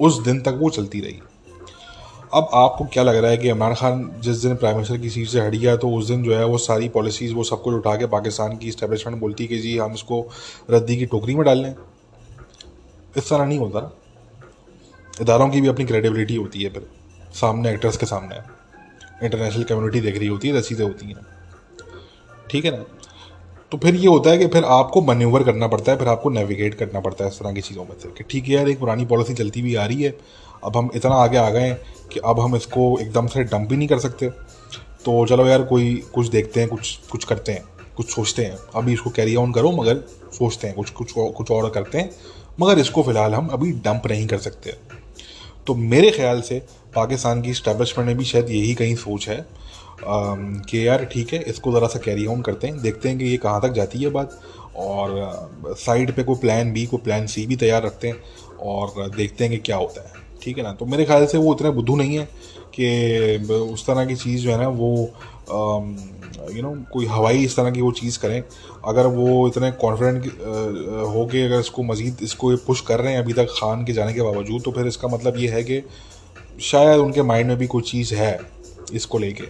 उस 0.00 0.22
दिन 0.22 0.40
तक 0.40 0.58
वो 0.58 0.70
चलती 0.70 1.00
रही। 1.00 1.18
अब 2.34 2.48
आपको 2.54 2.84
क्या 2.84 3.02
लग 3.02 3.16
रहा 3.16 3.30
है 3.30 3.36
कि 3.36 3.48
इमरान 3.48 3.74
खान 3.74 4.16
जिस 4.20 4.36
दिन 4.36 4.56
प्राइम 4.56 4.76
मिनिस्टर 4.76 4.98
की 4.98 5.10
सीट 5.10 5.28
से 5.28 5.40
हट 5.40 5.52
गया 5.52 5.76
तो 5.76 5.90
उस 5.90 6.06
दिन 6.06 6.22
जो 6.22 6.36
है 6.36 6.44
वो 6.44 6.58
सारी 6.58 6.88
पॉलिसीज़ 6.88 7.34
वो 7.34 7.44
सब 7.44 7.62
कुछ 7.62 7.74
उठा 7.74 7.96
के 7.96 8.06
पाकिस्तान 8.06 8.56
की 8.56 8.68
इस्टेब्लिशमेंट 8.68 9.20
बोलती 9.20 9.46
कि 9.46 9.58
जी 9.58 9.78
हम 9.78 9.92
इसको 9.92 10.28
रद्दी 10.70 10.96
की 10.96 11.06
टोकरी 11.06 11.34
में 11.34 11.44
डाल 11.44 11.58
लें? 11.58 11.74
इस 13.16 13.30
तरह 13.30 13.44
नहीं 13.44 13.58
होता। 13.58 13.97
इदारों 15.20 15.48
की 15.48 15.60
भी 15.60 15.68
अपनी 15.68 15.84
क्रेडिबिलिटी 15.84 16.36
होती 16.36 16.62
है 16.62 16.70
फिर 16.70 16.86
सामने 17.34 17.70
एक्टर्स 17.70 17.96
के 17.96 18.06
सामने 18.06 18.36
इंटरनेशनल 19.26 19.62
कम्युनिटी 19.62 20.00
देख 20.00 20.18
रही 20.18 20.26
होती 20.26 20.48
है 20.48 20.58
रसीदें 20.58 20.84
होती 20.84 21.06
हैं। 21.06 21.26
ठीक 22.50 22.64
है 22.64 22.70
ना? 22.70 22.84
तो 23.72 23.78
फिर 23.78 23.94
ये 23.94 24.06
होता 24.06 24.30
है 24.30 24.38
कि 24.38 24.46
फिर 24.46 24.64
आपको 24.64 25.02
मनूवर 25.02 25.42
करना 25.42 25.68
पड़ता 25.68 25.92
है, 25.92 25.98
फिर 25.98 26.08
आपको 26.08 26.30
नेविगेट 26.30 26.74
करना 26.74 27.00
पड़ता 27.00 27.24
है 27.24 27.30
इस 27.30 27.38
तरह 27.38 27.52
की 27.52 27.60
चीज़ों 27.60 27.84
में 27.84 27.98
से। 28.02 28.08
कि 28.08 28.24
ठीक 28.24 28.44
है 28.44 28.54
यार, 28.54 28.68
एक 28.68 28.78
पुरानी 28.80 29.04
पॉलिसी 29.04 29.34
चलती 29.34 29.60
हुई 29.60 29.74
आ 29.74 29.86
रही 29.86 30.02
है, 30.02 30.18
अब 30.64 30.76
हम 30.76 30.90
इतना 30.94 31.14
आगे 31.14 31.36
आ 31.36 31.50
गए 31.50 31.60
हैं 31.60 32.08
कि 32.12 32.20
अब 32.24 32.40
हम 32.40 32.56
इसको 32.56 32.98
एकदम 33.00 33.26
से 33.26 33.44
डंप 33.44 33.68
भी 33.68 33.76
नहीं 33.76 33.88
कर 33.88 33.98
सकते। 33.98 34.30
तो 35.04 35.26
चलो 35.26 35.46
यार, 35.46 35.62
कोई 35.62 35.94
कुछ 36.14 36.26
देखते 36.26 36.60
हैं, 36.60 36.68
कुछ 36.68 36.98
कुछ 37.12 37.24
करते 37.24 37.52
हैं, 37.52 37.64
कुछ 37.96 38.14
सोचते 38.14 38.44
हैं। 38.44 38.56
अभी 38.74 38.92
इसको 38.92 39.10
कैरी 39.10 39.36
ऑन 39.36 39.52
करो, 39.52 39.72
मगर 39.72 39.96
सोचते 40.32 40.66
हैं, 40.66 40.76
कुछ 40.76 40.90
कुछ 40.90 41.12
कुछ 41.12 41.50
और 41.50 41.70
करते 41.70 41.98
हैं। 41.98 42.10
मगर 42.60 42.78
इसको 42.78 43.02
फ़िलहाल 43.02 43.34
हम 43.34 43.48
अभी 43.48 43.72
डंप 43.72 44.06
नहीं 44.06 44.26
कर 44.26 44.38
सकते। 44.38 44.87
तो 45.68 45.74
मेरे 45.74 46.10
ख्याल 46.10 46.40
से 46.40 46.58
पाकिस्तान 46.94 47.40
की 47.42 47.54
स्टैब्लिशमेंट 47.54 48.06
में 48.06 48.16
भी 48.18 48.24
शायद 48.24 48.50
यही 48.50 48.74
कहीं 48.74 48.94
सोच 48.96 49.28
है 49.28 49.46
कि 50.00 50.86
यार 50.86 51.04
ठीक 51.12 51.32
है, 51.32 51.40
इसको 51.42 51.72
ज़रा 51.72 51.86
सा 51.86 51.98
कैरी 51.98 52.26
ऑन 52.26 52.42
करते 52.42 52.66
हैं, 52.66 52.80
देखते 52.82 53.08
हैं 53.08 53.18
कि 53.18 53.24
ये 53.24 53.36
कहाँ 53.36 53.60
तक 53.62 53.72
जाती 53.72 53.98
है 53.98 54.10
बात, 54.10 54.38
और 54.76 55.74
साइड 55.78 56.12
पे 56.16 56.22
कोई 56.22 56.36
प्लान 56.40 56.72
बी 56.72 56.84
कोई 56.86 57.00
प्लान 57.04 57.26
सी 57.26 57.46
भी 57.46 57.56
तैयार 57.56 57.82
रखते 57.82 58.08
हैं, 58.08 58.16
और 58.60 59.10
देखते 59.16 59.44
हैं 59.44 59.52
कि 59.52 59.58
क्या 59.66 59.76
होता 59.76 60.00
है, 60.00 60.12
ठीक 60.42 60.58
है 60.58 60.64
ना? 60.64 60.72
तो 60.72 60.86
मेरे 60.86 61.04
ख्याल 61.04 61.26
से 61.26 61.38
वो 61.38 61.54
इतने 61.54 61.70
बुद्धू 61.70 61.96
नहीं 61.96 62.18
है 62.18 62.28
कि 62.74 63.54
उस 63.72 63.86
तरह 63.86 64.04
की 64.06 64.16
चीज़ 64.16 64.42
जो 64.42 64.50
है 64.52 64.58
ना, 64.58 64.68
वो 64.68 65.10
यू 66.54 66.62
नो 66.62 66.74
कोई 66.92 67.06
हवाई 67.06 67.44
इस 67.44 67.56
तरह 67.56 67.70
की 67.70 67.80
वो 67.80 67.90
चीज़ 67.92 68.18
करें 68.18 68.42
अगर 68.88 69.06
वो 69.12 69.46
इतने 69.48 69.70
कॉन्फिडेंट 69.80 70.26
हो 71.08 71.28
के 71.32 71.44
अगर 71.44 71.60
इसको 71.60 71.82
मज़ीद, 71.82 72.18
इसको 72.22 72.50
ये 72.52 72.56
पुश 72.66 72.80
कर 72.80 73.00
रहे 73.00 73.12
हैं 73.12 73.22
अभी 73.22 73.32
तक 73.32 73.46
खान 73.52 73.84
के 73.84 73.92
जाने 73.92 74.14
के 74.14 74.22
बावजूद 74.22 74.62
तो 74.62 74.70
फिर 74.72 74.86
इसका 74.86 75.08
मतलब 75.08 75.38
ये 75.38 75.48
है 75.48 75.62
कि 75.64 75.82
शायद 76.62 77.00
उनके 77.00 77.22
माइंड 77.24 77.48
में 77.48 77.56
भी 77.58 77.66
कोई 77.66 77.82
चीज़ 77.84 78.14
है 78.14 78.38
इसको 78.94 79.18
लेके 79.18 79.44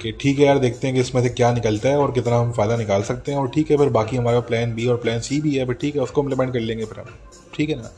कि 0.00 0.12
ठीक 0.12 0.38
है 0.38 0.44
यार, 0.46 0.58
देखते 0.58 0.86
हैं 0.86 0.94
कि 0.94 1.00
इसमें 1.00 1.22
से 1.22 1.28
क्या 1.30 1.52
निकलता 1.52 1.88
है 1.88 1.98
और 1.98 2.12
कितना 2.12 2.38
हम 2.38 2.52
फ़ायदा 2.52 2.76
निकाल 2.76 3.02
सकते 3.02 3.32
हैं 3.32 3.38
और 3.38 3.48
ठीक 3.48 3.70
है, 3.70 3.76
फिर 3.76 3.88
बाकी 3.90 4.16
हमारा 4.16 4.40
प्लान 4.42 4.74
बी 4.74 4.86
और 4.86 4.96
प्लान 4.96 5.20
सी 5.20 5.40
भी 5.40 5.54
है, 5.56 5.66
फिर 5.66 5.74
ठीक 5.74 5.96
है, 5.96 6.02
उसको 6.02 6.22
इम्प्लीमेंट 6.22 6.52
कर 6.52 6.60
लेंगे 6.60 6.84
फिर 6.84 6.98
हम। 7.00 7.14
ठीक 7.54 7.70
है 7.70 7.76
ना? 7.76 7.90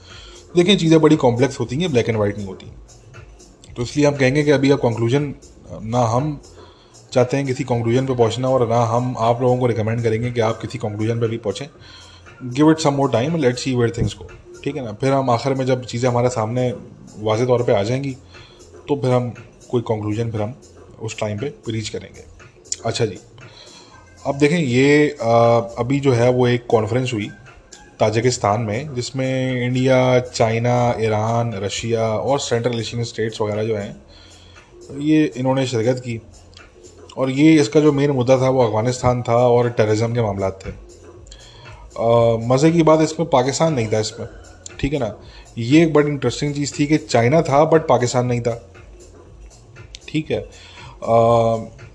देखें 0.56 0.76
चीज़ें 0.78 1.00
बड़ी 1.00 1.16
कॉम्प्लेक्स 1.18 1.61
होती 1.61 1.76
हैं 1.76 1.90
ब्लैक 1.92 2.09
एंड 2.09 2.18
वाइट 2.18 2.37
नहीं 2.37 2.46
होती। 2.46 2.66
तो 3.76 3.82
इसलिए 3.82 4.06
हम 4.06 4.16
कहेंगे 4.16 4.42
कि 4.42 4.50
अभी 4.50 4.70
अब 4.70 4.78
कंक्लूजन 4.80 5.35
ना 5.85 6.04
हम 6.06 6.40
चाहते 7.12 7.36
हैं 7.36 7.46
किसी 7.46 7.64
कंक्लूजन 7.64 8.06
पे 8.06 8.14
पहुँचना 8.14 8.48
और 8.48 8.68
ना 8.68 8.80
हम 8.86 9.14
आप 9.18 9.42
लोगों 9.42 9.56
को 9.58 9.66
रिकमेंड 9.66 10.02
करेंगे 10.02 10.30
कि 10.30 10.40
आप 10.40 10.60
किसी 10.60 10.78
कंक्लूजन 10.78 11.20
पे 11.20 11.28
भी 11.28 11.36
पहुंचें 11.38 11.66
give 12.54 12.70
it 12.70 12.78
some 12.78 12.94
more 12.94 13.10
time 13.10 13.36
let 13.36 13.56
see 13.58 13.74
where 13.74 13.92
things 13.98 14.14
को 14.14 14.24
ठीक 14.64 14.76
है 14.76 14.84
ना? 14.84 14.92
फिर 14.92 15.12
हम 15.12 15.30
आखिर 15.30 15.54
में 15.54 15.64
जब 15.66 15.84
चीज़ें 15.84 16.08
हमारे 16.10 16.28
सामने 16.28 16.70
वाज 17.18 17.46
तौर 17.46 17.62
पर 17.62 17.72
आ 17.72 17.82
जाएँगी 17.82 18.16
तो 18.88 18.96
फिर 18.96 19.10
हम 19.10 19.32
कोई 19.70 19.82
कंक्लूजन 19.82 20.30
फिर 20.30 20.42
हम 20.42 20.54
उस 21.02 21.18
टाइम 21.20 21.38
पे 21.38 21.52
रीच 21.68 21.88
करेंगे। 21.88 22.24
अच्छा 22.84 23.06
जी। 23.06 23.18
अब 24.26 24.38
देखें, 24.38 24.58
ये 24.58 25.08
अभी 25.78 25.98
जो 26.00 26.12
है 26.12 26.30
वो 26.30 26.46
एक 26.48 26.66
कॉन्फ्रेंस 26.66 27.12
हुई 27.12 27.30
ताजिकिस्तान 28.00 28.60
में, 28.60 28.94
जिसमें 28.94 29.64
इंडिया, 29.64 30.18
चाइना, 30.20 30.94
ईरान, 31.00 31.52
रशिया 31.54 32.08
और 32.08 32.40
सेंट्रल 32.40 32.80
एशियन 32.80 33.04
स्टेट्स 33.04 33.40
वगैरह 33.40 33.64
जो 33.64 33.76
हैं, 33.76 33.96
ये 35.00 35.24
इन्होंने 35.36 35.66
शिरकत 35.66 36.00
की। 36.00 36.20
और 37.16 37.31
ये 37.31 37.52
इसका 37.61 37.81
जो 37.81 37.92
मेन 37.92 38.11
मुद्दा 38.12 38.37
था 38.38 38.48
वो 38.50 38.62
अफ़गानिस्तान 38.62 39.22
था 39.22 39.37
और 39.48 39.70
टेररिज्म 39.70 40.14
के 40.14 40.22
मामला 40.22 40.50
थे। 40.50 40.70
मज़े 42.48 42.70
की 42.72 42.83
बात 42.83 43.00
इसमें 43.02 43.29
पाकिस्तान 43.31 43.72
नहीं 43.74 43.88
था 43.92 43.98
इसमें 44.00 44.26
ठीक 44.81 44.92
है 44.92 44.98
ना? 44.98 45.14
ये 45.59 45.83
एक 45.83 45.92
बड़ी 45.92 46.09
इंटरेस्टिंग 46.11 46.55
चीज़ 46.55 46.72
थी 46.79 46.87
कि 46.87 46.96
चाइना 46.98 47.40
था 47.42 47.64
बट 47.64 47.87
पाकिस्तान 47.88 48.26
नहीं 48.26 48.40
था 48.40 48.55
ठीक 50.09 50.31
है? 50.31 50.38
आ, 50.38 51.16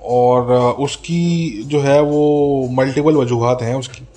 और 0.03 0.51
उसकी 0.79 1.63
जो 1.67 1.79
है 1.81 1.99
वो 2.01 2.67
मल्टीपल 2.71 3.15
वजूहत 3.15 3.61
हैं 3.61 3.75
उसकी। 3.75 4.07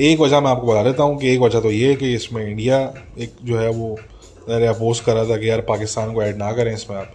एक 0.00 0.20
वजह 0.20 0.40
मैं 0.40 0.50
आपको 0.50 0.66
बता 0.66 0.82
देता 0.82 1.02
हूँ 1.02 1.18
कि 1.20 1.32
एक 1.32 1.40
वजह 1.40 1.60
तो 1.60 1.70
ये 1.70 1.88
है 1.88 1.94
कि 1.94 2.12
इसमें 2.14 2.44
इंडिया 2.44 2.78
एक 3.18 3.34
जो 3.44 3.58
है 3.58 3.68
वो 3.70 3.94
अरे 4.48 4.66
अपोज 4.66 5.00
कर 5.00 5.14
रहा 5.14 5.24
था 5.24 5.36
कि 5.36 5.48
यार 5.48 5.60
पाकिस्तान 5.68 6.12
को 6.14 6.22
ऐड 6.22 6.36
ना 6.36 6.52
करें 6.52 6.72
इसमें 6.74 6.96
आप। 6.96 7.12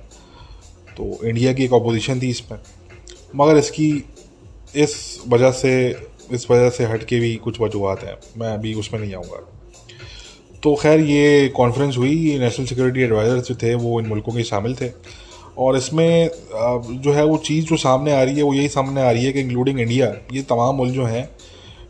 तो 0.97 1.27
इंडिया 1.27 1.53
की 1.53 1.63
एक 1.65 1.73
अपोजिशन 1.73 2.19
थी 2.21 2.29
इसमें। 2.29 2.59
मगर 3.35 3.57
इसकी, 3.57 4.03
इस 4.75 5.21
वजह 5.27 5.51
से, 5.51 5.89
इस 6.31 6.51
वजह 6.51 6.69
से 6.69 6.85
हट 6.85 7.03
के 7.03 7.19
भी 7.19 7.35
कुछ 7.35 7.61
वजूहत 7.61 7.99
हैं। 8.03 8.15
मैं 8.37 8.53
अभी 8.53 8.73
उसमें 8.73 8.99
नहीं 8.99 9.13
आऊँगा। 9.15 9.45
तो 10.63 10.75
खैर, 10.75 10.99
ये 10.99 11.47
कॉन्फ्रेंस 11.47 11.97
हुई 11.97 12.37
नेशनल 12.39 12.65
सिक्योरिटी 12.65 13.01
एडवाइज़र 13.01 13.39
जो 13.39 13.55
थे, 13.55 13.73
वो 13.75 13.99
इन 14.01 14.07
मुल्कों 14.07 14.33
के 14.33 14.43
शामिल 14.43 14.75
थे। 14.75 14.91
और 15.57 15.77
इसमें 15.77 16.29
जो 17.01 17.13
है, 17.13 17.25
वो 17.25 17.37
चीज़ 17.37 17.65
जो 17.65 17.77
सामने 17.77 18.11
आ 18.11 18.21
रही 18.23 18.35
है, 18.35 18.43
वो 18.43 18.53
यही 18.53 18.67
सामने 18.67 19.01
आ 19.01 19.11
रही 19.11 19.25
है 19.25 19.31
कि 19.31 19.39
इंक्लूडिंग 19.39 19.79
इंडिया 19.79 20.13
ये 20.33 20.41
तमाम 20.41 20.75
मुल्क 20.75 20.93
जो 20.93 21.05
हैं, 21.05 21.29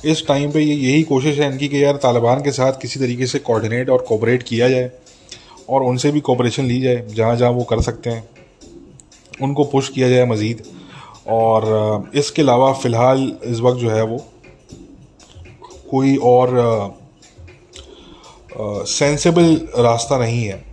इस 0.05 0.27
टाइम 0.27 0.51
पे 0.51 0.59
ये 0.59 0.75
यही 0.75 1.03
कोशिश 1.03 1.39
है 1.39 1.51
इनकी 1.51 1.67
कि 1.67 1.83
यार 1.83 1.95
तालिबान 1.95 2.41
के 2.41 2.51
साथ 2.51 2.73
किसी 2.81 2.99
तरीके 2.99 3.25
से 3.25 3.39
कोऑर्डिनेट 3.39 3.89
और 3.89 4.05
कोऑपरेट 4.07 4.43
किया 4.43 4.69
जाए 4.69 4.91
और 5.69 5.83
उनसे 5.83 6.11
भी 6.11 6.19
कोऑपरेशन 6.19 6.65
ली 6.65 6.79
जाए 6.81 7.05
जहाँ 7.07 7.35
जहाँ 7.35 7.51
वो 7.51 7.63
कर 7.63 7.81
सकते 7.81 8.09
हैं। 8.09 8.29
उनको 9.41 9.63
पुश 9.63 9.89
किया 9.89 10.09
जाए 10.09 10.25
मज़ीद। 10.25 10.61
और 11.29 12.09
इसके 12.15 12.41
अलावा 12.41 12.71
फ़िलहाल 12.73 13.31
इस 13.45 13.59
वक्त 13.59 13.79
जो 13.79 13.89
है 13.89 14.03
वो 14.03 14.17
कोई 15.89 16.15
और 16.25 16.55
सेंसेबल 18.87 19.55
रास्ता 19.77 20.17
नहीं 20.17 20.43
है। 20.43 20.63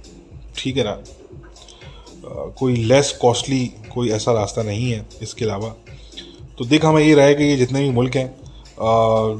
ठीक 0.57 0.77
है 0.77 0.85
ना? 0.85 1.03
कोई 2.59 2.77
लेस 2.77 3.13
कॉस्टली 3.21 3.65
कोई 3.95 4.11
ऐसा 4.11 4.33
रास्ता 4.33 4.63
नहीं 4.63 4.91
है 4.91 5.05
इसके 5.23 5.45
अलावा। 5.45 5.75
तो 6.59 6.65
देख, 6.65 6.85
हमें 6.85 7.03
ये 7.03 7.15
रहा 7.15 7.27
है 7.27 7.35
कि 7.35 7.45
ये 7.45 7.57
जितने 7.57 7.81
भी 7.81 7.91
मुल्क 7.93 8.17
हैं 8.17 8.27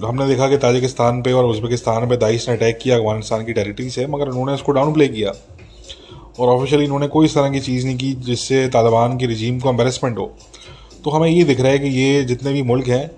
हमने 0.01 0.27
देखा 0.29 0.49
कि 0.49 0.57
ताजिकिस्तान 0.59 1.23
पे 1.23 1.33
और 1.33 1.45
उज़्बेकिस्तान 1.45 2.09
पे 2.09 2.17
दाइश 2.17 2.49
ने 2.49 2.55
अटैक 2.57 2.79
किया, 2.83 2.97
अफ़गानिस्तान 2.97 3.45
की 3.45 3.53
टेरिटरी 3.53 3.89
से, 3.91 4.07
मगर 4.07 4.29
उन्होंने 4.29 4.55
इसको 4.55 4.73
डाउन 4.73 4.93
प्ले 4.93 5.09
किया। 5.09 5.33
और 6.39 6.49
ऑफिशियली 6.49 6.85
इन्होंने 6.85 7.07
कोई 7.09 7.27
इस 7.27 7.35
तरह 7.35 7.51
की 7.51 7.61
चीज़ 7.61 7.87
नहीं 7.87 7.97
की 7.99 8.13
जिससे 8.23 8.67
तालिबान 8.69 9.17
की 9.19 9.27
रजीम 9.27 9.59
को 9.61 9.69
एम्बेरसमेंट 9.71 10.19
हो। 10.19 10.33
तो 11.05 11.11
हमें 11.11 11.29
ये 11.29 11.45
दिख 11.45 11.61
रहा 11.61 11.73
है 11.73 11.79
कि 11.79 11.89
ये 11.89 12.25
जितने 12.25 12.53
भी 12.53 12.63
मुल्क 12.63 12.87
हैं, 12.87 13.11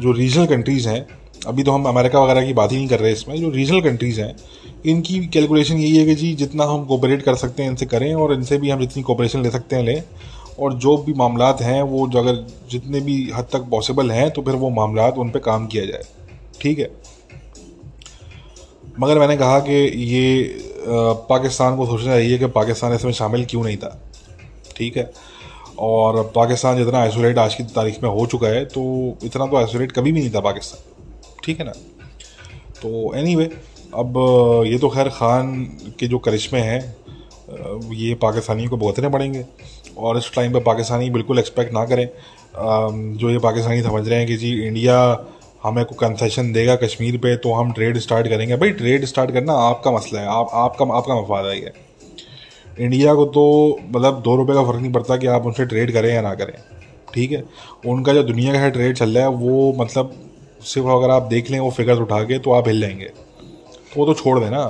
जो 0.00 0.12
रीजनल 0.12 0.46
कंट्रीज़ 0.46 0.88
हैं, 0.88 1.06
अभी 1.46 1.62
तो 1.62 1.72
हम 1.72 1.84
अमेरिका 1.84 2.20
वगैरह 2.20 2.46
की 2.46 2.52
बात 2.52 2.72
ही 2.72 2.76
नहीं 2.76 2.88
कर 2.88 3.00
रहे 3.00 3.12
इसमें, 3.12 3.40
जो 3.40 3.50
रीजनल 3.50 3.80
कंट्रीज़ 3.80 4.20
हैं, 4.20 4.34
इनकी 4.86 5.26
कैलकुलेशन 5.26 5.76
यही 5.76 5.96
है 5.96 6.04
कि 6.04 6.14
जी 6.14 6.34
जितना 6.34 6.64
हम 6.64 6.84
कोऑपरेट 6.84 7.22
कर 7.22 7.34
सकते 7.34 7.62
हैं, 7.62 7.70
इनसे 7.70 7.86
करें 7.86 8.14
और 8.14 8.34
इनसे 8.34 8.58
भी 8.58 8.70
हम 8.70 8.80
जितनी 8.80 9.02
कोऑपरेशन 9.02 9.42
ले 9.42 9.50
सकते 9.50 9.76
हैं, 9.76 9.82
लें। 9.82 10.02
और 10.58 10.74
जो 10.74 10.96
भी 10.96 11.12
मामला 11.12 11.50
हैं, 11.62 11.82
वो 11.82 12.06
जो 12.08 12.18
अगर 12.18 12.46
जितने 12.70 13.00
भी 13.00 13.30
हद 13.34 13.44
तक 13.52 13.66
पॉसिबल 13.70 14.10
हैं 14.10 14.30
तो 14.30 14.42
फिर 14.42 14.54
वो 14.54 14.70
मामला 14.70 15.08
उन 15.08 15.30
पर 15.30 15.38
काम 15.38 15.66
किया 15.66 15.84
जाए। 15.84 16.02
ठीक 16.60 16.78
है? 16.78 16.90
मगर 19.00 19.18
मैंने 19.18 19.36
कहा 19.36 19.58
कि 19.58 19.74
ये 20.04 20.44
पाकिस्तान 21.28 21.76
को 21.76 21.86
सोचना 21.86 22.12
चाहिए 22.12 22.38
कि 22.38 22.46
पाकिस्तान 22.46 22.94
इसमें 22.94 23.12
शामिल 23.12 23.44
क्यों 23.44 23.64
नहीं 23.64 23.76
था। 23.76 24.02
ठीक 24.76 24.96
है? 24.96 25.10
और 25.82 26.22
पाकिस्तान 26.34 26.76
जितना 26.76 26.98
आइसोलेट 27.00 27.38
आज 27.38 27.54
की 27.54 27.62
तारीख 27.74 28.02
में 28.02 28.08
हो 28.10 28.26
चुका 28.26 28.48
है 28.48 28.64
तो 28.66 28.82
इतना 29.24 29.46
तो 29.46 29.56
आइसोलेट 29.56 29.92
कभी 29.92 30.12
भी 30.12 30.20
नहीं 30.20 30.30
था 30.30 30.40
पाकिस्तान। 30.40 31.40
ठीक 31.44 31.58
है 31.60 31.66
ना? 31.66 31.72
तो 32.82 33.14
एनी 33.14 33.34
anyway, 33.34 33.50
अब 33.94 34.64
ये 34.66 34.78
तो 34.78 34.88
खैर 34.88 35.08
ख़ान 35.10 35.52
के 36.00 36.06
जो 36.08 36.18
करिश्मे 36.20 36.60
हैं 36.60 36.80
ये 37.94 38.14
पाकिस्तानियों 38.22 38.70
को 38.70 38.76
भुगतने 38.76 39.08
पड़ेंगे। 39.08 39.44
और 39.98 40.18
इस 40.18 40.30
टाइम 40.34 40.52
पे 40.52 40.60
पाकिस्तानी 40.60 41.10
बिल्कुल 41.10 41.38
एक्सपेक्ट 41.38 41.72
ना 41.74 41.84
करें। 41.86 42.08
जो 43.16 43.30
ये 43.30 43.38
पाकिस्तानी 43.40 43.82
समझ 43.82 44.08
रहे 44.08 44.18
हैं 44.18 44.26
कि 44.26 44.36
जी 44.36 44.52
इंडिया 44.66 44.98
हमें 45.62 45.84
को 45.84 45.94
कंसेशन 45.96 46.52
देगा 46.52 46.76
कश्मीर 46.76 47.16
पे 47.18 47.36
तो 47.36 47.52
हम 47.52 47.72
ट्रेड 47.72 47.98
स्टार्ट 47.98 48.28
करेंगे। 48.28 48.56
भाई 48.56 48.70
ट्रेड 48.72 49.04
स्टार्ट 49.04 49.30
करना 49.30 49.52
आपका 49.64 49.90
मसला 49.90 50.20
है। 50.20 50.26
आप 50.28 50.50
आपका 50.54 50.84
आपका 50.96 51.20
मफाद 51.20 51.46
है 51.46 51.60
इंडिया 52.78 53.14
को 53.14 53.24
तो 53.26 53.80
मतलब 53.86 54.20
दो 54.22 54.36
रुपये 54.36 54.54
का 54.56 54.62
फ़र्क 54.64 54.80
नहीं 54.80 54.92
पड़ता 54.92 55.16
कि 55.16 55.26
आप 55.28 55.46
उनसे 55.46 55.64
ट्रेड 55.66 55.92
करें 55.92 56.12
या 56.14 56.20
ना 56.22 56.34
करें, 56.34 56.54
ठीक 57.14 57.32
है? 57.32 57.42
उनका 57.86 58.12
जो 58.12 58.22
दुनिया 58.22 58.52
का 58.52 58.68
ट्रेड 58.68 58.96
चल 58.96 59.10
रहा 59.10 59.24
है, 59.24 59.30
वो 59.30 59.72
मतलब 59.78 60.14
सिर्फ़ 60.64 60.88
अगर 60.88 61.10
आप 61.10 61.22
देख 61.24 61.50
लें 61.50 61.58
वो 61.60 61.70
फिगर्स 61.70 61.98
उठा 62.00 62.22
के 62.24 62.38
तो 62.38 62.52
आप 62.52 62.68
हिल 62.68 62.80
जाएँगे। 62.80 63.04
तो 63.04 64.00
वो 64.00 64.06
तो 64.06 64.14
छोड़ 64.14 64.38
दें 64.40 64.50
ना 64.50 64.64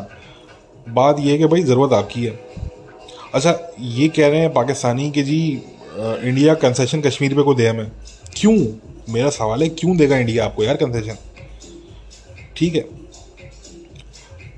बात 0.86 1.20
ये 1.20 1.32
है 1.32 1.38
कि 1.38 1.46
भाई, 1.46 1.62
ज़रूरत 1.62 1.92
आपकी 1.92 2.24
है। 2.24 2.38
अच्छा 3.34 3.58
ये 3.80 4.08
कह 4.08 4.28
रहे 4.28 4.40
हैं 4.40 4.52
पाकिस्तानी 4.52 5.10
कि 5.10 5.22
जी 5.22 5.40
इंडिया 5.94 6.54
कंसेशन 6.56 7.00
कश्मीर 7.00 7.34
पे 7.34 7.42
को 7.42 7.54
दे 7.54 7.66
हमें। 7.66 7.90
क्यों? 8.36 8.56
मेरा 9.10 9.30
सवाल 9.30 9.62
है, 9.62 9.68
क्यों 9.70 9.96
देगा 9.96 10.16
इंडिया 10.18 10.44
आपको 10.44 10.64
यार 10.64 10.76
कंसेशन 10.76 11.16
ठीक 12.56 12.74
है? 12.74 12.84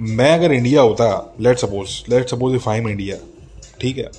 मैं 0.00 0.30
अगर 0.30 0.52
इंडिया 0.52 0.80
होता 0.80 1.06
let 1.40 1.58
suppose 1.58 1.90
let 2.10 2.28
suppose 2.28 2.54
if 2.56 2.68
I 2.70 2.78
am 2.78 2.88
India 2.88 3.16
ठीक 3.80 3.98
है। 3.98 4.10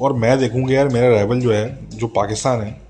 और 0.00 0.12
मैं 0.14 0.38
देखूँगा 0.38 0.74
यार, 0.74 0.88
मेरा 0.88 1.08
राइवल 1.08 1.40
जो 1.40 1.52
है, 1.52 1.88
जो 1.90 2.06
पाकिस्तान 2.08 2.60
है, 2.60 2.80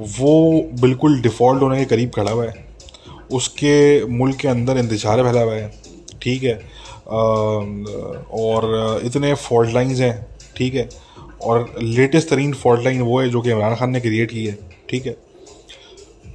वो 0.00 0.62
बिल्कुल 0.80 1.20
डिफ़ॉल्ट 1.22 1.62
होने 1.62 1.78
के 1.78 1.84
करीब 1.86 2.10
खड़ा 2.10 2.30
हुआ 2.30 2.44
है। 2.46 2.68
उसके 3.32 4.04
मुल्क 4.08 4.36
के 4.36 4.48
अंदर 4.48 4.78
इंतज़ार 4.78 5.22
फैला 5.22 5.40
हुआ 5.42 5.54
है, 5.54 5.70
ठीक 6.22 6.42
है। 6.42 6.54
और 8.34 9.00
इतने 9.04 9.32
फॉल्ट 9.36 9.74
लाइंस 9.74 10.00
हैं, 10.00 10.26
ठीक 10.56 10.74
है। 10.74 10.88
और 11.42 11.74
लेटेस्ट 11.78 12.28
तरीन 12.30 12.52
फॉल्ट 12.54 12.82
लाइन 12.84 13.00
वो 13.02 13.20
है 13.20 13.28
जो 13.30 13.40
कि 13.40 13.50
इमरान 13.50 13.76
खान 13.76 13.90
ने 13.90 14.00
क्रिएट 14.00 14.30
की 14.30 14.44
है, 14.46 14.58
ठीक 14.90 15.06
है। 15.06 15.12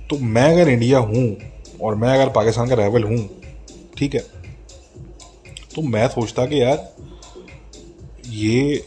तो 0.09 0.17
मैं 0.17 0.51
अगर 0.53 0.69
इंडिया 0.69 0.99
हूँ 0.99 1.35
और 1.81 1.95
मैं 1.95 2.09
अगर 2.09 2.29
पाकिस्तान 2.31 2.69
का 2.69 2.75
राइवल 2.75 3.03
हूँ, 3.03 3.17
ठीक 3.97 4.15
है 4.15 4.19
तो 5.75 5.81
मैं 5.83 6.07
सोचता 6.07 6.45
कि 6.45 6.61
यार 6.61 6.77
ये 8.35 8.85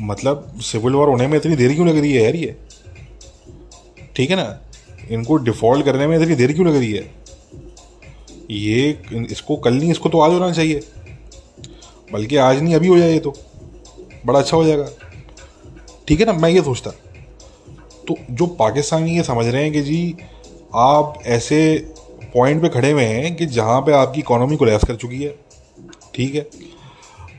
मतलब 0.00 0.54
सिविल 0.60 0.94
वॉर 0.94 1.08
होने 1.08 1.26
में 1.26 1.38
इतनी 1.38 1.56
देर 1.56 1.74
क्यों 1.74 1.88
लग 1.88 1.98
रही 1.98 2.12
है 2.12 2.22
यार 2.24 2.36
ये? 2.36 2.56
ठीक 4.16 4.30
है 4.30 4.36
ना? 4.36 4.60
इनको 5.10 5.36
डिफ़ॉल्ट 5.36 5.84
करने 5.84 6.06
में 6.06 6.18
इतनी 6.18 6.34
देर 6.34 6.52
क्यों 6.52 6.66
लग 6.68 6.76
रही 6.76 6.92
है? 6.92 7.10
ये 8.50 9.02
इसको 9.30 9.56
कल 9.56 9.74
नहीं, 9.74 9.90
इसको 9.90 10.08
तो 10.08 10.20
आज 10.20 10.32
होना 10.32 10.52
चाहिए। 10.52 10.80
बल्कि 12.12 12.36
आज 12.36 12.62
नहीं, 12.62 12.74
अभी 12.74 12.88
हो 12.88 12.98
जाए 12.98 13.12
ये 13.12 13.18
तो। 13.18 13.34
बड़ा 14.26 14.38
अच्छा 14.38 14.56
हो 14.56 14.64
जाएगा। 14.64 14.88
ठीक 16.08 16.20
है 16.20 16.26
ना? 16.26 16.32
मैं 16.32 16.50
ये 16.50 16.62
सोचता। 16.62 16.90
तो 18.08 18.16
जो 18.30 18.46
पाकिस्तानी 18.46 19.16
ये 19.16 19.22
समझ 19.22 19.46
रहे 19.46 19.62
हैं 19.62 19.72
कि 19.72 19.80
जी, 19.80 20.16
आप 20.74 21.22
ऐसे 21.26 21.92
पॉइंट 22.34 22.62
पे 22.62 22.68
खड़े 22.68 22.90
हुए 22.90 23.04
हैं 23.04 23.36
कि 23.36 23.46
जहाँ 23.46 23.80
पे 23.80 23.92
आपकी 23.92 24.20
इकोनॉमी 24.20 24.56
कोलैप्स 24.56 24.84
कर 24.84 24.96
चुकी 24.96 25.22
है। 25.22 25.38
ठीक 26.14 26.34
है? 26.34 26.46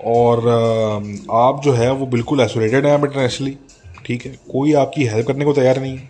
और 0.05 0.47
आप 1.33 1.61
जो 1.63 1.71
है 1.73 1.91
वो 1.91 2.05
बिल्कुल 2.05 2.41
आइसोलेटेड 2.41 2.85
हैं 2.85 2.93
इंटरनेशनली 2.95 3.57
ठीक 4.05 4.25
है? 4.25 4.31
कोई 4.51 4.73
आपकी 4.73 5.05
हेल्प 5.05 5.27
करने 5.27 5.45
को 5.45 5.53
तैयार 5.53 5.79
नहीं 5.81 5.97
है। 5.97 6.09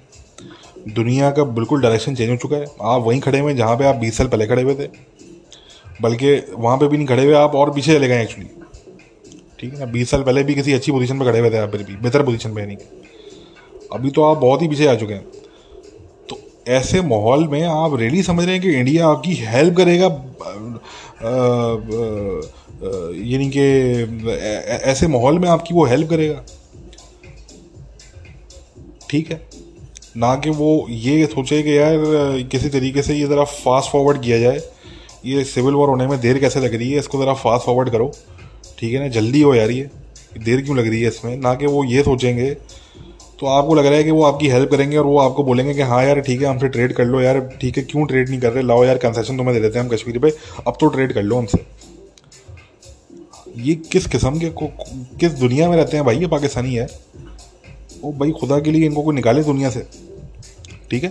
दुनिया 0.93 1.29
का 1.31 1.43
बिल्कुल 1.43 1.81
डायरेक्शन 1.81 2.15
चेंज 2.15 2.29
हो 2.29 2.35
चुका 2.37 2.57
है। 2.57 2.65
आप 2.81 3.01
वहीं 3.01 3.19
खड़े 3.21 3.39
हुए 3.39 3.51
हैं 3.51 3.57
जहाँ 3.57 3.75
पे 3.77 3.85
आप 3.85 3.95
बीस 3.95 4.17
साल 4.17 4.27
पहले 4.27 4.47
खड़े 4.47 4.61
हुए 4.61 4.75
थे। 4.75 4.87
बल्कि 6.01 6.35
वहाँ 6.51 6.77
पे 6.77 6.87
भी 6.87 6.97
नहीं 6.97 7.07
खड़े 7.07 7.23
हुए, 7.25 7.33
आप 7.33 7.55
और 7.55 7.71
पीछे 7.73 7.93
चले 7.93 8.07
गए 8.07 8.21
एक्चुअली 8.21 8.49
ठीक 9.59 9.73
है 9.73 9.79
ना? 9.79 9.85
बीस 9.85 10.09
साल 10.11 10.23
पहले 10.23 10.43
भी 10.43 10.55
किसी 10.55 10.73
अच्छी 10.73 10.91
पोजीशन 10.91 11.19
पे 11.19 11.25
खड़े 11.25 11.39
हुए 11.39 11.49
थे 11.51 11.57
आप, 11.57 11.71
फिर 11.71 11.83
भी। 11.83 11.95
बेहतर 11.95 12.23
पोजीशन 12.23 12.53
पे 12.55 12.65
नहीं। 12.65 12.77
अभी 13.93 14.09
तो 14.11 14.23
आप 14.23 14.37
बहुत 14.37 14.61
ही 14.61 14.67
पीछे 14.67 14.87
आ 14.87 14.95
चुके 14.95 15.13
हैं। 15.13 15.25
तो 16.29 16.39
ऐसे 16.67 17.01
माहौल 17.01 17.47
में 17.47 17.63
आप 17.63 17.95
रियली 17.95 18.23
समझ 18.23 18.45
रहे 18.45 18.53
हैं 18.53 18.61
कि 18.61 18.73
इंडिया 18.73 19.07
आपकी 19.07 19.33
हेल्प 19.35 19.75
करेगा 19.77 20.07
यानी 22.81 23.49
कि 23.49 23.61
ऐसे 24.89 25.07
माहौल 25.07 25.39
में 25.39 25.47
आपकी 25.49 25.73
वो 25.73 25.85
हेल्प 25.85 26.09
करेगा। 26.09 26.43
ठीक 29.09 29.31
है। 29.31 29.41
ना 30.17 30.33
कि 30.35 30.49
वो 30.49 30.85
ये 30.89 31.25
सोचे 31.25 31.61
कि 31.63 31.77
यार 31.77 31.97
किसी 32.51 32.69
तरीके 32.69 33.01
से 33.01 33.15
ये 33.15 33.27
ज़रा 33.27 33.43
फास्ट 33.43 33.91
फॉरवर्ड 33.91 34.21
किया 34.21 34.39
जाए। 34.39 34.61
ये 35.25 35.43
सिविल 35.43 35.73
वॉर 35.73 35.89
होने 35.89 36.07
में 36.07 36.19
देर 36.19 36.39
कैसे 36.39 36.59
लग 36.59 36.75
रही 36.75 36.91
है, 36.91 36.99
इसको 36.99 37.21
ज़रा 37.21 37.33
फास्ट 37.33 37.65
फॉरवर्ड 37.65 37.89
करो। 37.89 38.11
ठीक 38.79 38.93
है 38.93 38.99
ना, 38.99 39.07
जल्दी 39.07 39.41
हो 39.41 39.53
यार 39.55 39.71
ये। 39.71 39.89
देर 40.39 40.61
क्यों 40.61 40.77
लग 40.77 40.87
रही 40.87 41.01
है 41.01 41.07
इसमें? 41.07 41.37
ना 41.37 41.53
कि 41.53 41.65
वो 41.65 41.83
ये 41.83 42.03
सोचेंगे। 42.03 42.49
तो 43.39 43.45
आपको 43.45 43.75
लग 43.75 43.85
रहा 43.85 43.95
है 43.95 44.03
कि 44.03 44.11
वो 44.11 44.23
आपकी 44.23 44.47
हेल्प 44.47 44.71
करेंगे 44.71 44.97
और 44.97 45.05
वो 45.05 45.17
आपको 45.19 45.43
बोलेंगे 45.43 45.73
कि 45.73 45.81
हाँ 45.81 46.03
यार, 46.03 46.19
ठीक 46.19 46.41
है, 46.41 46.47
हमसे 46.47 46.67
ट्रेड 46.67 46.93
कर 46.93 47.05
लो 47.05 47.21
यार। 47.21 47.39
ठीक 47.61 47.77
है, 47.77 47.83
क्यों 47.83 48.05
ट्रेड 48.05 48.29
नहीं 48.29 48.39
कर 48.39 48.51
रहे? 48.51 48.63
लाओ 48.63 48.83
यार 48.83 48.97
कंसेशन 48.97 49.37
तुम्हें 49.37 49.55
दे 49.55 49.61
देते 49.61 49.79
हैं 49.79 49.85
हम 49.85 49.91
कश्मीर 49.95 50.19
पे। 50.19 50.29
अब 50.67 50.77
तो 50.81 50.87
ट्रेड 50.87 51.13
कर 51.13 51.23
लो 51.23 51.37
हमसे। 51.37 51.65
ये 53.57 53.73
किस 53.91 54.05
किस्म 54.07 54.39
के 54.39 54.49
को 54.51 54.67
किस 55.19 55.31
दुनिया 55.33 55.69
में 55.69 55.75
रहते 55.77 55.97
हैं 55.97 56.05
भाई? 56.05 56.17
ये 56.17 56.27
पाकिस्तानी 56.27 56.73
है। 56.75 56.87
ओ 58.03 58.11
भाई 58.11 58.31
खुदा 58.31 58.59
के 58.59 58.71
लिए 58.71 58.85
इनको 58.85 59.01
कोई 59.01 59.15
निकाले 59.15 59.43
दुनिया 59.43 59.69
से। 59.69 59.87
ठीक 60.91 61.03
है? 61.03 61.09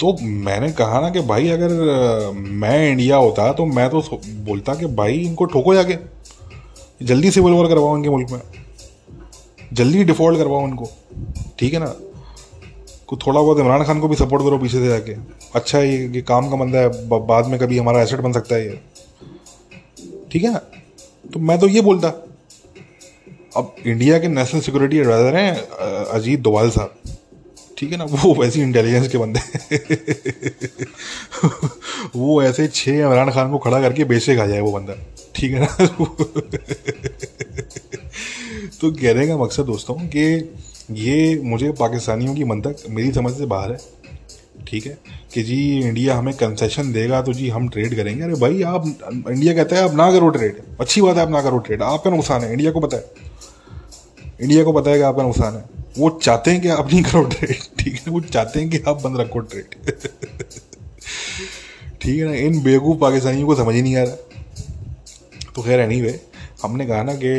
तो 0.00 0.16
मैंने 0.22 0.70
कहा 0.72 1.00
ना 1.00 1.10
कि 1.10 1.20
भाई 1.22 1.48
अगर 1.48 1.68
मैं 2.32 2.90
इंडिया 2.90 3.16
होता 3.16 3.52
तो 3.52 3.66
मैं 3.66 3.88
तो 3.90 4.00
बोलता 4.26 4.74
कि 4.74 4.86
भाई 4.96 5.18
इनको 5.18 5.44
ठोको 5.44 5.74
जाके। 5.74 5.96
जल्दी 7.02 7.30
सिविल 7.30 7.52
वॉर 7.52 7.68
करवाओ 7.68 7.96
इनके 7.96 8.10
मुल्क 8.10 8.30
में। 8.30 8.40
जल्दी 9.72 10.04
डिफ़ॉल्ट 10.04 10.38
करवाओ 10.38 10.62
उनको 10.62 10.88
ठीक 11.58 11.72
है 11.74 11.80
ना? 11.80 11.94
कुछ 13.08 13.26
थोड़ा 13.26 13.40
बहुत 13.40 13.58
इमरान 13.58 13.84
खान 13.84 14.00
को 14.00 14.08
भी 14.08 14.16
सपोर्ट 14.16 14.42
करो 14.42 14.58
पीछे 14.58 14.78
से 14.78 14.86
जाके। 14.86 15.12
अच्छा 15.54 15.78
ये, 15.78 15.96
ये 16.06 16.22
काम 16.22 16.48
का 16.50 16.56
बंदा 16.56 16.78
है 16.78 17.08
बाद 17.26 17.46
में 17.46 17.58
कभी 17.60 17.78
हमारा 17.78 18.02
एसेट 18.02 18.20
बन 18.20 18.32
सकता 18.32 18.54
है 18.54 18.66
ये। 18.66 18.80
ठीक 20.32 20.44
है? 20.44 20.52
ना 20.52 20.58
तो 21.34 21.40
मैं 21.40 21.58
तो 21.58 21.68
ये 21.68 21.80
बोलता। 21.80 22.08
अब 23.56 23.74
इंडिया 23.86 24.18
के 24.18 24.28
नेशनल 24.28 24.60
सिक्योरिटी 24.60 24.98
एडवाइजर 24.98 25.36
हैं 25.36 25.60
अजीत 26.04 26.40
दोवाल 26.40 26.70
साहब। 26.70 26.94
ठीक 27.78 27.92
है 27.92 27.96
ना? 27.96 28.04
वो 28.04 28.34
वैसी 28.34 28.62
इंटेलिजेंस 28.62 29.08
के 29.08 29.18
बंदे 29.18 29.40
वो 32.16 32.42
ऐसे 32.42 32.68
छः 32.68 32.92
इमरान 32.92 33.30
खान 33.30 33.50
को 33.50 33.58
खड़ा 33.58 33.80
करके 33.80 34.04
बेचे 34.04 34.36
खा 34.36 34.46
जाए 34.46 34.60
वो 34.60 34.72
बंदा। 34.72 34.94
ठीक 35.34 35.52
है 35.52 35.60
ना? 35.60 35.66
तो 38.80 38.90
कहने 38.92 39.26
का 39.26 39.36
मकसद 39.36 39.64
दोस्तों 39.64 39.94
कि 39.94 40.54
ये 40.90 41.40
मुझे 41.44 41.70
पाकिस्तानियों 41.70 42.34
की 42.34 42.44
मंतक 42.44 42.76
मेरी 42.90 43.12
समझ 43.12 43.32
से 43.32 43.46
बाहर 43.46 43.72
है। 43.72 43.78
ठीक 44.68 44.86
है? 44.86 44.98
कि 45.34 45.42
जी 45.42 45.56
इंडिया 45.80 46.16
हमें 46.16 46.34
कंसेशन 46.34 46.92
देगा 46.92 47.20
तो 47.22 47.32
जी, 47.32 47.48
हम 47.48 47.68
ट्रेड 47.68 47.94
करेंगे। 47.96 48.22
अरे 48.24 48.34
भाई, 48.34 48.62
आप 48.64 48.84
इंडिया 49.28 49.54
कहता 49.54 49.76
है, 49.76 49.82
आप 49.82 49.94
ना 49.94 50.10
करो 50.12 50.28
ट्रेड 50.28 50.60
अच्छी 50.80 51.00
बात 51.00 51.16
है, 51.16 51.22
आप 51.22 51.30
ना 51.30 51.42
करो 51.42 51.58
ट्रेड 51.58 51.82
आपका 51.82 52.10
नुकसान 52.10 52.42
है 52.42 52.52
इंडिया 52.52 52.70
को 52.72 52.80
पता 52.80 52.96
है। 52.96 53.04
इंडिया 54.42 54.64
को 54.64 54.72
पता 54.72 54.90
है 54.90 54.96
कि 54.96 55.02
आपका 55.04 55.22
नुकसान 55.22 55.54
है। 55.54 55.64
वो 55.98 56.08
चाहते 56.22 56.50
हैं 56.50 56.60
कि 56.60 56.68
आप 56.68 56.86
नहीं 56.86 57.02
करो 57.02 57.22
ट्रेड 57.24 57.56
ठीक 57.78 57.94
है 57.96 58.12
वो 58.12 58.20
चाहते 58.22 58.60
हैं 58.60 58.68
कि 58.70 58.78
आप 58.88 59.02
बंद 59.02 59.20
रखो 59.20 59.38
ट्रेड 59.40 59.74
ठीक 62.00 62.18
है 62.18 62.24
ना? 62.24 62.34
इन 62.34 62.62
बेवकूफ़ 62.62 62.98
पाकिस्तानियों 62.98 63.46
को 63.46 63.54
समझ 63.54 63.74
ही 63.74 63.82
नहीं 63.82 63.96
आ 63.96 64.02
रहा। 64.02 64.16
तो 65.54 65.62
खैर 65.62 65.80
एनी 65.80 66.00
वे 66.00 66.20
हमने 66.62 66.86
कहा 66.86 67.02
ना 67.02 67.14
कि 67.14 67.32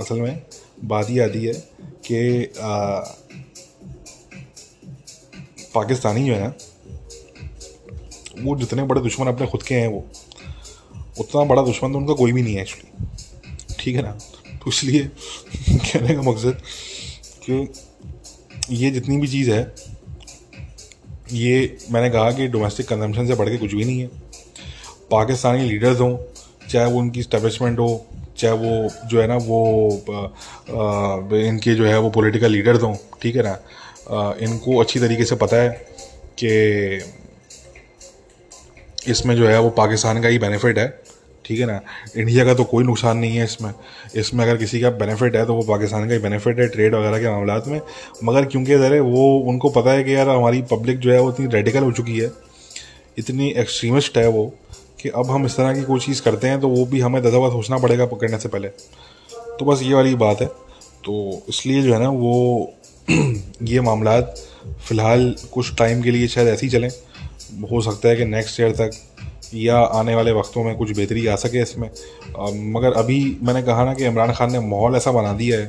असल 0.00 0.20
में 0.20 0.42
बात 0.84 1.10
ही 1.10 1.18
आती 1.18 1.44
है 1.44 1.52
कि 2.06 2.18
पाकिस्तानी 5.76 6.26
जो 6.26 6.34
है 6.34 6.40
ना 6.40 6.54
वो 8.42 8.56
जितने 8.58 8.82
बड़े 8.82 9.00
दुश्मन 9.00 9.26
अपने 9.26 9.46
खुद 9.46 9.62
के 9.62 9.74
हैं 9.74 9.88
वो 9.88 10.04
उतना 11.20 11.44
बड़ा 11.44 11.62
दुश्मन 11.62 11.92
तो 11.92 11.98
उनका 11.98 12.14
कोई 12.14 12.32
भी 12.32 12.42
नहीं 12.42 12.54
है 12.54 12.60
एक्चुअली 12.60 13.06
ठीक 13.80 13.96
है 13.96 14.02
ना? 14.02 14.12
तो 14.58 14.70
इसलिए 14.70 15.00
कहने 15.70 16.14
का 16.14 16.22
मकसद 16.22 16.60
कि 17.48 17.72
ये 18.70 18.90
जितनी 18.90 19.16
भी 19.16 19.28
चीज़ 19.28 19.50
है 19.50 19.74
ये 21.32 21.78
मैंने 21.90 22.10
कहा 22.10 22.30
कि 22.32 22.46
डोमेस्टिक 22.48 22.88
कंजम्पशन 22.88 23.26
से 23.26 23.34
बढ़ 23.34 23.48
के 23.48 23.56
कुछ 23.56 23.74
भी 23.74 23.84
नहीं 23.84 24.00
है। 24.00 24.06
पाकिस्तानी 25.10 25.68
लीडर्स 25.68 26.00
हों 26.00 26.16
चाहे 26.70 26.86
वो 26.86 26.98
उनकी 26.98 27.22
स्टैब्लिशमेंट 27.22 27.78
हो 27.78 28.06
चाहे 28.38 28.54
वो 28.54 28.90
जो 29.08 29.20
है 29.20 29.26
ना 29.26 29.36
वो 29.36 29.58
आ, 30.10 31.36
इनके 31.36 31.74
जो 31.74 31.86
है 31.86 31.98
वो 31.98 32.10
पॉलिटिकल 32.10 32.50
लीडर्स 32.50 32.82
हों 32.82 32.96
ठीक 33.22 33.36
है 33.36 33.42
ना? 33.42 33.50
आ, 33.50 33.60
इनको 34.08 34.78
अच्छी 34.78 35.00
तरीके 35.00 35.24
से 35.24 35.36
पता 35.36 35.56
है 35.56 35.68
कि 36.42 37.02
इसमें 39.10 39.34
जो 39.36 39.46
है 39.48 39.60
वो 39.60 39.70
पाकिस्तान 39.72 40.20
का 40.22 40.28
ही 40.28 40.38
बेनिफिट 40.38 40.78
है, 40.78 40.88
ठीक 41.44 41.60
है 41.60 41.66
ना? 41.66 41.80
इंडिया 42.16 42.44
का 42.44 42.54
तो 42.54 42.64
कोई 42.64 42.84
नुकसान 42.84 43.18
नहीं 43.18 43.36
है 43.36 43.44
इसमें। 43.44 43.72
इसमें 44.16 44.44
अगर 44.44 44.56
किसी 44.56 44.80
का 44.80 44.90
बेनिफिट 44.92 45.36
है 45.36 45.44
तो 45.46 45.54
वो 45.54 45.62
पाकिस्तान 45.64 46.08
का 46.08 46.14
ही 46.14 46.18
बेनिफिट 46.20 46.58
है 46.60 46.66
ट्रेड 46.68 46.94
वगैरह 46.94 47.18
के 47.18 47.30
मामला 47.30 47.60
में। 47.66 47.80
मगर 48.24 48.44
क्योंकि 48.44 48.76
ज़रा 48.76 49.00
वो 49.02 49.26
उनको 49.50 49.70
पता 49.70 49.92
है 49.92 50.04
कि 50.04 50.14
यार 50.14 50.28
हमारी 50.28 50.62
पब्लिक 50.70 50.98
जो 50.98 51.12
है 51.12 51.20
वो 51.20 51.30
इतनी 51.30 51.46
रेडिकल 51.46 51.82
हो 51.82 51.92
चुकी 51.92 52.18
है, 52.18 52.30
इतनी 53.18 53.50
एक्सट्रीमिस्ट 53.58 54.18
है 54.18 54.28
वो, 54.28 54.46
कि 55.00 55.08
अब 55.08 55.30
हम 55.30 55.46
इस 55.46 55.56
तरह 55.56 55.74
की 55.74 55.82
कोई 55.82 56.00
चीज़ 56.00 56.22
करते 56.22 56.48
हैं 56.48 56.60
तो 56.60 56.68
वो 56.68 56.84
भी 56.86 57.00
हमें 57.00 57.22
दस 57.22 57.32
सोचना 57.32 57.78
पड़ेगा 57.78 58.06
पकड़ने 58.06 58.38
से 58.38 58.48
पहले। 58.48 58.68
तो 58.68 59.64
बस 59.64 59.82
ये 59.82 59.94
वाली 59.94 60.14
बात 60.16 60.40
है। 60.40 60.46
तो 61.04 61.42
इसलिए 61.48 61.82
जो 61.82 61.92
है 61.94 62.00
ना, 62.00 62.08
वो 62.08 62.72
ये 63.62 63.80
मामला 63.80 64.20
फ़िलहाल 64.88 65.36
कुछ 65.52 65.74
टाइम 65.74 66.02
के 66.02 66.10
लिए 66.10 66.28
शायद 66.28 66.48
ऐसे 66.48 66.66
ही 66.66 66.72
चलें। 66.72 66.88
हो 67.72 67.80
सकता 67.80 68.08
है 68.08 68.16
कि 68.16 68.24
नेक्स्ट 68.24 68.60
ईयर 68.60 68.70
तक 68.70 68.90
या 69.54 69.78
आने 69.78 70.14
वाले 70.14 70.32
वक्तों 70.32 70.64
में 70.64 70.76
कुछ 70.76 70.96
बेहतरी 70.96 71.26
आ 71.26 71.36
सके 71.36 71.62
इसमें। 71.62 71.90
मगर 72.72 72.92
अभी 72.92 73.38
मैंने 73.42 73.62
कहा 73.62 73.84
ना 73.84 73.94
कि 73.94 74.04
इमरान 74.04 74.32
खान 74.32 74.52
ने 74.52 74.60
माहौल 74.60 74.96
ऐसा 74.96 75.12
बना 75.12 75.32
दिया 75.32 75.58
है 75.58 75.66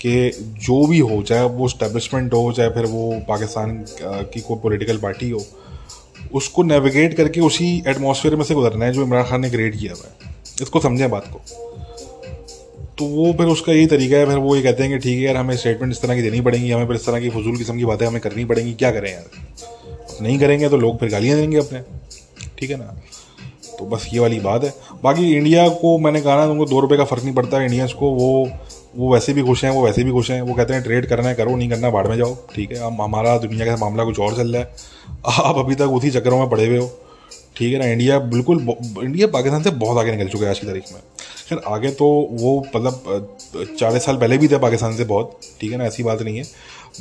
कि 0.00 0.30
जो 0.40 0.86
भी 0.86 0.98
हो, 0.98 1.22
चाहे 1.22 1.44
वो 1.44 1.68
स्टैब्लिशमेंट 1.68 2.34
हो, 2.34 2.52
चाहे 2.52 2.70
फिर 2.70 2.86
वो 2.86 3.22
पाकिस्तान 3.28 3.84
की 4.02 4.40
कोई 4.40 4.56
पॉलिटिकल 4.56 4.96
पार्टी 4.96 5.30
हो, 5.30 5.46
उसको 6.34 6.62
नेविगेट 6.62 7.16
करके 7.16 7.40
उसी 7.40 7.82
एटमॉस्फेयर 7.86 8.36
में 8.36 8.44
से 8.44 8.54
गुजरना 8.54 8.84
है 8.84 8.92
जो 8.92 9.02
इमरान 9.02 9.24
खान 9.24 9.40
ने 9.40 9.50
क्रिएट 9.50 9.76
किया 9.76 9.92
हुआ 9.92 10.04
है। 10.06 10.36
इसको 10.62 10.80
समझें 10.80 11.10
बात 11.10 11.24
को। 11.26 11.65
तो 12.98 13.04
वो 13.04 13.32
फिर 13.32 13.46
उसका 13.46 13.72
यही 13.72 13.86
तरीका 13.86 14.16
है, 14.16 14.26
फिर 14.26 14.36
वो 14.36 14.56
ये 14.56 14.62
कहते 14.62 14.82
हैं 14.82 14.92
कि 14.92 14.98
ठीक 14.98 15.16
है 15.18 15.24
यार, 15.24 15.36
हमें 15.36 15.56
स्टेटमेंट 15.56 15.92
इस 15.92 16.02
तरह 16.02 16.14
की 16.14 16.22
देनी 16.22 16.40
पड़ेगी, 16.40 16.70
हमें 16.70 16.86
फिर 16.86 16.96
इस 16.96 17.06
तरह 17.06 17.20
की 17.20 17.30
फजूल 17.30 17.56
किस्म 17.56 17.76
की 17.78 17.84
बातें 17.84 18.06
हमें 18.06 18.20
करनी 18.20 18.44
पड़ेंगी, 18.44 18.72
क्या 18.74 18.90
करें 18.90 19.12
यार? 19.12 19.24
नहीं 20.22 20.38
करेंगे 20.38 20.68
तो 20.68 20.76
लोग 20.76 20.98
फिर 20.98 21.08
गालियाँ 21.08 21.38
देंगे 21.38 21.58
अपने, 21.58 21.80
ठीक 22.58 22.70
है 22.70 22.76
ना? 22.76 23.00
तो 23.78 23.86
बस 23.86 24.08
ये 24.12 24.20
वाली 24.20 24.40
बात 24.40 24.64
है। 24.64 24.72
बाकी 25.02 25.32
इंडिया 25.34 25.68
को 25.68 25.98
मैंने 25.98 26.20
कहा 26.20 26.36
ना 26.36 26.44
उनको 26.44 26.64
दो 26.64 26.80
रुपये 26.80 26.98
का 26.98 27.04
फ़र्क 27.04 27.24
नहीं 27.24 27.34
पड़ता 27.34 27.58
है 27.58 27.64
इंडियंस 27.64 27.92
को, 27.92 28.10
वो 28.10 28.48
वो 28.96 29.12
वैसे 29.14 29.32
भी 29.32 29.42
खुश 29.42 29.64
हैं, 29.64 29.70
वो 29.70 29.84
वैसे 29.84 30.04
भी 30.04 30.10
खुश 30.10 30.30
हैं, 30.30 30.40
वो 30.42 30.54
कहते 30.54 30.74
हैं 30.74 30.82
ट्रेड 30.82 31.06
करना 31.06 31.28
है, 31.28 31.34
करो, 31.34 31.56
नहीं 31.56 31.68
करना, 31.70 31.90
बाढ़ 31.90 32.06
में 32.06 32.16
जाओ, 32.16 32.36
ठीक 32.54 32.70
है? 32.72 32.78
हम, 32.78 33.02
हमारा 33.02 33.36
दुनिया 33.38 33.66
का 33.66 33.76
मामला 33.76 34.04
कुछ 34.04 34.20
और 34.20 34.36
चल 34.36 34.54
रहा 34.54 34.62
है। 34.62 34.74
आप 35.26 35.58
अभी 35.58 35.74
तक 35.74 35.90
उसी 35.90 36.10
चक्करों 36.10 36.38
में 36.38 36.48
पड़े 36.50 36.66
हुए 36.66 36.78
हो। 36.78 36.86
ठीक 37.56 37.72
है 37.72 37.78
ना 37.78 37.86
इंडिया 37.86 38.18
बिल्कुल 38.20 38.58
इंडिया 39.02 39.26
पाकिस्तान 39.28 39.62
से 39.62 39.70
बहुत 39.72 39.98
आगे 39.98 40.12
निकल 40.12 40.28
चुका 40.28 40.44
है 40.44 40.50
आज 40.50 40.58
की 40.58 40.66
तारीख 40.66 40.92
में। 40.92 41.00
खैर, 41.48 41.58
आगे 41.66 41.90
तो 41.90 42.06
वो 42.32 42.58
मतलब 42.66 43.36
चालीस 43.78 44.04
साल 44.04 44.16
पहले 44.16 44.38
भी 44.38 44.48
थे 44.48 44.58
पाकिस्तान 44.58 44.96
से 44.96 45.04
बहुत, 45.04 45.38
ठीक 45.60 45.72
है 45.72 45.78
ना, 45.78 45.84
ऐसी 45.84 46.02
बात 46.02 46.22
नहीं 46.22 46.38
है। 46.38 46.44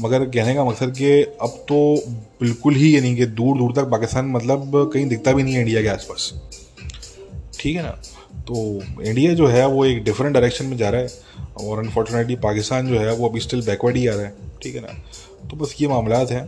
मगर 0.02 0.26
कहने 0.26 0.54
का 0.56 0.64
मकसद 0.66 0.94
कि 0.98 1.22
अब 1.42 1.58
तो 1.70 1.78
बिल्कुल 2.42 2.76
ही 2.76 2.96
यानी 2.96 3.16
कि 3.16 3.26
दूर 3.26 3.58
दूर 3.58 3.74
तक 3.74 3.90
पाकिस्तान 3.92 4.26
मतलब 4.28 4.72
कहीं 4.94 5.08
दिखता 5.08 5.32
भी 5.32 5.44
नहीं 5.44 5.54
है 5.54 5.62
इंडिया 5.62 5.82
के 5.82 5.88
आसपास। 5.88 6.32
ठीक 7.60 7.76
है 7.76 7.84
ना 7.84 7.98
तो 8.48 8.56
इंडिया 9.02 9.34
जो 9.34 9.48
है 9.48 9.66
वो 9.68 9.86
एक 9.86 10.04
डिफरेंट 10.04 10.34
डायरेक्शन 10.34 10.66
में 10.66 10.78
जा 10.78 10.90
रहा 10.90 11.02
है 11.02 11.08
और 11.60 11.80
अनफॉर्चुनेटली 11.80 12.36
पाकिस्तान 12.42 12.88
जो 12.88 13.00
है 13.00 13.16
वो 13.16 13.30
अभी 13.30 13.40
स्टिल 13.40 13.62
बैकवर्ड 13.66 13.98
ही 13.98 14.08
आ 14.08 14.14
रहा 14.14 14.26
है। 14.26 14.34
ठीक 14.62 14.76
है 14.76 14.82
ना 14.82 14.94
तो 15.50 15.58
बस 15.58 15.76
ये 15.82 15.88
मामला 15.88 16.18
हैं। 16.32 16.44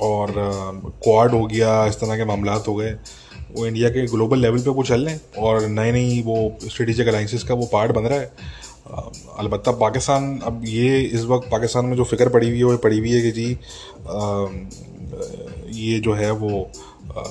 और 0.00 0.32
क्वाड 1.04 1.30
हो 1.30 1.46
गया 1.46 1.86
इस 1.86 2.00
तरह 2.00 2.16
के 2.16 2.24
मामला 2.24 2.54
हो 2.68 2.74
गए। 2.74 2.92
वो 3.56 3.66
इंडिया 3.66 3.88
के 3.90 4.06
ग्लोबल 4.06 4.38
लेवल 4.38 4.58
पे 4.58 4.70
वो 4.70 4.82
चल 4.82 5.04
रहे 5.04 5.14
हैं 5.14 5.42
और 5.42 5.66
नई 5.68 5.92
नई 5.92 6.22
वो 6.26 6.36
स्ट्रेटेजिक 6.64 7.08
अलाइंसिस 7.08 7.44
का 7.44 7.54
वो 7.54 7.66
पार्ट 7.72 7.92
बन 7.92 8.02
रहा 8.02 8.18
है। 8.18 8.58
अलबत्त 9.38 9.68
पाकिस्तान 9.80 10.38
अब 10.44 10.62
ये 10.64 11.00
इस 11.00 11.24
वक्त 11.24 11.48
पाकिस्तान 11.50 11.86
में 11.86 11.96
जो 11.96 12.04
फ़िक्र 12.04 12.28
पड़ी 12.28 12.48
हुई 12.48 12.58
है 12.58 12.64
वो 12.64 12.76
पड़ी 12.76 12.98
हुई 12.98 13.10
है 13.12 13.20
कि 13.22 13.30
जी 13.30 13.52
आ, 14.08 14.46
ये 15.70 15.98
जो 16.00 16.12
है 16.12 16.30
वो 16.30 16.62
आ, 17.18 17.22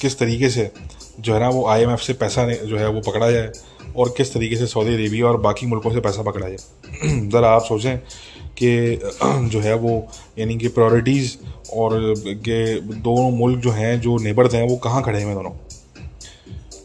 किस 0.00 0.18
तरीके 0.18 0.50
से 0.50 0.70
जो 1.20 1.34
है 1.34 1.40
ना 1.40 1.48
वो 1.48 1.66
आईएमएफ 1.66 2.00
से 2.00 2.12
पैसा 2.12 2.46
जो 2.48 2.76
है 2.76 2.88
वो 2.88 3.00
पकड़ा 3.00 3.30
जाए 3.30 3.52
और 3.96 4.14
किस 4.16 4.32
तरीके 4.34 4.56
से 4.56 4.66
सऊदी 4.66 4.94
अरेबिया 4.94 5.26
और 5.26 5.36
बाकी 5.40 5.66
मुल्कों 5.66 5.92
से 5.92 6.00
पैसा 6.00 6.22
पकड़ा 6.22 6.48
जाए। 6.48 7.28
ज़रा 7.30 7.50
आप 7.50 7.62
सोचें 7.62 7.98
कि, 8.62 9.00
जो 9.48 9.60
है 9.60 9.74
वो, 9.74 10.08
यानी 10.38 10.56
कि 10.56 10.68
प्रायोरिटीज़ 10.68 11.36
और 11.72 12.14
के 12.18 12.80
दोनों 12.80 13.30
मुल्क 13.30 13.58
जो 13.58 13.70
हैं, 13.70 14.00
जो 14.00 14.18
नेबर्स 14.18 14.54
हैं, 14.54 14.68
वो 14.68 14.76
कहाँ 14.76 15.02
खड़े 15.02 15.22
हैं 15.22 15.34
दोनों? 15.34 15.50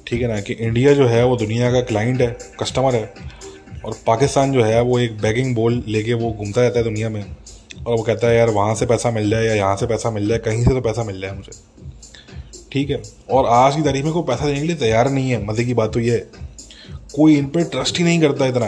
ठीक 0.08 0.22
है 0.22 0.28
ना? 0.28 0.42
कि 0.42 0.54
इंडिया 0.54 0.94
जो 0.94 1.08
है 1.08 1.26
वो 1.26 1.38
दुनिया 1.38 1.72
का 1.72 1.82
क्लाइंट 1.82 2.22
है 2.22 2.38
कस्टमर 2.60 2.96
है, 2.96 3.14
और 3.86 3.96
पाकिस्तान 4.08 4.52
जो 4.52 4.64
है 4.64 4.82
वो 4.82 5.00
एक 5.00 5.22
बैगिंग 5.22 5.56
बोल 5.56 5.84
लेके 5.88 6.14
वो 6.14 6.32
घूमता 6.32 6.62
रहता 6.62 6.80
है 6.80 6.84
दुनिया 6.84 7.10
में, 7.10 7.26
और 7.88 7.98
वो 7.98 8.04
कहता 8.04 8.28
है, 8.28 8.38
यार, 8.38 8.50
वहाँ 8.50 8.76
से 8.76 8.86
पैसा 8.86 9.12
मिल 9.12 9.30
जाए 9.30 9.46
या 9.46 9.54
यहाँ 9.54 9.76
से 9.76 9.86
पैसा 9.86 10.12
मिल 10.12 10.28
जाए, 10.28 10.38
कहीं 10.38 10.64
से 10.64 10.70
तो 10.70 10.82
पैसा 10.82 11.04
मिल 11.04 11.22
जाए 11.22 11.32
मुझे। 11.32 11.52
ठीक 12.72 12.90
है? 12.90 13.02
और 13.30 13.46
आज 13.46 13.76
की 13.76 13.82
तारीख 13.82 14.04
में 14.04 14.14
कोई 14.14 14.24
पैसा 14.24 14.46
देने 14.46 14.60
के 14.60 14.68
लिए 14.68 14.76
तैयार 14.76 15.12
नहीं 15.12 15.32
है, 15.32 15.46
मज़े 15.46 15.66
की 15.66 15.74
बात 15.74 15.94
तो 15.94 16.00
ये 16.00 16.12
है। 16.12 16.28
कोई 17.16 17.38
इन 17.38 17.46
पर 17.46 17.64
ट्रस्ट 17.64 17.98
ही 17.98 18.04
नहीं 18.04 18.22
करता 18.22 18.46
इतना 18.46 18.68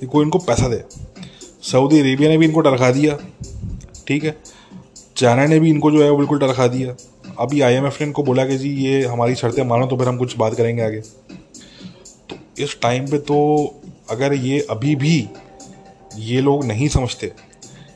कि 0.00 0.06
कोई 0.06 0.24
इनको 0.24 0.38
पैसा 0.38 0.68
दे। 0.68 0.82
सऊदी 1.66 2.00
अरेबिया 2.00 2.28
ने 2.30 2.38
भी 2.38 2.46
इनको 2.46 2.60
डरखा 2.60 2.90
दिया। 2.92 3.18
ठीक 4.06 4.24
है? 4.24 4.36
चाइना 5.16 5.46
ने 5.46 5.58
भी 5.60 5.70
इनको 5.70 5.90
जो 5.90 6.02
है 6.02 6.10
वो 6.10 6.16
बिल्कुल 6.16 6.38
डरखा 6.38 6.66
दिया। 6.68 6.94
अभी 7.38 7.60
आईएमएफ 7.60 8.00
ने 8.00 8.06
इनको 8.06 8.22
बोला 8.22 8.44
कि 8.46 8.56
जी, 8.58 8.68
ये 8.68 9.04
हमारी 9.04 9.34
शर्तें 9.34 9.62
मानो 9.64 9.86
तो 9.86 9.96
फिर 9.96 10.08
हम 10.08 10.16
कुछ 10.18 10.36
बात 10.38 10.54
करेंगे 10.54 10.82
आगे। 10.82 11.00
तो 11.00 12.36
इस 12.58 12.78
टाइम 12.82 13.06
पे 13.06 13.18
तो 13.20 13.38
अगर 14.10 14.34
ये 14.34 14.60
अभी 14.70 14.94
भी 14.96 15.16
ये 16.18 16.40
लोग 16.40 16.64
नहीं 16.64 16.88
समझते 16.88 17.32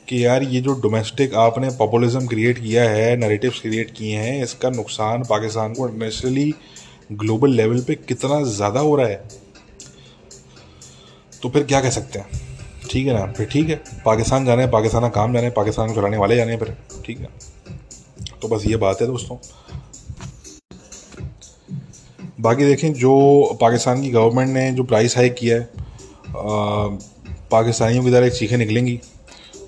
कि 0.08 0.24
यार 0.24 0.42
ये 0.44 0.60
जो 0.60 0.72
डोमेस्टिक 0.80 1.34
आपने 1.36 1.68
पॉपुलिज्म 1.78 2.26
क्रिएट 2.26 2.58
किया 2.58 2.88
है 2.90 3.16
नरेटिव्स 3.18 3.60
क्रिएट 3.60 3.90
किए 3.90 4.16
हैं, 4.16 4.42
इसका 4.42 4.70
नुकसान 4.70 5.22
पाकिस्तान 5.24 5.74
को 5.74 5.88
इंटरनेशनली 5.88 6.52
ग्लोबल 7.14 7.50
लेवल 7.52 7.80
पे 7.80 7.94
कितना 7.98 8.42
ज़्यादा 8.46 8.80
हो 8.80 8.94
रहा 8.96 9.06
है 9.06 9.28
तो 11.32 11.48
फिर 11.48 11.62
क्या 11.64 11.80
कह 11.80 11.90
सकते 11.90 12.18
हैं? 12.18 12.48
ठीक 12.90 13.06
है 13.06 13.12
ना? 13.14 13.24
फिर 13.32 13.46
ठीक 13.46 13.68
है। 13.68 13.74
पाकिस्तान 14.04 14.44
जाने 14.46 14.66
पाकिस्तान 14.68 15.02
का 15.02 15.08
काम 15.10 15.34
जाने 15.34 15.50
पाकिस्तान 15.52 15.88
को 15.88 15.94
चलाने 15.94 16.16
वाले 16.16 16.36
जाने 16.36 16.56
फिर। 16.56 16.76
ठीक 17.04 17.18
है। 17.20 17.28
तो 18.42 18.48
बस 18.48 18.66
ये 18.66 18.76
बात 18.78 19.00
है 19.00 19.06
दोस्तों। 19.06 19.36
बाकी 22.40 22.64
देखें, 22.64 22.92
जो 22.94 23.58
पाकिस्तान 23.60 24.02
की 24.02 24.10
गवर्नमेंट 24.10 24.50
ने 24.50 24.70
जो 24.72 24.84
प्राइस 24.84 25.16
हाइक 25.16 25.34
किया 25.34 25.56
है 25.56 25.68
पाकिस्तानियों 27.50 28.04
की 28.04 28.10
तरह 28.10 28.26
एक 28.26 28.32
चीखें 28.32 28.56
निकलेंगी। 28.58 28.98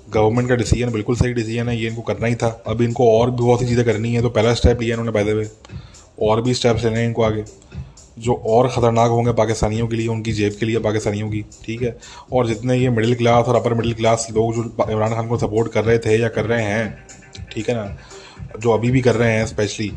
गवर्नमेंट 0.09 0.49
का 0.49 0.55
डिसीज़न 0.55 0.91
बिल्कुल 0.91 1.15
सही 1.15 1.33
डिसीज़न 1.33 1.69
है, 1.69 1.77
ये 1.77 1.87
इनको 1.87 2.01
करना 2.01 2.27
ही 2.27 2.35
था। 2.35 2.47
अब 2.67 2.81
इनको 2.81 3.09
और 3.11 3.31
भी 3.31 3.37
बहुत 3.37 3.59
सी 3.59 3.67
चीज़ें 3.67 3.85
करनी 3.85 4.13
है 4.13 4.21
तो 4.21 4.29
पहला 4.29 4.53
स्टेप 4.53 4.81
लिया 4.81 4.93
इन्होंने 4.93 5.11
पैदे 5.11 5.31
हुए 5.31 5.47
और 6.21 6.41
भी 6.41 6.53
स्टेप्स 6.53 6.83
लेने 6.83 6.99
हैं 6.99 7.07
इनको 7.07 7.23
आगे। 7.23 7.43
जो 8.17 8.33
और 8.47 8.67
ख़तरनाक 8.69 9.09
होंगे 9.09 9.31
पाकिस्तानियों 9.33 9.87
के 9.87 9.95
लिए, 9.95 10.07
उनकी 10.07 10.31
जेब 10.31 10.55
के 10.59 10.65
लिए 10.65 10.79
पाकिस्तानियों 10.79 11.29
की, 11.29 11.41
ठीक 11.65 11.81
है? 11.81 11.95
और 12.33 12.47
जितने 12.47 12.77
ये 12.77 12.89
मिडिल 12.89 13.15
क्लास 13.15 13.45
और 13.45 13.55
अपर 13.55 13.73
मिडिल 13.73 13.93
क्लास 13.93 14.27
लोग 14.31 14.53
जो 14.55 14.63
इमरान 14.91 15.13
खान 15.13 15.27
को 15.27 15.37
सपोर्ट 15.37 15.71
कर 15.73 15.83
रहे 15.83 15.97
थे 15.99 16.17
या 16.17 16.29
कर 16.29 16.45
रहे 16.45 16.63
हैं, 16.63 17.05
ठीक 17.53 17.69
है 17.69 17.75
ना? 17.75 17.95
जो 18.59 18.71
अभी 18.71 18.91
भी 18.91 19.01
कर 19.01 19.15
रहे 19.15 19.31
हैं 19.31 19.45
स्पेशली 19.47 19.91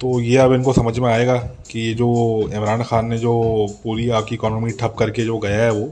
तो 0.00 0.18
ये 0.20 0.36
अब 0.38 0.52
इनको 0.52 0.72
समझ 0.72 0.98
में 0.98 1.08
आएगा 1.08 1.36
कि 1.70 1.80
ये 1.80 1.92
जो 1.94 2.08
इमरान 2.54 2.82
खान 2.82 3.06
ने 3.06 3.18
जो 3.18 3.32
पूरी 3.82 4.08
आपकी 4.10 4.34
इकॉनमी 4.34 4.70
ठप 4.80 4.94
करके 4.98 5.24
जो 5.24 5.38
गया 5.38 5.62
है 5.62 5.70
वो 5.72 5.86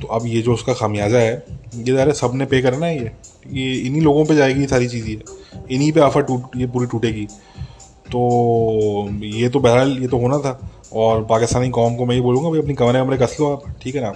तो 0.00 0.08
अब 0.08 0.26
ये 0.26 0.42
जो 0.42 0.52
उसका 0.54 0.72
खामियाजा 0.74 1.18
है, 1.18 1.32
ये 1.76 1.92
ज़ाहिर 1.92 2.12
सबने 2.14 2.44
पे 2.46 2.60
करना 2.62 2.86
है 2.86 2.98
ये। 2.98 3.10
ये 3.52 3.74
इन्हीं 3.78 4.02
लोगों 4.02 4.24
पे 4.24 4.34
जाएगी 4.34 4.66
सारी 4.66 4.88
चीज़ें। 4.88 5.66
इन्हीं 5.70 5.90
पे 5.92 6.00
आफर 6.00 6.22
टूट, 6.22 6.56
ये 6.56 6.66
पूरी 6.66 6.86
टूटेगी। 6.86 7.26
तो 8.06 9.08
ये 9.24 9.48
तो 9.48 9.60
बहरहाल, 9.60 9.96
ये 9.98 10.08
तो 10.08 10.18
होना 10.18 10.38
था। 10.38 10.52
और 10.92 11.24
पाकिस्तानी 11.24 11.70
कौम 11.70 11.96
को 11.96 12.06
मैं 12.06 12.14
ये 12.14 12.20
बोलूँगा, 12.20 12.50
भाई 12.50 12.60
अपनी 12.60 12.74
कमरे 12.74 13.00
वमरे 13.00 13.16
कस 13.16 13.36
लो 13.40 13.52
आप, 13.52 13.74
ठीक 13.82 13.94
है 13.94 14.02
ना? 14.02 14.14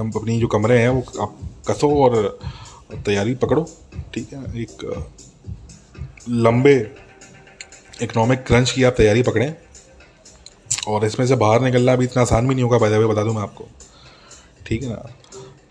हम 0.00 0.12
अपनी 0.16 0.40
जो 0.40 0.46
कमरे 0.46 0.78
हैं, 0.78 0.88
वो 0.88 1.04
आप 1.20 1.38
कसो 1.70 2.04
और 2.04 2.38
तैयारी 3.06 3.34
पकड़ो, 3.34 3.68
ठीक 4.14 4.32
है? 4.32 4.62
एक 4.62 5.04
लंबे 6.28 6.94
इकनॉमिक 8.02 8.44
क्रंच 8.44 8.70
की 8.70 8.82
आप 8.82 8.94
तैयारी 8.96 9.22
पकड़ें। 9.22 9.54
और 10.88 11.04
इसमें 11.04 11.26
से 11.26 11.36
बाहर 11.36 11.60
निकलना 11.60 11.92
अभी 11.92 12.04
इतना 12.04 12.22
आसान 12.22 12.48
भी 12.48 12.54
नहीं 12.54 12.64
होगा 12.64 12.78
पैदा 12.78 13.06
बता 13.06 13.22
दूँ 13.22 13.34
मैं 13.34 13.42
आपको। 13.42 13.64
ठीक 14.66 14.82
है 14.82 14.88
ना? 14.88 15.08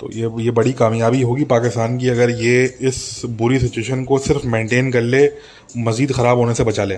तो 0.01 0.09
ये 0.11 0.29
ये 0.43 0.51
बड़ी 0.51 0.71
कामयाबी 0.73 1.21
होगी 1.21 1.43
पाकिस्तान 1.45 1.97
की 1.97 2.07
अगर 2.09 2.29
ये 2.37 2.63
इस 2.81 3.21
बुरी 3.39 3.59
सिचुएशन 3.59 4.03
को 4.03 4.17
सिर्फ़ 4.19 4.45
मेंटेन 4.47 4.91
कर 4.91 5.01
ले, 5.01 5.27
मज़ीद 5.77 6.11
ख़राब 6.11 6.37
होने 6.37 6.53
से 6.53 6.63
बचा 6.63 6.83
ले। 6.83 6.97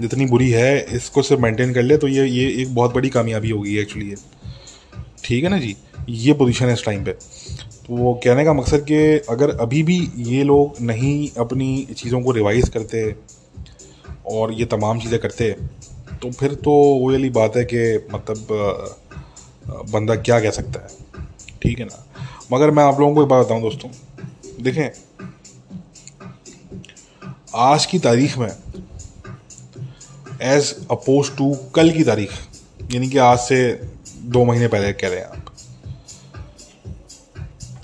जितनी 0.00 0.26
बुरी 0.26 0.50
है, 0.50 0.80
इसको 0.96 1.22
सिर्फ़ 1.22 1.42
मेंटेन 1.42 1.74
कर 1.74 1.82
ले 1.82 1.96
तो 1.96 2.08
ये 2.08 2.26
ये 2.26 2.48
एक 2.62 2.74
बहुत 2.74 2.94
बड़ी 2.94 3.08
कामयाबी 3.10 3.50
होगी 3.50 3.76
एक्चुअली 3.78 4.08
ये। 4.10 4.16
ठीक 5.24 5.44
है 5.44 5.50
ना 5.50 5.58
जी? 5.58 5.76
ये 6.08 6.32
पोजीशन 6.34 6.66
है 6.66 6.72
इस 6.72 6.84
टाइम 6.84 7.04
पे। 7.04 7.12
तो 7.12 7.96
वो 7.96 8.12
कहने 8.24 8.44
का 8.44 8.52
मकसद 8.52 8.84
कि 8.84 9.02
अगर 9.30 9.50
अभी 9.60 9.82
भी 9.82 9.98
ये 10.28 10.42
लोग 10.44 10.80
नहीं 10.82 11.28
अपनी 11.38 11.86
चीज़ों 11.96 12.20
को 12.22 12.32
रिवाइज 12.32 12.68
करते 12.68 13.14
और 14.30 14.52
ये 14.52 14.64
तमाम 14.66 15.00
चीज़ें 15.00 15.18
करते 15.20 15.50
तो 16.22 16.30
फिर 16.30 16.54
तो 16.54 16.70
वो 16.70 17.10
वाली 17.10 17.30
बात 17.30 17.56
है 17.56 17.64
कि 17.64 17.82
मतलब 18.14 18.46
बंदा 19.92 20.14
क्या 20.16 20.40
कह 20.40 20.50
सकता 20.50 20.80
है? 20.80 20.88
ठीक 21.62 21.78
है 21.78 21.84
ना? 21.84 22.06
मगर 22.52 22.70
मैं 22.70 22.82
आप 22.82 23.00
लोगों 23.00 23.14
को 23.14 23.22
एक 23.22 23.28
बात 23.28 23.44
बताऊँ 23.46 23.60
दोस्तों। 23.62 23.90
देखें, 24.62 24.90
आज 27.54 27.86
की 27.86 27.98
तारीख 27.98 28.36
में 28.38 28.48
एज 30.42 30.74
अपोज 30.90 31.30
टू 31.36 31.52
कल 31.74 31.90
की 31.90 32.04
तारीख, 32.04 32.30
यानी 32.92 33.08
कि 33.08 33.18
आज 33.18 33.38
से 33.38 33.60
दो 34.26 34.44
महीने 34.44 34.68
पहले 34.68 34.92
कह 34.92 35.08
रहे 35.08 35.18
हैं 35.18 35.26
आप। 35.26 35.44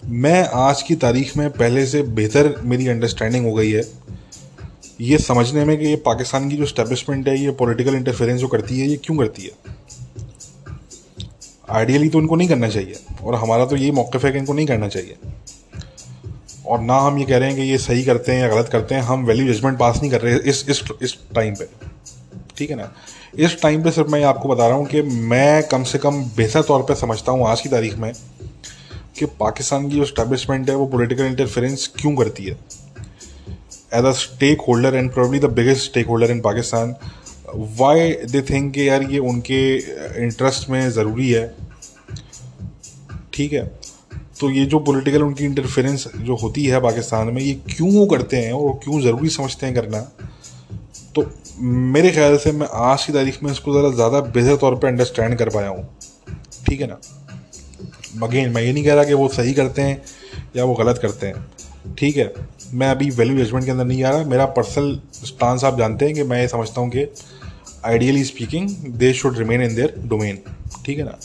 मैं 0.05 0.49
आज 0.55 0.83
की 0.83 0.95
तारीख 0.97 1.37
में 1.37 1.49
पहले 1.51 1.87
से 1.87 2.03
बेहतर 2.03 2.55
मेरी 2.63 2.89
अंडरस्टैंडिंग 2.89 3.47
हो 3.47 3.53
गई 3.53 3.71
है। 3.71 3.83
ये 5.01 5.19
समझने 5.19 5.65
में 5.65 5.77
कि 5.79 5.87
ये 5.87 5.97
पाकिस्तान 5.97 6.49
की 6.51 6.57
जो 6.57 6.67
स्टैब्लिशमेंट 6.67 7.29
है, 7.29 7.39
ये 7.39 7.51
पॉलिटिकल 7.53 7.95
इंटरफेरेंस 7.95 8.41
जो 8.41 8.49
करती 8.49 8.81
है, 8.81 8.89
ये 8.89 8.97
क्यों 8.97 9.17
करती 9.19 9.43
है? 9.43 9.51
आइडियली 11.69 12.09
तो 12.09 12.21
इनको 12.21 12.37
नहीं 12.37 12.49
करना 12.49 12.69
चाहिए। 12.69 12.97
और 13.25 13.35
हमारा 13.35 13.67
तो 13.67 13.77
यही 13.77 13.91
मौक़ 13.91 14.17
है 14.17 14.33
कि 14.33 14.39
इनको 14.39 14.53
नहीं 14.53 14.67
करना 14.67 14.89
चाहिए। 14.89 15.17
और 16.67 16.81
ना 16.81 16.99
हम 16.99 17.19
ये 17.19 17.25
कह 17.25 17.39
रहे 17.39 17.49
हैं 17.49 17.57
कि 17.57 17.63
ये 17.63 17.79
सही 17.79 18.05
करते 18.05 18.33
हैं 18.33 18.41
या 18.41 18.49
गलत 18.49 18.69
करते 18.69 18.95
हैं, 18.95 19.03
हम 19.03 19.25
वैल्यू 19.25 19.53
जजमेंट 19.53 19.79
पास 19.79 20.01
नहीं 20.03 20.11
कर 20.11 20.21
रहे 20.21 20.39
इस 20.51 20.65
इस 20.69 20.83
इस 21.03 21.17
टाइम 21.35 21.55
पे। 21.55 21.69
ठीक 22.57 22.71
है 22.71 22.77
ना? 22.77 22.93
इस 23.35 23.61
टाइम 23.63 23.83
पे 23.85 23.91
सिर्फ़ 23.91 24.09
मैं 24.09 24.23
आपको 24.25 24.49
बता 24.49 24.67
रहा 24.69 24.77
हूँ 24.77 24.87
कि 24.87 25.03
मैं 25.03 25.63
कम 25.69 25.83
से 25.85 25.99
कम 25.99 26.23
बेहतर 26.37 26.63
तौर 26.63 26.83
पे 26.83 26.95
समझता 26.95 27.33
हूँ 27.33 27.47
आज 27.49 27.61
की 27.61 27.69
तारीख 27.69 27.97
में 27.99 28.13
कि 29.19 29.27
पाकिस्तान 29.41 29.89
की 29.89 29.97
जो 29.97 30.05
स्टैब्लिशमेंट 30.05 30.71
है, 30.71 30.77
वो 30.77 30.87
पॉलिटिकल 30.87 31.25
इंटरफेरेंस 31.25 31.87
क्यों 31.97 32.15
करती 32.17 32.45
है। 32.45 32.57
As 33.95 34.05
a 34.05 34.13
stakeholder 34.69 34.95
and 34.95 35.13
probably 35.13 35.39
the 35.39 35.51
biggest 35.53 35.85
stakeholder 36.07 36.31
in 36.31 36.41
Pakistan 36.41 36.95
why 37.49 38.11
they 38.31 38.43
think 38.43 38.73
कि 38.75 38.89
यार 38.89 39.03
ये 39.03 39.19
उनके 39.19 39.61
इंटरेस्ट 40.25 40.69
में 40.71 40.91
ज़रूरी 40.91 41.31
है? 41.31 41.47
ठीक 43.35 43.53
है। 43.53 43.65
तो 44.41 44.51
ये 44.51 44.65
जो 44.67 44.79
पॉलिटिकल 44.79 45.23
उनकी 45.23 45.45
इंटरफेरेंस 45.45 46.07
जो 46.17 46.37
होती 46.37 46.65
है 46.65 46.81
पाकिस्तान 46.81 47.29
में, 47.29 47.43
ये 47.43 47.55
क्यों 47.55 48.07
करते 48.07 48.37
हैं 48.37 48.53
और 48.53 48.73
क्यों 48.85 49.01
ज़रूरी 49.01 49.29
समझते 49.29 49.67
हैं 49.67 49.75
करना? 49.75 50.01
तो 51.15 51.31
मेरे 51.61 52.11
ख्याल 52.11 52.37
से 52.37 52.53
मैं 52.53 52.67
आज 52.73 53.05
की 53.05 53.13
तारीख 53.13 53.43
में 53.43 53.51
इसको 53.53 53.75
ज़रा 53.75 53.91
ज़्यादा 53.91 54.21
बेहतर 54.21 54.57
तौर 54.57 54.75
पे 54.75 54.87
अंडरस्टैंड 54.87 55.39
कर 55.39 55.49
पाया 55.49 55.69
हूँ। 55.69 55.89
ठीक 56.67 56.81
है 56.81 56.87
ना? 56.87 56.99
अगेन 58.23 58.51
मैं 58.51 58.63
ये 58.63 58.73
नहीं 58.73 58.85
कह 58.85 58.95
रहा 58.95 59.05
कि 59.05 59.15
वो 59.15 59.29
सही 59.29 59.53
करते 59.55 59.83
हैं 59.83 60.03
या 60.57 60.65
वो 60.65 60.75
गलत 60.75 60.99
करते 61.03 61.27
हैं। 61.27 61.95
ठीक 61.99 62.17
है? 62.17 62.33
मैं 62.75 62.89
अभी 62.89 63.09
वैल्यू 63.11 63.45
जजमेंट 63.45 63.65
के 63.65 63.71
अंदर 63.71 63.85
नहीं 63.85 64.03
आ 64.05 64.11
रहा। 64.11 64.25
मेरा 64.25 64.45
पर्सनल 64.57 64.99
स्टांस 65.15 65.65
आप 65.65 65.79
जानते 65.79 66.05
हैं 66.05 66.15
कि 66.15 66.23
मैं 66.23 66.41
ये 66.41 66.49
समझता 66.49 66.81
हूँ 66.81 66.91
कि 66.91 67.07
ideally 67.85 68.25
speaking 68.25 68.69
they 68.99 69.13
should 69.13 69.39
remain 69.39 69.63
in 69.63 69.75
their 69.75 69.95
domain 70.07 70.39
ठीक 70.87 70.99
है 70.99 71.05
ना? 71.05 71.19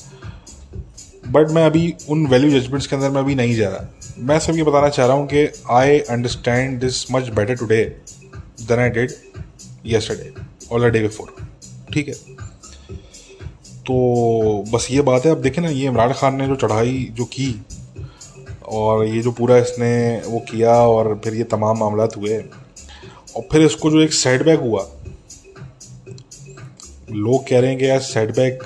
बट 1.27 1.51
मैं 1.51 1.65
अभी 1.65 1.93
उन 2.09 2.25
वैल्यू 2.27 2.59
जजमेंट्स 2.59 2.87
के 2.87 2.95
अंदर 2.95 3.09
मैं 3.09 3.21
अभी 3.21 3.35
नहीं 3.35 3.55
जा 3.55 3.69
रहा। 3.69 4.13
मैं 4.19 4.39
सब 4.39 4.55
ये 4.55 4.63
बताना 4.63 4.89
चाह 4.89 5.05
रहा 5.05 5.15
हूँ 5.15 5.27
कि 5.27 5.47
I 5.71 5.99
understand 5.99 6.79
this 6.79 7.11
much 7.11 7.29
better 7.29 7.55
today 7.55 7.83
than 8.61 8.79
I 8.79 8.89
did 8.89 9.11
yesterday 9.85 10.33
और 10.71 10.89
डे 10.89 10.99
बिफोर 10.99 11.35
ठीक 11.93 12.07
है? 12.07 12.13
तो 13.81 14.63
बस 14.71 14.87
ये 14.91 15.01
बात 15.01 15.25
है। 15.25 15.31
अब 15.31 15.41
देखें 15.41 15.61
ना, 15.61 15.69
ये 15.69 15.85
इमरान 15.87 16.13
खान 16.13 16.35
ने 16.35 16.47
जो 16.47 16.55
चढ़ाई 16.55 17.07
जो 17.13 17.25
की 17.25 17.47
और 18.71 19.05
ये 19.05 19.21
जो 19.21 19.31
पूरा 19.31 19.57
इसने 19.57 20.21
वो 20.25 20.39
किया 20.51 20.73
और 20.87 21.19
फिर 21.23 21.33
ये 21.33 21.43
तमाम 21.43 21.79
मामला 21.79 22.07
हुए 22.17 22.37
और 22.37 23.47
फिर 23.51 23.61
इसको 23.61 23.89
जो 23.91 24.01
एक 24.01 24.13
सेटबैक 24.13 24.59
हुआ। 24.59 24.87
लोग 27.11 27.47
कह 27.47 27.59
रहे 27.59 27.69
हैं 27.69 27.79
कि 27.79 27.89
यार 27.89 27.99
सेटबैक 27.99 28.59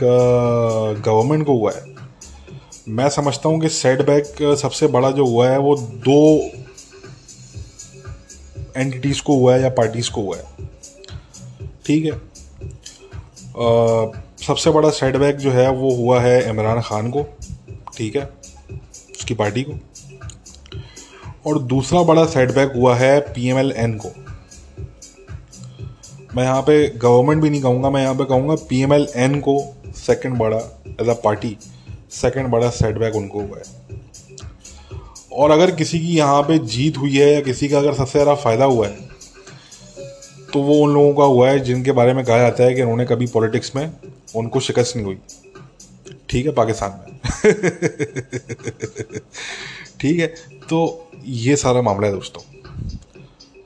गवर्नमेंट 1.05 1.45
को 1.45 1.53
हुआ 1.53 1.71
है। 1.71 1.95
मैं 2.89 3.09
समझता 3.09 3.49
हूँ 3.49 3.59
कि 3.61 3.69
सेटबैक 3.69 4.57
सबसे 4.61 4.87
बड़ा 4.87 5.11
जो 5.11 5.25
हुआ 5.25 5.49
है 5.49 5.57
वो 5.59 5.75
दो 6.07 6.39
एंटिटीज़ 8.77 9.21
को 9.23 9.35
हुआ 9.35 9.55
है 9.55 9.61
या 9.61 9.69
पार्टीज़ 9.69 10.11
को 10.11 10.21
हुआ 10.21 10.37
है। 10.37 10.43
ठीक 11.85 12.05
है? 12.05 12.11
आ, 12.11 12.15
सबसे 14.47 14.71
बड़ा 14.71 14.89
सेटबैक 14.89 15.35
जो 15.37 15.51
है 15.51 15.69
वो 15.71 15.95
हुआ 15.95 16.19
है 16.21 16.49
इमरान 16.49 16.81
खान 16.81 17.09
को 17.11 17.23
ठीक 17.97 18.15
है? 18.15 18.29
उसकी 19.17 19.33
पार्टी 19.33 19.63
को। 19.63 19.73
और 21.45 21.61
दूसरा 21.63 22.01
बड़ा 22.03 22.25
सेटबैक 22.25 22.71
हुआ 22.75 22.95
है 22.95 23.19
पी 23.33 23.47
एम 23.49 23.57
एल 23.59 23.71
एन 23.77 23.97
को। 23.97 24.09
मैं 26.35 26.43
यहाँ 26.43 26.61
पे 26.61 26.87
गवर्नमेंट 26.97 27.41
भी 27.41 27.49
नहीं 27.49 27.61
कहूँगा, 27.61 27.89
मैं 27.89 28.01
यहाँ 28.01 28.15
पे 28.15 28.25
कहूँगा 28.25 28.55
पी 28.69 28.81
एम 28.83 28.93
एल 28.93 29.07
एन 29.15 29.39
को 29.39 29.57
सेकेंड 29.97 30.37
बड़ा 30.37 30.57
एज 31.01 31.09
अ 31.09 31.13
पार्टी 31.23 31.57
सेकेंड 32.11 32.47
बड़ा 32.49 32.69
सेटबैक 32.71 33.15
उनको 33.15 33.41
हुआ 33.41 33.57
है। 33.57 33.63
और 35.33 35.51
अगर 35.51 35.71
किसी 35.75 35.99
की 35.99 36.15
यहाँ 36.17 36.41
पे 36.43 36.57
जीत 36.67 36.97
हुई 36.97 37.15
है 37.15 37.33
या 37.33 37.41
किसी 37.41 37.67
का 37.67 37.77
अगर 37.77 37.93
सबसे 37.93 38.11
ज़्यादा 38.11 38.35
फ़ायदा 38.35 38.65
हुआ 38.65 38.87
है 38.87 39.03
तो 40.53 40.61
वो 40.61 40.75
उन 40.81 40.93
लोगों 40.93 41.13
का 41.13 41.23
हुआ 41.23 41.49
है 41.49 41.59
जिनके 41.59 41.91
बारे 41.91 42.13
में 42.13 42.23
कहा 42.25 42.37
जाता 42.37 42.63
है 42.63 42.73
कि 42.73 42.81
उन्होंने 42.81 43.05
कभी 43.05 43.27
पॉलिटिक्स 43.27 43.75
में 43.75 43.91
उनको 44.35 44.59
शिकस्त 44.59 44.95
नहीं 44.95 45.05
हुई। 45.05 45.17
ठीक 46.29 46.45
है, 46.45 46.51
पाकिस्तान 46.53 46.91
में। 46.99 47.19
ठीक 49.99 50.19
है 50.19 50.27
तो 50.69 51.04
ये 51.25 51.55
सारा 51.55 51.81
मामला 51.81 52.07
है 52.07 52.13
दोस्तों। 52.13 52.41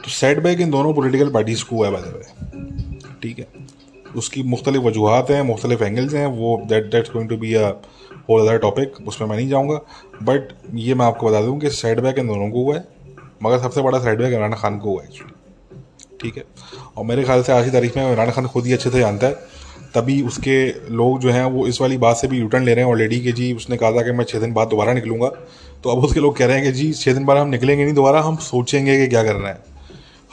तो 0.04 0.10
सेट 0.10 0.40
बैक 0.44 0.60
इन 0.62 0.70
दोनों 0.72 0.94
पॉलिटिकल 0.94 1.30
पार्टीज़ 1.30 1.64
को 1.64 1.76
हुआ 1.76 1.88
है 1.90 2.22
ठीक 3.22 3.40
है? 3.40 3.48
उसकी 4.16 4.44
मुख्तलिफ़ 4.44 4.84
वजूहत 4.84 5.30
हैं, 5.30 5.42
मुख्तलिफ़ 5.42 5.84
एंगल्स 5.84 6.14
हैं, 6.14 6.26
वो 6.28 6.62
that 6.70 6.86
that's 6.92 7.12
going 7.12 7.30
to 7.30 7.38
be 7.38 7.54
a 7.54 7.68
whole 8.30 8.42
other 8.42 8.58
topic 8.58 8.94
उसमें 9.08 9.28
मैं 9.28 9.36
नहीं 9.38 9.50
जाऊँगा। 9.50 9.80
बट 10.24 10.54
ये 10.76 10.94
मैं 10.94 11.06
आपको 11.06 11.30
बता 11.30 11.42
दूँ 11.42 11.60
कि 11.60 11.70
सेट 11.72 12.00
बैक 12.00 12.20
इन 12.20 12.28
दोनों 12.28 12.50
को 12.50 12.64
हुआ 12.64 12.76
है, 12.76 12.88
मगर 13.44 13.60
सबसे 13.60 13.82
बड़ा 13.82 14.00
सेट 14.00 14.18
बैक 14.18 14.34
इमरान 14.34 14.54
खान 14.54 14.78
को 14.80 14.90
हुआ 14.90 15.02
है 15.02 15.08
एक्चुअली 15.10 16.18
ठीक 16.22 16.38
है? 16.38 16.44
और 16.98 17.06
मेरे 17.06 17.24
ख्याल 17.24 17.44
से 17.44 17.52
आज 17.54 17.66
की 17.66 17.72
तारीख 17.72 17.98
में 17.98 18.12
इमरान 18.12 18.32
खान 18.32 18.48
खुद 18.48 18.66
ही 18.66 18.74
अच्छे 18.74 18.90
से 18.90 19.00
जानता 19.00 19.28
है 19.28 19.34
तभी 19.96 20.22
उसके 20.22 20.70
लोग 20.94 21.20
जो 21.20 21.30
हैं, 21.30 21.46
वो 21.46 21.68
इस 21.68 21.82
वाली 21.82 21.98
बात 21.98 22.18
से 22.18 22.28
भी 22.28 22.42
रिटर्न 22.42 22.64
ले 22.64 22.74
रहे 22.74 22.86
हैं 22.86 22.92
ऑलरेडी 22.92 23.20
कि, 23.20 23.32
जी, 23.32 23.54
उसने 23.54 23.78
कहा 23.78 23.92
था 23.92 24.02
कि 24.02 24.12
मैं 24.12 24.26
छः 24.26 24.40
दिन 24.40 24.54
बाद 24.54 24.68
दोबारा 24.68 24.94
निकलूँगा। 24.94 25.28
तो 25.84 25.90
अब 25.90 26.04
उसके 26.04 26.20
लोग 26.20 26.38
कह 26.38 26.46
रहे 26.46 26.56
हैं 26.56 26.66
कि, 26.66 26.72
जी 26.72 26.94
छः 26.94 27.14
दिन 27.14 27.26
बाद 27.26 27.38
हम 27.38 27.48
निकलेंगे 27.48 27.84
नहीं, 27.84 27.94
दोबारा 27.94 28.22
हम 28.22 28.36
सोचेंगे 28.36 28.98
कि 28.98 29.08
क्या 29.08 29.24
करना 29.24 29.48
है। 29.48 29.60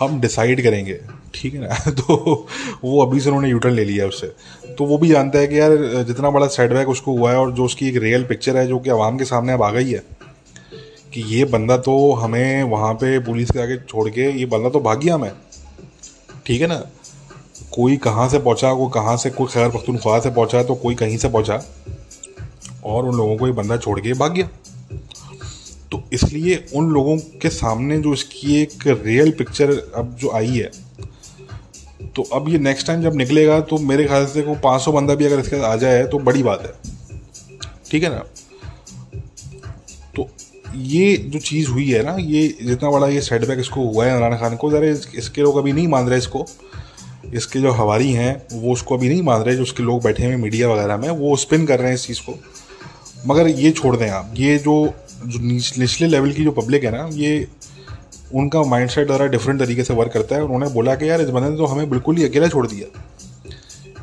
हम 0.00 0.20
डिसाइड 0.20 0.62
करेंगे। 0.62 1.00
ठीक 1.34 1.54
है 1.54 1.60
ना? 1.60 1.90
तो 1.90 2.46
वो 2.84 3.06
अभी 3.06 3.20
से 3.20 3.28
उन्होंने 3.28 3.48
यूटर्न 3.48 3.74
ले 3.74 3.84
लिया 3.84 4.06
उससे। 4.06 4.26
तो 4.74 4.84
वो 4.84 4.98
भी 4.98 5.08
जानता 5.08 5.38
है 5.38 5.46
कि 5.46 5.60
यार, 5.60 6.02
जितना 6.02 6.30
बड़ा 6.30 6.46
सेटबैक 6.46 6.88
उसको 6.88 7.12
हुआ 7.18 7.30
है 7.30 7.36
और 7.36 7.52
जो 7.52 7.64
उसकी 7.64 7.88
एक 7.88 7.96
रियल 7.96 8.24
पिक्चर 8.24 8.56
है, 8.56 8.66
जो 8.66 8.78
कि 8.78 8.90
आवाम 8.90 9.18
के 9.18 9.24
सामने 9.24 9.52
अब 9.52 9.62
आ 9.62 9.70
गई 9.70 9.90
है, 9.90 10.02
कि 11.14 11.20
ये 11.20 11.44
बंदा 11.44 11.76
तो 11.76 12.12
हमें 12.12 12.62
वहाँ 12.62 12.94
पे 12.94 13.18
पुलिस 13.18 13.50
के 13.50 13.58
आगे 13.58 13.76
छोड़ 13.76 14.10
के, 14.10 14.30
ये 14.38 14.46
बंदा 14.46 14.68
तो 14.68 14.80
भाग 14.80 15.00
गया 15.00 15.14
हमें। 15.14 15.32
ठीक 16.46 16.60
है 16.60 16.66
ना? 16.66 16.82
कोई 17.76 17.96
कहाँ 17.98 18.28
से 18.28 18.38
पहुँचा 18.38 18.72
कोई 18.74 18.90
कहाँ 18.94 19.16
से 19.16 19.30
कोई 19.30 19.46
खैर 19.46 19.68
पख्तूनख्वा 19.70 20.18
से 20.20 20.30
पहुँचा 20.30 20.62
तो 20.62 20.74
कोई 20.76 20.94
कहीं 20.94 21.16
से 21.18 21.28
पहुँचा। 21.28 21.62
और 22.84 23.06
उन 23.06 23.16
लोगों 23.16 23.36
को 23.36 23.46
ये 23.46 23.52
बंदा 23.52 23.76
छोड़ 23.76 23.98
के 24.00 24.12
भाग 24.14 24.32
गया। 24.32 24.48
तो 25.92 26.02
इसलिए 26.12 26.64
उन 26.76 26.90
लोगों 26.90 27.16
के 27.42 27.48
सामने 27.50 27.98
जो 27.98 28.12
इसकी 28.12 28.56
एक 28.62 28.86
रियल 28.86 29.30
पिक्चर 29.38 29.70
अब 29.96 30.16
जो 30.20 30.30
आई 30.30 30.48
है 30.48 30.70
तो 32.16 32.22
अब 32.34 32.48
ये 32.48 32.58
नेक्स्ट 32.58 32.86
टाइम 32.86 33.02
जब 33.02 33.14
निकलेगा 33.14 33.60
तो 33.62 33.78
मेरे 33.80 34.04
ख्याल 34.04 34.26
से 34.26 34.42
को 34.42 34.54
500 34.60 34.92
बंदा 34.92 35.14
भी 35.14 35.26
अगर 35.26 35.40
इसके 35.40 35.60
आ 35.62 35.74
जाए 35.76 36.04
तो 36.06 36.18
बड़ी 36.20 36.42
बात 36.42 36.62
है। 36.62 36.72
ठीक 37.90 38.02
है 38.02 38.10
ना? 38.10 38.22
तो 40.16 40.28
ये 40.74 41.16
जो 41.16 41.38
चीज़ 41.40 41.68
हुई 41.68 41.88
है 41.90 42.02
ना, 42.04 42.16
ये 42.18 42.46
जितना 42.62 42.90
बड़ा 42.90 43.08
ये 43.08 43.20
सेटबैक 43.22 43.58
इसको 43.58 43.84
हुआ 43.84 44.06
है 44.06 44.16
इमरान 44.16 44.36
खान 44.38 44.56
को, 44.56 44.70
ज़रा 44.70 44.86
इसके 45.18 45.42
लोग 45.42 45.58
अभी 45.58 45.72
नहीं 45.72 45.88
मान 45.88 46.08
रहे 46.08 46.18
इसको। 46.18 46.46
इसके 47.34 47.60
जो 47.60 47.70
हवारी 47.70 48.12
हैं, 48.12 48.46
वो 48.52 48.72
उसको 48.72 48.96
अभी 48.96 49.08
नहीं 49.08 49.22
मान 49.22 49.42
रहे, 49.42 49.56
जो 49.56 49.62
उसके 49.62 49.82
लोग 49.82 50.02
बैठे 50.04 50.24
हुए 50.24 50.36
मीडिया 50.36 50.68
वगैरह 50.68 50.96
में, 50.96 51.08
वो 51.10 51.36
स्पिन 51.36 51.66
कर 51.66 51.78
रहे 51.78 51.88
हैं 51.88 51.94
इस 51.94 52.06
चीज़ 52.06 52.20
को। 52.20 52.38
मगर 53.26 53.48
ये 53.48 53.70
छोड़ 53.70 53.96
दें 53.96 54.10
आप। 54.10 54.32
ये 54.36 54.58
जो 54.58 54.94
जो 55.26 55.38
निचले 55.78 56.06
लेवल 56.06 56.32
की 56.32 56.44
जो 56.44 56.50
पब्लिक 56.50 56.84
है 56.84 56.90
ना, 56.90 57.08
ये 57.12 57.48
उनका 58.34 58.62
माइंड 58.62 58.90
सेट 58.90 59.08
ज़रा 59.08 59.26
डिफरेंट 59.26 59.60
तरीके 59.60 59.84
से 59.84 59.94
वर्क 59.94 60.12
करता 60.12 60.36
है। 60.36 60.42
उन्होंने 60.42 60.68
बोला 60.68 60.94
कि 60.94 61.10
यार, 61.10 61.20
इस 61.20 61.28
बंदे 61.28 61.48
ने 61.48 61.56
तो 61.56 61.66
हमें 61.66 61.90
बिल्कुल 61.90 62.16
ही 62.16 62.24
अकेला 62.24 62.48
छोड़ 62.48 62.66
दिया। 62.66 63.02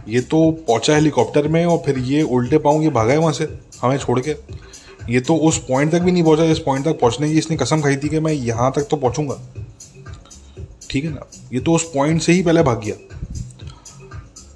ये 0.08 0.22
तो 0.22 0.52
पहुँचा 0.52 0.96
हेलीकॉप्टर 0.96 1.48
में 1.48 1.66
और 1.66 1.78
फिर 1.86 1.98
ये 1.98 2.22
उल्टे 2.22 2.58
पाऊँ 2.58 2.84
ये 2.84 2.90
भागा 2.90 3.14
है 3.14 3.20
वहाँ 3.20 3.34
से, 3.34 3.48
हमें 3.82 3.98
छोड़ 3.98 4.20
के। 4.20 4.36
ये 5.10 5.20
तो 5.20 5.36
उस 5.36 5.58
पॉइंट 5.58 5.92
तक 5.92 6.00
भी 6.00 6.12
नहीं 6.12 6.24
पहुँचा, 6.24 6.46
जिस 6.46 6.60
पॉइंट 6.60 6.86
तक 6.86 7.00
पहुँचने 7.00 7.30
की 7.30 7.38
इसने 7.38 7.58
कसम 7.58 7.82
खाई 7.82 7.96
थी 7.96 8.10
कि 8.10 8.20
मैं 8.20 8.34
यहाँ 8.34 8.72
तक 8.76 8.82
तो 8.82 8.98
पहुंचूँगा। 8.98 9.40
ठीक 10.94 11.04
है 11.04 11.12
ना? 11.12 11.28
ये 11.54 11.60
तो 11.60 11.74
उस 11.74 11.92
पॉइंट 11.94 12.22
से 12.22 12.34
ही 12.34 12.42
पहले 12.44 12.64
भाग 12.64 12.82
गया। 12.84 12.96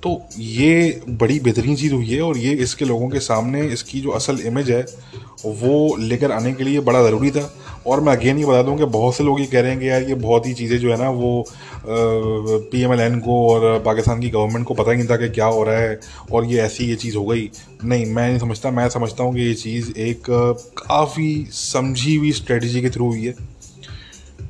तो 0.03 0.09
ये 0.39 1.01
बड़ी 1.09 1.39
बेहतरीन 1.39 1.75
चीज़ 1.75 1.93
हुई 1.93 2.09
है 2.09 2.21
और 2.21 2.37
ये 2.37 2.53
इसके 2.63 2.85
लोगों 2.85 3.07
के 3.09 3.19
सामने 3.19 3.67
इसकी 3.67 4.01
जो 4.01 4.09
असल 4.09 4.39
इमेज 4.47 4.69
है, 4.71 4.85
वो 5.45 5.95
लेकर 5.99 6.31
आने 6.31 6.53
के 6.53 6.63
लिए 6.63 6.79
बड़ा 6.79 7.01
ज़रूरी 7.03 7.31
था। 7.31 7.49
और 7.87 8.01
मैं 8.01 8.15
अगेन 8.15 8.37
ये 8.37 8.45
बता 8.45 8.61
दूँ 8.61 8.77
कि 8.77 8.85
बहुत 8.85 9.15
से 9.15 9.23
लोग 9.23 9.39
ये 9.39 9.45
कह 9.45 9.61
रहे 9.61 9.71
हैं 9.71 9.79
कि 9.79 9.89
यार 9.89 10.03
ये 10.03 10.15
बहुत 10.15 10.47
ही 10.47 10.53
चीज़ें 10.53 10.77
जो 10.79 10.91
है 10.91 10.97
ना, 11.01 11.09
वो 11.09 11.45
पी 11.85 12.81
एम 12.81 12.93
एल 12.93 12.99
एन 12.99 13.19
को 13.19 13.41
और 13.49 13.79
पाकिस्तान 13.79 14.21
की 14.21 14.29
गवर्नमेंट 14.29 14.65
को 14.67 14.73
पता 14.73 14.91
ही 14.91 14.97
नहीं 14.97 15.07
था 15.07 15.17
कि 15.17 15.29
क्या 15.29 15.45
हो 15.45 15.63
रहा 15.63 15.79
है 15.79 15.99
और 16.31 16.45
ये 16.45 16.61
ऐसी 16.61 16.85
ये 16.85 16.95
चीज़ 16.95 17.17
हो 17.17 17.25
गई। 17.25 17.49
नहीं, 17.83 18.05
मैं 18.05 18.27
नहीं 18.29 18.39
समझता। 18.39 18.71
मैं 18.71 18.89
समझता 18.89 19.23
हूँ 19.23 19.35
कि 19.35 19.41
ये 19.41 19.53
चीज़ 19.55 19.91
एक 19.99 20.23
काफ़ी 20.77 21.47
समझी 21.51 22.15
हुई 22.15 22.31
स्ट्रेटजी 22.31 22.81
के 22.81 22.89
थ्रू 22.89 23.07
हुई 23.07 23.25
है। 23.25 23.33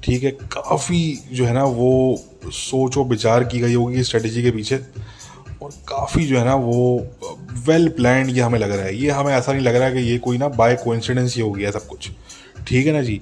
ठीक 0.04 0.24
है, 0.24 0.32
काफ़ी 0.32 1.20
जो 1.32 1.46
है 1.46 1.54
ना 1.54 1.64
वो 1.64 2.20
सोच 2.46 2.98
और 2.98 3.06
विचार 3.06 3.44
की 3.44 3.60
गई 3.60 3.74
होगी 3.74 4.04
स्ट्रेटजी 4.04 4.44
के 4.44 4.52
पीछे 4.52 4.76
और 5.62 5.72
काफ़ी 5.88 6.26
जो 6.26 6.38
है 6.38 6.46
ना 6.46 6.56
वो 6.56 7.06
वेल 7.68 7.88
प्लान 7.90 8.30
ये 8.30 8.42
हमें 8.42 8.60
लग 8.60 8.72
रहा 8.72 8.86
है। 8.86 8.96
ये 8.96 9.10
हमें 9.10 9.34
ऐसा 9.34 9.54
नहीं 9.54 9.64
लग 9.64 9.76
रहा 9.76 9.88
है 9.88 9.94
कि 9.94 10.00
ये 10.00 10.18
कोई 10.18 10.38
ना 10.38 10.48
बाय 10.48 10.76
कोइंसिडेंस 10.76 11.36
ही 11.36 11.42
हो 11.42 11.52
गया 11.52 11.72
सब 11.72 11.88
कुछ। 11.88 12.10
ठीक 12.68 12.88
है 12.88 12.94
ना 12.94 13.02
जी? 13.02 13.22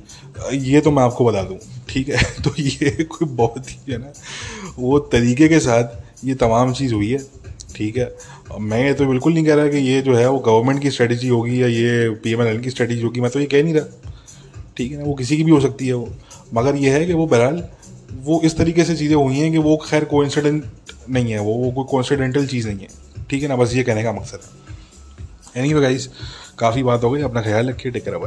ये 0.53 0.82
तो 0.82 0.91
मैं 0.91 1.03
आपको 1.03 1.26
बता 1.26 1.41
दूँ, 1.41 1.57
ठीक 1.89 2.09
है? 2.09 2.23
तो 2.43 2.51
ये 2.59 3.03
कोई 3.03 3.28
बहुत 3.28 3.71
ही 3.71 3.91
है 3.91 3.97
ना, 3.97 4.13
वो 4.80 4.99
तरीके 4.99 5.47
के 5.47 5.59
साथ 5.59 5.84
ये 6.26 6.36
तमाम 6.36 6.73
चीज़ 6.73 6.93
हुई 6.93 7.11
है, 7.11 7.19
ठीक 7.76 7.97
है? 7.97 8.15
मैं 8.59 8.86
ये 8.86 8.93
तो 8.93 9.05
बिल्कुल 9.05 9.34
नहीं 9.34 9.45
कह 9.45 9.55
रहा 9.55 9.67
कि 9.67 9.78
ये 9.78 10.01
जो 10.01 10.15
है 10.15 10.30
वो 10.30 10.39
गवर्नमेंट 10.39 10.82
की 10.82 10.91
स्ट्रेटजी 10.91 11.28
होगी 11.28 11.61
या 11.63 11.67
ये 11.67 12.09
पी 12.09 12.61
की 12.61 12.69
स्ट्रेटजी 12.69 13.01
होगी, 13.01 13.21
मैं 13.21 13.32
तो 13.32 13.39
ये 13.39 13.45
कह 13.45 13.63
नहीं 13.63 13.73
रहा, 13.73 14.11
ठीक 14.78 14.91
है 14.91 14.97
ना? 14.97 15.03
वो 15.03 15.13
किसी 15.13 15.38
की 15.38 15.43
भी 15.43 15.51
हो 15.51 15.59
सकती 15.59 15.88
है 15.88 15.93
वो। 15.93 16.09
मगर 16.54 16.76
यह 16.76 16.93
है 16.93 17.06
कि 17.06 17.14
वो 17.14 17.28
बहरहाल, 17.28 17.64
वो 18.14 18.41
इस 18.41 18.58
तरीके 18.58 18.84
से 18.84 18.96
चीज़ें 18.96 19.16
हुई 19.16 19.38
हैं 19.38 19.52
कि 19.52 19.58
वो 19.58 19.78
खैर 19.78 20.06
कोइंसिडेंट 20.06 20.66
नहीं 21.10 21.32
है, 21.32 21.39
वो 21.39 21.54
वो 21.54 21.72
कोई 21.72 21.84
कोइंसिडेंटल 21.84 22.48
चीज़ 22.48 22.68
नहीं 22.68 22.80
है। 22.80 22.88
ठीक 23.30 23.43
है 23.43 23.50
ना? 23.50 23.56
बस 23.56 23.74
ये 23.76 23.84
कहने 23.84 24.04
का 24.04 24.12
मकसद 24.12 24.39
है। 24.43 25.64
एनी 25.64 25.74
गाइस 25.82 26.10
काफ़ी 26.60 26.84
बात 26.84 27.04
हो 27.04 27.12
गई, 27.12 27.22
अपना 27.22 27.41
ख्याल 27.41 27.70
रखिए 27.70 27.91
टेक 27.91 28.06
कर 28.06 28.18